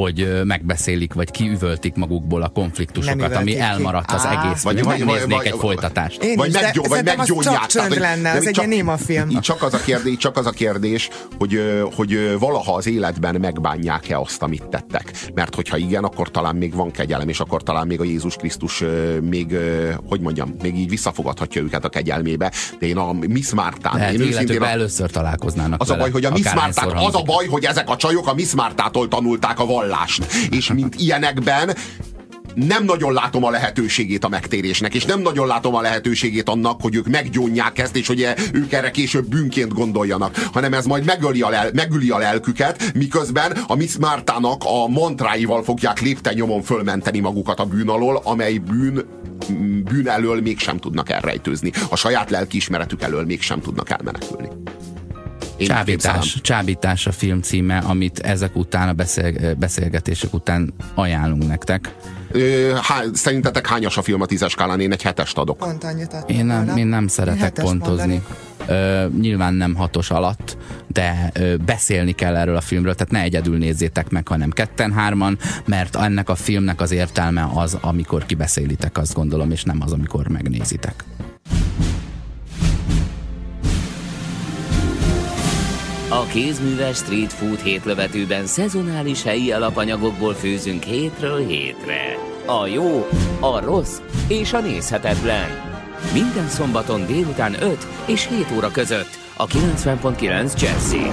hogy 0.02 0.44
megbeszélik, 0.44 1.14
vagy 1.14 1.32
kiüvöltik 1.32 1.96
magukból 1.96 2.42
a 2.42 2.48
konfliktusokat, 2.50 3.36
ami 3.36 3.60
elmaradt 3.60 4.12
az 4.12 4.26
egész. 4.26 4.62
Vagy, 4.62 4.84
vagy, 4.84 5.04
vagy, 5.06 5.46
egy 5.46 5.56
folytatást. 5.58 6.24
Én 6.24 6.36
vagy, 6.36 6.54
meggyó, 6.54 6.84
vagy 6.84 7.04
meggyógyják. 7.04 7.66
Csak 7.66 7.68
csönd 7.68 8.00
lenne, 8.00 8.32
az 8.32 8.48
egy 8.48 8.68
néma 8.68 8.98
film. 8.98 9.40
Csak 9.40 9.64
az 9.64 9.74
a 9.74 9.78
kérdés, 9.78 10.18
csak 10.18 10.38
az 10.38 10.46
a 10.46 10.52
kérdés 10.52 11.10
hogy, 11.38 11.62
hogy 11.96 12.40
valaha 12.40 12.74
az 12.74 12.88
életben 12.88 13.36
megbánják-e 13.40 14.20
azt, 14.20 14.42
amit 14.42 14.64
tettek. 14.70 15.12
Mert 15.34 15.56
hogyha 15.56 15.78
igen, 15.78 16.04
akkor 16.04 16.32
talán 16.32 16.56
még 16.56 16.74
van 16.76 16.92
kegyelem, 16.92 17.30
és 17.30 17.40
akkor 17.40 17.64
talán 17.64 17.88
még 17.88 18.00
a 18.00 18.04
Jézus 18.04 18.36
Krisztus 18.36 18.84
még, 19.22 19.56
hogy 20.08 20.20
mondjam, 20.20 20.56
még 20.62 20.78
így 20.78 20.90
visszafogadhatja 20.90 21.62
őket 21.62 21.86
a 21.86 21.90
kegyelmébe. 21.90 22.52
De 22.80 22.88
én 22.88 22.98
a 22.98 23.14
Miss 23.14 23.54
Mártán... 23.54 23.96
Lehet, 23.96 24.14
én 24.14 24.22
őszintén 24.22 24.64
először 24.64 25.12
találkoznának 25.12 25.82
Az 25.82 25.90
a 25.90 25.96
baj, 25.96 26.12
hogy 26.12 26.26
a 26.26 26.32
Miss 26.32 26.54
Mártán, 26.54 26.90
az 26.90 27.16
a 27.16 27.22
baj, 27.22 27.48
hogy 27.48 27.66
ezek 27.66 27.90
a 27.90 27.96
csajok 27.96 28.28
a 28.28 28.34
Miss 28.34 28.54
Mártától 28.54 29.08
tanulták 29.08 29.60
a 29.60 29.66
vallást. 29.66 29.89
És 30.50 30.72
mint 30.74 30.96
ilyenekben 30.96 31.76
nem 32.56 32.86
nagyon 32.86 33.14
látom 33.14 33.44
a 33.44 33.50
lehetőségét 33.50 34.24
a 34.24 34.30
megtérésnek, 34.30 34.94
és 34.94 35.06
nem 35.06 35.22
nagyon 35.22 35.48
látom 35.48 35.76
a 35.76 35.82
lehetőségét 35.82 36.50
annak, 36.50 36.82
hogy 36.82 36.96
ők 36.96 37.08
meggyónják 37.08 37.80
ezt, 37.80 37.96
és 37.96 38.08
hogy 38.08 38.28
ők 38.54 38.72
erre 38.72 38.92
később 38.92 39.26
bűnként 39.26 39.74
gondoljanak, 39.74 40.36
hanem 40.54 40.74
ez 40.74 40.86
majd 40.86 41.06
megöli 41.06 41.42
a, 41.42 41.50
lel, 41.50 41.70
megüli 41.74 42.10
a 42.10 42.18
lelküket, 42.18 42.92
miközben 42.94 43.52
a 43.68 43.76
Miss 43.76 43.96
Mártának 44.00 44.64
a 44.66 44.88
mantráival 44.88 45.64
fogják 45.64 46.02
lépten 46.02 46.34
nyomon 46.34 46.62
fölmenteni 46.62 47.20
magukat 47.20 47.60
a 47.60 47.66
bűn 47.66 47.90
alól, 47.90 48.22
amely 48.24 48.58
bűn 48.58 49.06
bűn 49.84 50.08
elől 50.08 50.42
mégsem 50.42 50.78
tudnak 50.78 51.10
elrejtőzni. 51.10 51.72
A 51.90 51.96
saját 51.96 52.30
lelkiismeretük 52.30 53.02
elől 53.02 53.26
mégsem 53.26 53.62
tudnak 53.62 53.90
elmenekülni. 53.90 54.50
Csábítás, 55.68 56.42
csábítás 56.42 57.08
a 57.08 57.12
film 57.12 57.42
címe, 57.42 57.78
amit 57.78 58.20
ezek 58.20 58.56
után, 58.56 58.90
a 58.90 58.94
beszél, 58.94 59.56
beszélgetések 59.56 60.34
után 60.34 60.74
ajánlunk 60.96 61.48
nektek. 61.48 61.94
Há, 62.82 63.04
szerintetek 63.14 63.68
hányas 63.68 63.98
a 63.98 64.02
film 64.02 64.22
a 64.22 64.26
tízes 64.26 64.52
skálán? 64.52 64.80
Én 64.80 64.92
egy 64.92 65.02
hetest 65.02 65.38
adok. 65.38 65.58
Pont 65.58 65.84
annyit 65.84 66.16
én 66.28 66.46
nem, 66.46 66.78
én 66.78 66.88
nem 66.88 67.08
szeretek 67.08 67.58
én 67.58 67.64
pontozni. 67.64 68.24
Ö, 68.68 69.06
nyilván 69.20 69.54
nem 69.54 69.76
hatos 69.76 70.12
alatt, 70.12 70.58
de 70.88 71.32
ö, 71.34 71.56
beszélni 71.58 72.12
kell 72.12 72.36
erről 72.36 72.56
a 72.56 72.62
filmről, 72.62 72.94
tehát 72.96 73.12
ne 73.12 73.22
egyedül 73.22 73.58
nézzétek 73.58 74.10
meg, 74.10 74.28
hanem 74.28 74.50
ketten-hárman, 74.50 75.38
mert 75.66 75.96
ennek 75.96 76.30
a 76.30 76.36
filmnek 76.36 76.82
az 76.82 76.92
értelme 76.92 77.50
az, 77.54 77.78
amikor 77.82 78.26
kibeszélitek, 78.26 78.98
azt 78.98 79.14
gondolom, 79.14 79.52
és 79.52 79.64
nem 79.64 79.78
az, 79.82 79.92
amikor 79.92 80.28
megnézitek. 80.28 81.04
A 86.12 86.26
kézműves 86.26 86.98
street 86.98 87.34
food 87.34 87.60
hétlövetőben 87.60 88.46
szezonális 88.46 89.24
helyi 89.24 89.52
alapanyagokból 89.52 90.34
főzünk 90.34 90.84
hétről 90.84 91.48
hétre. 91.48 92.18
A 92.46 92.68
jó, 92.68 93.08
a 93.40 93.60
rossz 93.60 93.98
és 94.28 94.54
a 94.54 94.60
nézhetetlen. 94.60 95.50
Minden 96.14 96.48
szombaton 96.48 97.06
délután 97.06 97.54
5 97.62 97.88
és 98.06 98.28
7 98.28 98.46
óra 98.56 98.72
között 98.72 99.18
a 99.38 99.48
90.9 99.48 100.62
Jazzy. 100.62 101.12